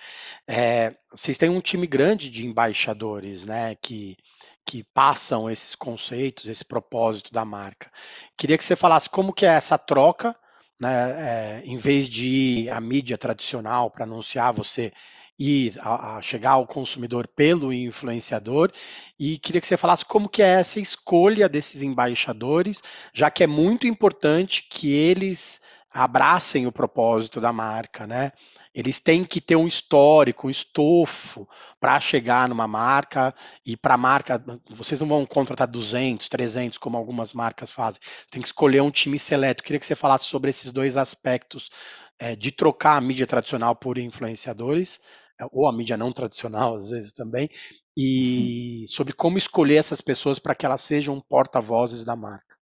É, 0.47 0.95
vocês 1.11 1.39
têm 1.39 1.49
um 1.49 1.63
time 1.63 1.87
grande 1.87 2.31
de 2.31 2.45
embaixadores, 2.45 3.47
né? 3.47 3.75
Que, 3.77 4.19
que 4.67 4.85
passam 4.93 5.51
esses 5.51 5.75
conceitos, 5.75 6.47
esse 6.47 6.65
propósito 6.65 7.33
da 7.33 7.43
marca. 7.43 7.91
Queria 8.37 8.59
que 8.59 8.65
você 8.65 8.77
falasse 8.77 9.09
como 9.09 9.33
que 9.33 9.47
é 9.47 9.55
essa 9.55 9.79
troca, 9.79 10.37
né, 10.81 11.11
é, 11.19 11.63
em 11.65 11.77
vez 11.77 12.09
de 12.09 12.69
a 12.71 12.81
mídia 12.81 13.17
tradicional 13.17 13.91
para 13.91 14.05
anunciar, 14.05 14.53
você 14.53 14.93
ir 15.39 15.75
a, 15.81 16.17
a, 16.17 16.23
chegar 16.23 16.53
ao 16.53 16.67
consumidor 16.67 17.27
pelo 17.27 17.73
influenciador 17.73 18.71
e 19.19 19.39
queria 19.39 19.61
que 19.61 19.67
você 19.67 19.77
falasse 19.77 20.05
como 20.05 20.29
que 20.29 20.43
é 20.43 20.61
essa 20.61 20.79
escolha 20.79 21.49
desses 21.49 21.83
embaixadores, 21.83 22.83
já 23.13 23.31
que 23.31 23.43
é 23.43 23.47
muito 23.47 23.87
importante 23.87 24.67
que 24.69 24.93
eles 24.93 25.61
abracem 25.95 26.67
o 26.67 26.73
propósito 26.73 27.41
da 27.41 27.53
marca, 27.53 28.05
né? 28.05 28.33
Eles 28.75 28.99
têm 28.99 29.25
que 29.25 29.41
ter 29.41 29.55
um 29.55 29.69
histórico, 29.69 30.49
um 30.49 30.51
estofo 30.51 31.49
para 31.79 32.01
chegar 32.01 32.49
numa 32.49 32.67
marca 32.67 33.33
e 33.65 33.77
para 33.77 33.95
a 33.95 33.97
marca, 33.97 34.45
vocês 34.69 35.01
não 35.01 35.07
vão 35.07 35.25
contratar 35.25 35.69
200, 35.69 36.29
300 36.29 36.79
como 36.79 36.97
algumas 36.97 37.33
marcas 37.33 37.73
fazem. 37.73 38.01
Você 38.03 38.27
tem 38.33 38.43
que 38.43 38.49
escolher 38.49 38.81
um 38.83 38.91
time 38.91 39.17
seleto. 39.17 39.63
Queria 39.63 39.79
que 39.79 39.87
você 39.87 39.95
falasse 39.95 40.25
sobre 40.25 40.51
esses 40.51 40.73
dois 40.73 40.97
aspectos 40.97 41.71
é, 42.19 42.35
de 42.35 42.51
trocar 42.51 42.97
a 42.97 43.01
mídia 43.01 43.27
tradicional 43.27 43.77
por 43.77 43.97
influenciadores 43.97 44.99
é, 45.41 45.47
ou 45.53 45.69
a 45.69 45.73
mídia 45.73 45.97
não 45.97 46.11
tradicional 46.11 46.75
às 46.75 46.91
vezes 46.91 47.13
também 47.13 47.49
e 47.97 48.85
sobre 48.89 49.13
como 49.13 49.39
escolher 49.39 49.77
essas 49.77 50.01
pessoas 50.01 50.41
para 50.41 50.57
que 50.57 50.67
elas 50.67 50.81
sejam 50.81 51.21
porta-vozes 51.21 52.05
da 52.05 52.17
marca. 52.17 52.57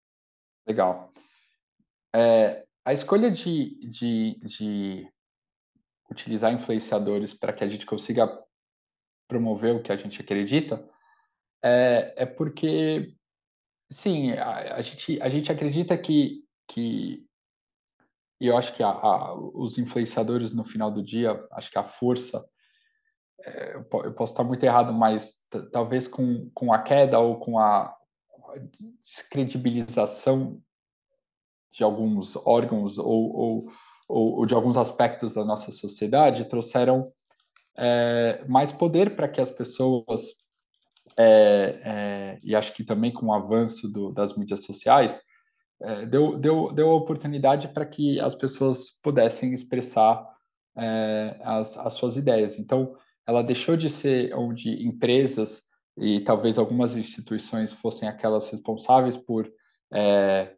Legal. 0.67 1.13
É, 2.15 2.65
a 2.89 2.95
escolha 2.95 3.31
de, 3.31 3.79
de, 3.87 4.41
de 4.43 5.13
utilizar 6.11 6.51
influenciadores 6.55 7.35
para 7.35 7.53
que 7.53 7.63
a 7.63 7.69
gente 7.69 7.85
consiga 7.85 8.27
promover 9.29 9.75
o 9.75 9.83
que 9.83 9.93
a 9.93 9.97
gente 9.97 10.23
acredita 10.23 10.83
é, 11.63 12.15
é 12.17 12.25
porque, 12.25 13.15
sim, 13.91 14.33
a, 14.33 14.77
a, 14.77 14.81
gente, 14.81 15.21
a 15.21 15.29
gente 15.29 15.53
acredita 15.53 15.99
que, 15.99 16.43
que 16.67 17.27
e 18.41 18.47
eu 18.47 18.57
acho 18.57 18.75
que 18.75 18.83
a, 18.83 18.89
a, 18.89 19.35
os 19.35 19.77
influenciadores, 19.77 20.55
no 20.55 20.65
final 20.65 20.91
do 20.91 21.03
dia, 21.03 21.47
acho 21.53 21.71
que 21.71 21.79
a 21.79 21.85
força, 21.85 22.43
é, 23.45 23.77
eu, 23.77 24.15
posso 24.15 24.33
estar 24.33 24.45
muito 24.45 24.65
errado, 24.65 24.95
mas 24.95 25.45
talvez 25.73 26.09
com, 26.09 26.49
com 26.55 26.73
a 26.73 26.79
queda 26.83 27.19
ou 27.19 27.39
com 27.39 27.59
a 27.59 27.95
descredibilização 29.03 30.63
de 31.73 31.85
alguns 31.85 32.37
órgãos 32.37 32.99
ou, 32.99 33.07
ou, 33.07 33.73
ou, 34.09 34.39
ou 34.39 34.47
de 34.47 34.55
alguns 34.55 34.77
aspectos 34.77 35.35
da 35.35 35.45
nossa 35.45 35.71
sociedade 35.71 36.47
trouxeram 36.47 37.13
é, 37.77 38.45
mais 38.49 38.73
poder 38.73 39.15
para 39.15 39.29
que 39.29 39.41
as 39.41 39.51
pessoas, 39.51 40.45
é, 41.17 41.81
é, 41.85 42.41
e 42.43 42.55
acho 42.55 42.75
que 42.75 42.85
também 42.85 43.13
com 43.13 43.27
o 43.27 43.33
avanço 43.33 43.89
do, 43.89 44.11
das 44.11 44.37
mídias 44.37 44.65
sociais, 44.65 45.21
é, 45.81 46.07
deu, 46.07 46.37
deu, 46.37 46.73
deu 46.73 46.91
a 46.91 46.97
oportunidade 46.97 47.69
para 47.69 47.87
que 47.87 48.19
as 48.19 48.35
pessoas 48.35 48.91
pudessem 49.01 49.55
expressar 49.55 50.27
é, 50.77 51.37
as, 51.43 51.77
as 51.77 51.95
suas 51.95 52.17
ideias. 52.17 52.59
Então, 52.59 52.97
ela 53.27 53.43
deixou 53.43 53.77
de 53.77 53.89
ser 53.89 54.35
onde 54.35 54.85
empresas 54.85 55.63
e 55.97 56.21
talvez 56.21 56.59
algumas 56.59 56.97
instituições 56.97 57.73
fossem 57.73 58.09
aquelas 58.09 58.51
responsáveis 58.51 59.17
por 59.17 59.49
é, 59.93 60.55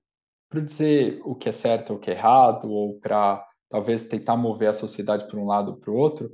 para 0.51 0.61
dizer 0.61 1.21
o 1.25 1.35
que 1.35 1.49
é 1.49 1.53
certo 1.53 1.91
ou 1.91 1.97
o 1.97 2.01
que 2.01 2.11
é 2.11 2.15
errado, 2.15 2.69
ou 2.71 2.99
para 2.99 3.47
talvez 3.71 4.09
tentar 4.09 4.37
mover 4.37 4.71
a 4.71 4.75
sociedade 4.75 5.27
para 5.29 5.39
um 5.39 5.47
lado 5.47 5.71
ou 5.71 5.77
para 5.77 5.91
o 5.93 5.97
outro. 5.97 6.31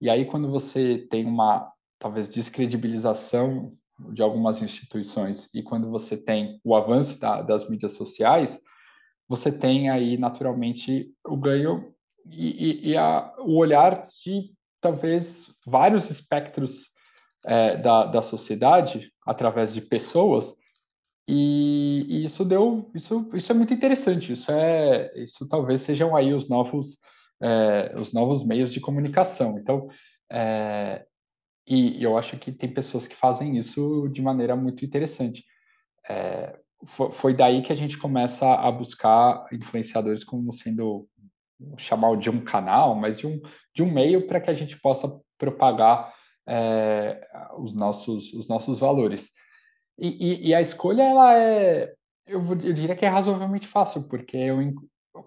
E 0.00 0.08
aí, 0.08 0.24
quando 0.24 0.50
você 0.50 1.06
tem 1.10 1.26
uma, 1.26 1.70
talvez, 1.98 2.28
descredibilização 2.30 3.70
de 4.12 4.22
algumas 4.22 4.62
instituições 4.62 5.52
e 5.54 5.62
quando 5.62 5.90
você 5.90 6.16
tem 6.16 6.58
o 6.64 6.74
avanço 6.74 7.20
da, 7.20 7.42
das 7.42 7.68
mídias 7.68 7.92
sociais, 7.92 8.58
você 9.28 9.52
tem 9.52 9.90
aí, 9.90 10.16
naturalmente, 10.16 11.12
o 11.28 11.36
ganho 11.36 11.92
e, 12.26 12.86
e, 12.86 12.90
e 12.90 12.96
a, 12.96 13.34
o 13.40 13.58
olhar 13.58 14.08
de, 14.24 14.54
talvez, 14.80 15.54
vários 15.66 16.08
espectros 16.08 16.90
é, 17.44 17.76
da, 17.76 18.06
da 18.06 18.22
sociedade, 18.22 19.12
através 19.26 19.74
de 19.74 19.82
pessoas, 19.82 20.54
e, 21.32 22.24
isso 22.24 22.44
deu, 22.44 22.90
isso, 22.94 23.28
isso 23.34 23.52
é 23.52 23.54
muito 23.54 23.72
interessante. 23.72 24.32
Isso 24.32 24.50
é, 24.50 25.12
isso 25.16 25.48
talvez 25.48 25.82
sejam 25.82 26.16
aí 26.16 26.32
os 26.32 26.48
novos, 26.48 26.98
é, 27.40 27.94
os 27.96 28.12
novos 28.12 28.44
meios 28.44 28.72
de 28.72 28.80
comunicação. 28.80 29.58
Então, 29.58 29.88
é, 30.30 31.04
e 31.66 32.02
eu 32.02 32.18
acho 32.18 32.36
que 32.38 32.50
tem 32.50 32.72
pessoas 32.72 33.06
que 33.06 33.14
fazem 33.14 33.56
isso 33.56 34.08
de 34.08 34.20
maneira 34.20 34.56
muito 34.56 34.84
interessante. 34.84 35.44
É, 36.08 36.58
foi, 36.84 37.12
foi, 37.12 37.34
daí 37.34 37.62
que 37.62 37.72
a 37.72 37.76
gente 37.76 37.98
começa 37.98 38.54
a 38.54 38.70
buscar 38.72 39.46
influenciadores 39.52 40.24
como 40.24 40.52
sendo 40.52 41.06
chamar 41.76 42.16
de 42.16 42.30
um 42.30 42.42
canal, 42.42 42.94
mas 42.94 43.18
de 43.18 43.26
um, 43.26 43.40
de 43.74 43.82
um 43.82 43.92
meio 43.92 44.26
para 44.26 44.40
que 44.40 44.50
a 44.50 44.54
gente 44.54 44.80
possa 44.80 45.20
propagar 45.38 46.12
é, 46.48 47.20
os 47.58 47.74
nossos 47.74 48.32
os 48.32 48.48
nossos 48.48 48.80
valores. 48.80 49.30
E, 50.00 50.08
e, 50.08 50.48
e, 50.48 50.54
a 50.54 50.62
escolha, 50.62 51.02
ela 51.02 51.38
é, 51.38 51.94
eu, 52.26 52.42
eu, 52.46 52.72
diria 52.72 52.96
que 52.96 53.04
é 53.04 53.08
razoavelmente 53.08 53.66
fácil, 53.66 54.08
porque 54.08 54.36
eu, 54.36 54.56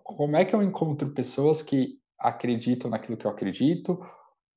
como 0.03 0.35
é 0.35 0.43
que 0.43 0.55
eu 0.55 0.63
encontro 0.63 1.13
pessoas 1.13 1.61
que 1.61 1.99
acreditam 2.17 2.89
naquilo 2.89 3.15
que 3.15 3.25
eu 3.25 3.31
acredito, 3.31 4.03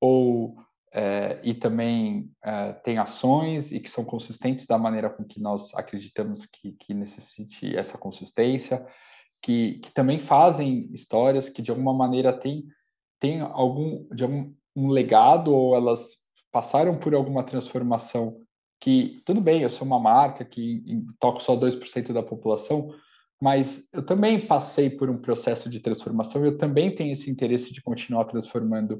ou 0.01 0.55
é, 0.91 1.39
e 1.43 1.53
também 1.53 2.31
é, 2.43 2.73
têm 2.73 2.97
ações 2.97 3.71
e 3.71 3.79
que 3.79 3.89
são 3.89 4.03
consistentes 4.03 4.65
da 4.65 4.77
maneira 4.77 5.09
com 5.09 5.23
que 5.23 5.39
nós 5.39 5.71
acreditamos 5.75 6.45
que, 6.45 6.71
que 6.71 6.93
necessite 6.95 7.75
essa 7.75 7.97
consistência, 7.97 8.83
que, 9.41 9.79
que 9.79 9.91
também 9.91 10.17
fazem 10.17 10.89
histórias 10.93 11.47
que 11.47 11.61
de 11.61 11.69
alguma 11.69 11.93
maneira 11.93 12.33
têm, 12.33 12.65
têm 13.19 13.41
algum, 13.41 14.07
de 14.11 14.23
algum 14.23 14.51
um 14.75 14.89
legado 14.89 15.53
ou 15.53 15.75
elas 15.75 16.17
passaram 16.51 16.97
por 16.97 17.13
alguma 17.13 17.43
transformação 17.43 18.46
que 18.79 19.21
tudo 19.25 19.41
bem, 19.41 19.61
eu 19.61 19.69
sou 19.69 19.85
uma 19.85 19.99
marca 19.99 20.45
que 20.45 20.83
toco 21.19 21.41
só 21.41 21.55
2% 21.55 22.13
da 22.13 22.21
população, 22.21 22.93
mas 23.41 23.89
eu 23.93 24.05
também 24.05 24.39
passei 24.39 24.89
por 24.89 25.09
um 25.09 25.17
processo 25.17 25.69
de 25.69 25.79
transformação, 25.79 26.43
eu 26.43 26.57
também 26.57 26.93
tenho 26.93 27.13
esse 27.13 27.29
interesse 27.29 27.73
de 27.73 27.81
continuar 27.81 28.25
transformando 28.25 28.99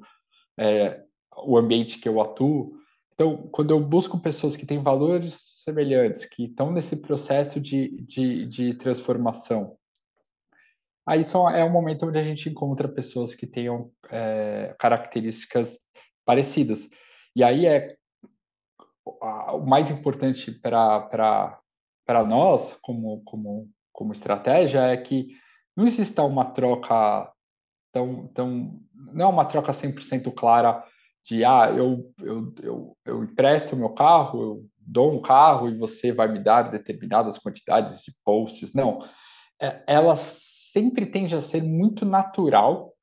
é, 0.58 1.04
o 1.44 1.58
ambiente 1.58 2.00
que 2.00 2.08
eu 2.08 2.22
atuo. 2.22 2.78
Então, 3.14 3.50
quando 3.52 3.72
eu 3.72 3.80
busco 3.80 4.20
pessoas 4.20 4.56
que 4.56 4.66
têm 4.66 4.82
valores 4.82 5.62
semelhantes, 5.64 6.26
que 6.26 6.46
estão 6.46 6.72
nesse 6.72 7.02
processo 7.02 7.60
de, 7.60 8.02
de, 8.02 8.46
de 8.46 8.74
transformação, 8.76 9.76
aí 11.06 11.24
só 11.24 11.50
é 11.50 11.64
um 11.64 11.72
momento 11.72 12.06
onde 12.06 12.20
a 12.20 12.24
gente 12.24 12.50
encontra 12.50 12.88
pessoas 12.88 13.34
que 13.34 13.48
tenham 13.48 13.92
é, 14.10 14.76
características 14.80 15.80
parecidas. 16.26 16.88
E 17.36 17.44
aí 17.44 17.66
é 17.66 17.97
o 19.54 19.66
mais 19.66 19.90
importante 19.90 20.52
para 20.52 21.60
nós, 22.26 22.78
como, 22.82 23.22
como, 23.24 23.70
como 23.92 24.14
estratégia, 24.14 24.82
é 24.82 24.98
que 24.98 25.30
não 25.76 25.86
exista 25.86 26.24
uma 26.24 26.46
troca 26.46 27.32
tão. 27.92 28.28
tão 28.28 28.80
não 28.94 29.26
é 29.26 29.30
uma 29.30 29.46
troca 29.46 29.72
100% 29.72 30.34
clara 30.34 30.84
de, 31.24 31.44
ah, 31.44 31.70
eu, 31.70 32.14
eu, 32.20 32.54
eu, 32.62 32.98
eu 33.06 33.24
empresto 33.24 33.76
meu 33.76 33.90
carro, 33.90 34.42
eu 34.42 34.66
dou 34.80 35.14
um 35.14 35.22
carro 35.22 35.68
e 35.68 35.78
você 35.78 36.12
vai 36.12 36.32
me 36.32 36.40
dar 36.40 36.64
determinadas 36.64 37.38
quantidades 37.38 38.02
de 38.02 38.14
posts. 38.24 38.74
Não. 38.74 39.00
É, 39.62 39.84
ela 39.88 40.16
sempre 40.16 41.06
tende 41.06 41.36
a 41.36 41.42
ser 41.42 41.62
muito 41.64 42.06
natural, 42.06 42.94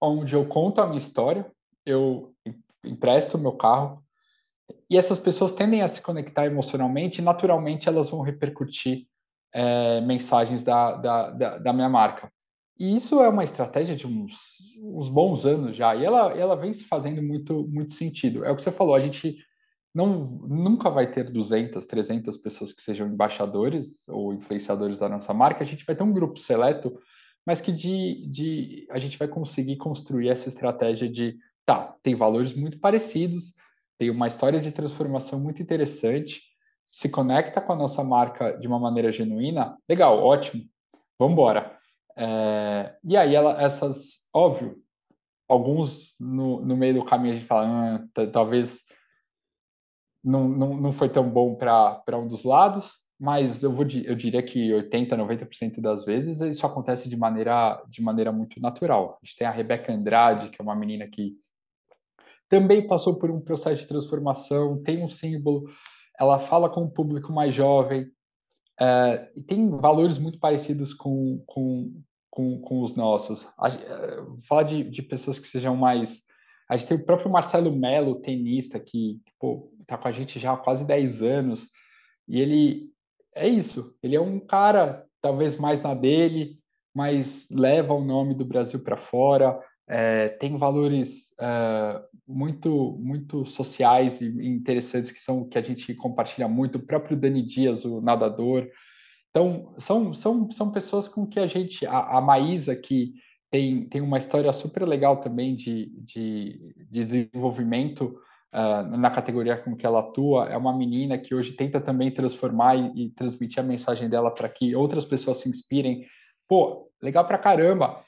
onde 0.00 0.34
eu 0.34 0.46
conto 0.46 0.80
a 0.80 0.86
minha 0.86 0.98
história, 0.98 1.50
eu 1.86 2.34
empresto 2.84 3.38
meu 3.38 3.52
carro, 3.52 4.04
e 4.88 4.96
essas 4.96 5.18
pessoas 5.18 5.52
tendem 5.52 5.82
a 5.82 5.88
se 5.88 6.00
conectar 6.00 6.46
emocionalmente 6.46 7.20
e 7.20 7.24
naturalmente 7.24 7.88
elas 7.88 8.08
vão 8.08 8.20
repercutir 8.20 9.06
é, 9.52 10.00
mensagens 10.00 10.62
da, 10.62 10.96
da, 10.96 11.30
da, 11.30 11.58
da, 11.58 11.72
minha 11.72 11.88
marca. 11.88 12.30
E 12.78 12.96
isso 12.96 13.20
é 13.22 13.28
uma 13.28 13.44
estratégia 13.44 13.94
de 13.94 14.06
uns, 14.06 14.76
uns 14.82 15.08
bons 15.08 15.44
anos 15.44 15.76
já, 15.76 15.94
e 15.94 16.04
ela, 16.04 16.32
ela 16.32 16.56
vem 16.56 16.72
se 16.72 16.84
fazendo 16.84 17.22
muito, 17.22 17.66
muito 17.68 17.92
sentido. 17.92 18.44
É 18.44 18.50
o 18.50 18.56
que 18.56 18.62
você 18.62 18.72
falou, 18.72 18.94
a 18.94 19.00
gente 19.00 19.36
não, 19.94 20.24
nunca 20.48 20.88
vai 20.88 21.10
ter 21.10 21.30
200, 21.30 21.84
300 21.84 22.36
pessoas 22.38 22.72
que 22.72 22.82
sejam 22.82 23.08
embaixadores 23.08 24.08
ou 24.08 24.32
influenciadores 24.32 24.98
da 24.98 25.08
nossa 25.08 25.34
marca, 25.34 25.62
a 25.62 25.66
gente 25.66 25.84
vai 25.84 25.94
ter 25.96 26.02
um 26.02 26.12
grupo 26.12 26.38
seleto, 26.38 26.96
mas 27.46 27.60
que 27.60 27.72
de, 27.72 28.26
de, 28.28 28.86
a 28.90 28.98
gente 28.98 29.18
vai 29.18 29.28
conseguir 29.28 29.76
construir 29.76 30.28
essa 30.28 30.48
estratégia 30.48 31.08
de, 31.08 31.36
tá, 31.66 31.96
tem 32.02 32.14
valores 32.14 32.54
muito 32.54 32.78
parecidos, 32.78 33.54
tem 34.00 34.08
uma 34.08 34.26
história 34.26 34.58
de 34.58 34.72
transformação 34.72 35.38
muito 35.38 35.60
interessante, 35.60 36.40
se 36.86 37.10
conecta 37.10 37.60
com 37.60 37.74
a 37.74 37.76
nossa 37.76 38.02
marca 38.02 38.56
de 38.56 38.66
uma 38.66 38.78
maneira 38.78 39.12
genuína, 39.12 39.76
legal, 39.86 40.24
ótimo, 40.24 40.64
vamos 41.18 41.34
embora. 41.34 41.78
É, 42.16 42.96
e 43.04 43.14
aí, 43.14 43.34
ela, 43.34 43.60
essas, 43.60 44.26
óbvio, 44.32 44.82
alguns 45.46 46.14
no, 46.18 46.64
no 46.64 46.78
meio 46.78 46.94
do 46.94 47.04
caminho 47.04 47.34
a 47.34 47.36
gente 47.36 47.46
fala, 47.46 48.06
ah, 48.16 48.26
talvez 48.32 48.86
não, 50.24 50.48
não, 50.48 50.76
não 50.78 50.92
foi 50.94 51.10
tão 51.10 51.28
bom 51.28 51.54
para 51.54 52.16
um 52.16 52.26
dos 52.26 52.42
lados, 52.42 52.92
mas 53.18 53.62
eu, 53.62 53.70
vou, 53.70 53.86
eu 54.02 54.14
diria 54.14 54.42
que 54.42 54.72
80, 54.72 55.14
90% 55.14 55.78
das 55.78 56.06
vezes 56.06 56.40
isso 56.40 56.64
acontece 56.64 57.06
de 57.06 57.18
maneira, 57.18 57.84
de 57.86 58.00
maneira 58.00 58.32
muito 58.32 58.62
natural. 58.62 59.18
A 59.22 59.26
gente 59.26 59.36
tem 59.36 59.46
a 59.46 59.50
Rebeca 59.50 59.92
Andrade, 59.92 60.48
que 60.48 60.58
é 60.58 60.64
uma 60.64 60.74
menina 60.74 61.06
que 61.06 61.36
também 62.50 62.86
passou 62.86 63.16
por 63.16 63.30
um 63.30 63.40
processo 63.40 63.82
de 63.82 63.86
transformação, 63.86 64.82
tem 64.82 65.04
um 65.04 65.08
símbolo, 65.08 65.70
ela 66.18 66.38
fala 66.38 66.68
com 66.68 66.82
um 66.82 66.90
público 66.90 67.32
mais 67.32 67.54
jovem, 67.54 68.10
é, 68.78 69.30
e 69.36 69.42
tem 69.42 69.70
valores 69.70 70.18
muito 70.18 70.38
parecidos 70.40 70.92
com, 70.92 71.42
com, 71.46 72.02
com, 72.28 72.60
com 72.60 72.82
os 72.82 72.96
nossos. 72.96 73.46
A, 73.56 73.68
é, 73.68 74.24
falar 74.48 74.64
de, 74.64 74.82
de 74.82 75.00
pessoas 75.00 75.38
que 75.38 75.46
sejam 75.46 75.76
mais. 75.76 76.22
A 76.68 76.76
gente 76.76 76.88
tem 76.88 76.96
o 76.96 77.04
próprio 77.04 77.30
Marcelo 77.30 77.70
Melo, 77.70 78.20
tenista, 78.20 78.80
que 78.80 79.20
está 79.80 79.96
com 79.96 80.08
a 80.08 80.12
gente 80.12 80.40
já 80.40 80.52
há 80.52 80.56
quase 80.56 80.84
10 80.84 81.22
anos, 81.22 81.68
e 82.26 82.40
ele 82.40 82.90
é 83.34 83.48
isso. 83.48 83.96
Ele 84.02 84.16
é 84.16 84.20
um 84.20 84.40
cara, 84.40 85.06
talvez 85.22 85.56
mais 85.56 85.80
na 85.82 85.94
dele, 85.94 86.58
mas 86.92 87.48
leva 87.50 87.94
o 87.94 88.04
nome 88.04 88.34
do 88.34 88.44
Brasil 88.44 88.82
para 88.82 88.96
fora, 88.96 89.60
é, 89.92 90.28
tem 90.28 90.56
valores 90.56 91.34
é, 91.40 92.00
muito 92.26 92.96
muito 93.00 93.44
sociais 93.44 94.20
e 94.20 94.46
interessantes 94.46 95.10
que 95.10 95.18
são 95.18 95.44
que 95.48 95.58
a 95.58 95.62
gente 95.62 95.92
compartilha 95.94 96.46
muito. 96.46 96.76
O 96.76 96.86
próprio 96.86 97.16
Dani 97.16 97.42
Dias, 97.42 97.84
o 97.84 98.00
nadador. 98.00 98.68
Então, 99.30 99.74
são, 99.78 100.12
são, 100.14 100.50
são 100.50 100.70
pessoas 100.70 101.08
com 101.08 101.26
que 101.26 101.40
a 101.40 101.46
gente. 101.48 101.84
A, 101.86 102.18
a 102.18 102.20
Maísa, 102.20 102.76
que 102.76 103.14
tem, 103.50 103.88
tem 103.88 104.00
uma 104.00 104.18
história 104.18 104.52
super 104.52 104.86
legal 104.86 105.16
também 105.16 105.56
de, 105.56 105.86
de, 106.04 106.72
de 106.88 107.04
desenvolvimento 107.04 108.16
uh, 108.54 108.96
na 108.96 109.10
categoria 109.10 109.56
com 109.56 109.76
que 109.76 109.84
ela 109.84 110.00
atua, 110.00 110.48
é 110.48 110.56
uma 110.56 110.76
menina 110.76 111.18
que 111.18 111.34
hoje 111.34 111.52
tenta 111.52 111.80
também 111.80 112.12
transformar 112.12 112.76
e, 112.76 113.06
e 113.06 113.10
transmitir 113.10 113.58
a 113.58 113.66
mensagem 113.66 114.08
dela 114.08 114.32
para 114.32 114.48
que 114.48 114.76
outras 114.76 115.04
pessoas 115.04 115.38
se 115.38 115.48
inspirem. 115.48 116.06
Pô, 116.48 116.88
legal 117.02 117.26
pra 117.26 117.38
caramba! 117.38 118.04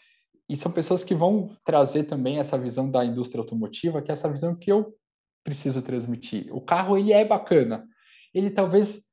E 0.52 0.56
são 0.58 0.70
pessoas 0.70 1.02
que 1.02 1.14
vão 1.14 1.56
trazer 1.64 2.04
também 2.04 2.38
essa 2.38 2.58
visão 2.58 2.90
da 2.90 3.02
indústria 3.02 3.40
automotiva, 3.40 4.02
que 4.02 4.10
é 4.10 4.12
essa 4.12 4.30
visão 4.30 4.54
que 4.54 4.70
eu 4.70 4.94
preciso 5.42 5.80
transmitir. 5.80 6.54
O 6.54 6.60
carro 6.60 6.98
ele 6.98 7.10
é 7.10 7.24
bacana. 7.24 7.88
Ele 8.34 8.50
talvez 8.50 9.04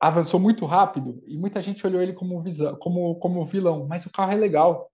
avançou 0.00 0.38
muito 0.38 0.64
rápido 0.66 1.20
e 1.26 1.36
muita 1.36 1.60
gente 1.60 1.84
olhou 1.84 2.00
ele 2.00 2.12
como, 2.12 2.40
visão, 2.40 2.76
como, 2.76 3.16
como 3.16 3.44
vilão, 3.44 3.88
mas 3.88 4.06
o 4.06 4.12
carro 4.12 4.30
é 4.30 4.36
legal. 4.36 4.88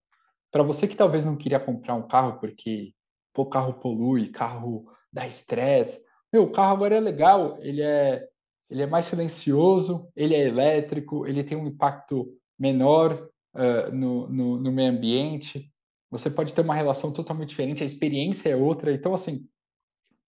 Para 0.51 0.63
você 0.63 0.87
que 0.87 0.95
talvez 0.95 1.23
não 1.23 1.35
queria 1.35 1.59
comprar 1.59 1.93
um 1.93 2.07
carro 2.07 2.39
porque 2.39 2.91
o 3.37 3.45
carro 3.45 3.75
polui, 3.75 4.29
carro 4.29 4.91
dá 5.13 5.27
estresse, 5.27 6.03
meu, 6.33 6.45
o 6.45 6.51
carro 6.51 6.73
agora 6.73 6.95
é 6.95 6.99
legal, 6.99 7.59
ele 7.61 7.83
é 7.83 8.27
ele 8.71 8.81
é 8.81 8.87
mais 8.87 9.05
silencioso, 9.05 10.09
ele 10.15 10.33
é 10.33 10.47
elétrico, 10.47 11.27
ele 11.27 11.43
tem 11.43 11.55
um 11.55 11.67
impacto 11.67 12.27
menor 12.57 13.29
uh, 13.53 13.95
no, 13.95 14.27
no, 14.27 14.57
no 14.57 14.71
meio 14.71 14.89
ambiente 14.89 15.71
você 16.09 16.29
pode 16.29 16.53
ter 16.53 16.61
uma 16.61 16.75
relação 16.75 17.11
totalmente 17.11 17.49
diferente, 17.49 17.83
a 17.83 17.85
experiência 17.85 18.49
é 18.49 18.55
outra. 18.55 18.91
Então, 18.91 19.13
assim, 19.13 19.47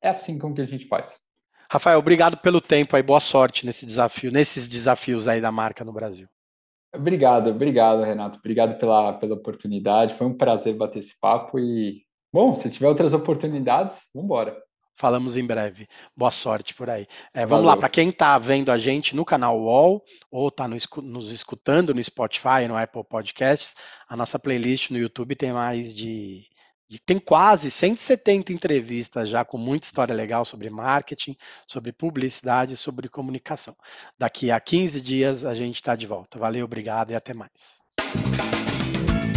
é 0.02 0.10
assim 0.10 0.38
com 0.38 0.54
que 0.54 0.62
a 0.62 0.66
gente 0.66 0.88
faz. 0.88 1.20
Rafael, 1.70 2.00
obrigado 2.00 2.38
pelo 2.38 2.62
tempo 2.62 2.96
aí, 2.96 3.04
boa 3.04 3.20
sorte 3.20 3.66
nesse 3.66 3.86
desafio, 3.86 4.32
nesses 4.32 4.70
desafios 4.70 5.28
aí 5.28 5.42
da 5.42 5.52
marca 5.52 5.84
no 5.84 5.92
Brasil. 5.92 6.28
Obrigado, 6.94 7.50
obrigado, 7.50 8.04
Renato. 8.04 8.40
Obrigado 8.40 8.78
pela, 8.80 9.14
pela 9.14 9.36
oportunidade. 9.36 10.14
Foi 10.14 10.28
um 10.28 10.38
prazer 10.38 10.76
bater 10.76 11.00
esse 11.00 11.20
papo 11.20 11.60
e, 11.60 12.04
bom, 12.32 12.56
se 12.56 12.70
tiver 12.70 12.88
outras 12.88 13.14
oportunidades, 13.14 14.04
vamos 14.14 14.26
embora. 14.26 14.58
Falamos 14.96 15.36
em 15.36 15.46
breve. 15.46 15.88
Boa 16.16 16.32
sorte 16.32 16.74
por 16.74 16.90
aí. 16.90 17.06
É, 17.34 17.46
vamos 17.46 17.66
Valeu. 17.66 17.68
lá, 17.68 17.78
para 17.78 17.90
quem 17.90 18.10
está 18.10 18.38
vendo 18.38 18.72
a 18.72 18.78
gente 18.78 19.16
no 19.16 19.26
canal 19.26 19.60
UOL 19.60 20.04
ou 20.32 20.48
está 20.48 20.68
no, 20.68 20.78
nos 21.04 21.32
escutando 21.32 21.94
no 21.94 22.04
Spotify, 22.04 22.68
no 22.68 22.78
Apple 22.78 23.04
Podcasts, 23.04 23.76
a 24.08 24.16
nossa 24.16 24.40
playlist 24.40 24.92
no 24.92 24.98
YouTube 24.98 25.36
tem 25.36 25.52
mais 25.52 25.94
de, 25.94 26.46
de, 26.88 26.98
Tem 27.00 27.20
quase 27.20 27.70
170 27.70 28.54
entrevistas 28.54 29.28
já 29.28 29.44
com 29.44 29.58
muita 29.58 29.86
história 29.86 30.16
legal 30.16 30.46
sobre 30.46 30.70
marketing, 30.70 31.36
sobre 31.68 31.92
publicidade, 31.92 32.78
sobre 32.78 33.10
comunicação. 33.10 33.76
Daqui 34.18 34.50
a 34.50 34.60
15 34.62 35.02
dias 35.02 35.46
a 35.46 35.54
gente 35.54 35.76
está 35.76 35.96
de 35.96 36.08
volta. 36.08 36.40
Valeu, 36.40 36.64
obrigado 36.64 37.12
e 37.12 37.16
até 37.16 37.34
mais. 37.34 37.84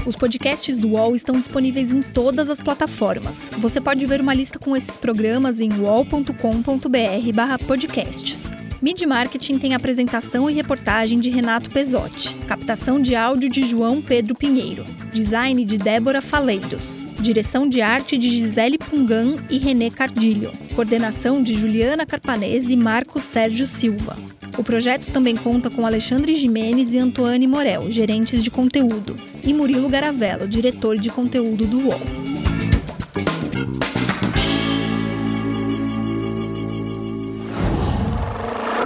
Os 0.08 0.16
podcasts 0.16 0.76
do 0.78 0.92
UOL 0.92 1.14
estão 1.14 1.36
disponíveis 1.36 1.92
em 1.92 2.00
todas 2.00 2.48
as 2.48 2.58
plataformas. 2.58 3.50
Você 3.58 3.78
pode 3.78 4.06
ver 4.06 4.22
uma 4.22 4.32
lista 4.32 4.58
com 4.58 4.74
esses 4.74 4.96
programas 4.96 5.60
em 5.60 5.70
uol.com.br/podcasts. 5.70 8.50
Mid 8.80 9.02
Marketing 9.02 9.58
tem 9.58 9.74
apresentação 9.74 10.48
e 10.48 10.54
reportagem 10.54 11.20
de 11.20 11.28
Renato 11.28 11.68
Pesotti, 11.68 12.34
captação 12.46 12.98
de 12.98 13.14
áudio 13.14 13.50
de 13.50 13.64
João 13.64 14.00
Pedro 14.00 14.34
Pinheiro, 14.34 14.86
design 15.12 15.62
de 15.62 15.76
Débora 15.76 16.22
Faleiros, 16.22 17.06
direção 17.20 17.68
de 17.68 17.82
arte 17.82 18.16
de 18.16 18.30
Gisele 18.30 18.78
Pungan 18.78 19.34
e 19.50 19.58
René 19.58 19.90
Cardilho, 19.90 20.54
coordenação 20.74 21.42
de 21.42 21.54
Juliana 21.54 22.06
Carpanese 22.06 22.72
e 22.72 22.76
Marcos 22.78 23.24
Sérgio 23.24 23.66
Silva. 23.66 24.16
O 24.56 24.64
projeto 24.64 25.12
também 25.12 25.36
conta 25.36 25.70
com 25.70 25.84
Alexandre 25.86 26.34
Jimenez 26.34 26.94
e 26.94 26.98
Antoine 26.98 27.46
Morel, 27.46 27.90
gerentes 27.90 28.42
de 28.42 28.50
conteúdo, 28.50 29.16
e 29.44 29.52
Murilo 29.52 29.88
Garavello, 29.88 30.48
diretor 30.48 30.98
de 30.98 31.10
conteúdo 31.10 31.66
do 31.66 31.88
UOL. 31.88 32.00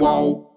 UOL. 0.01 0.52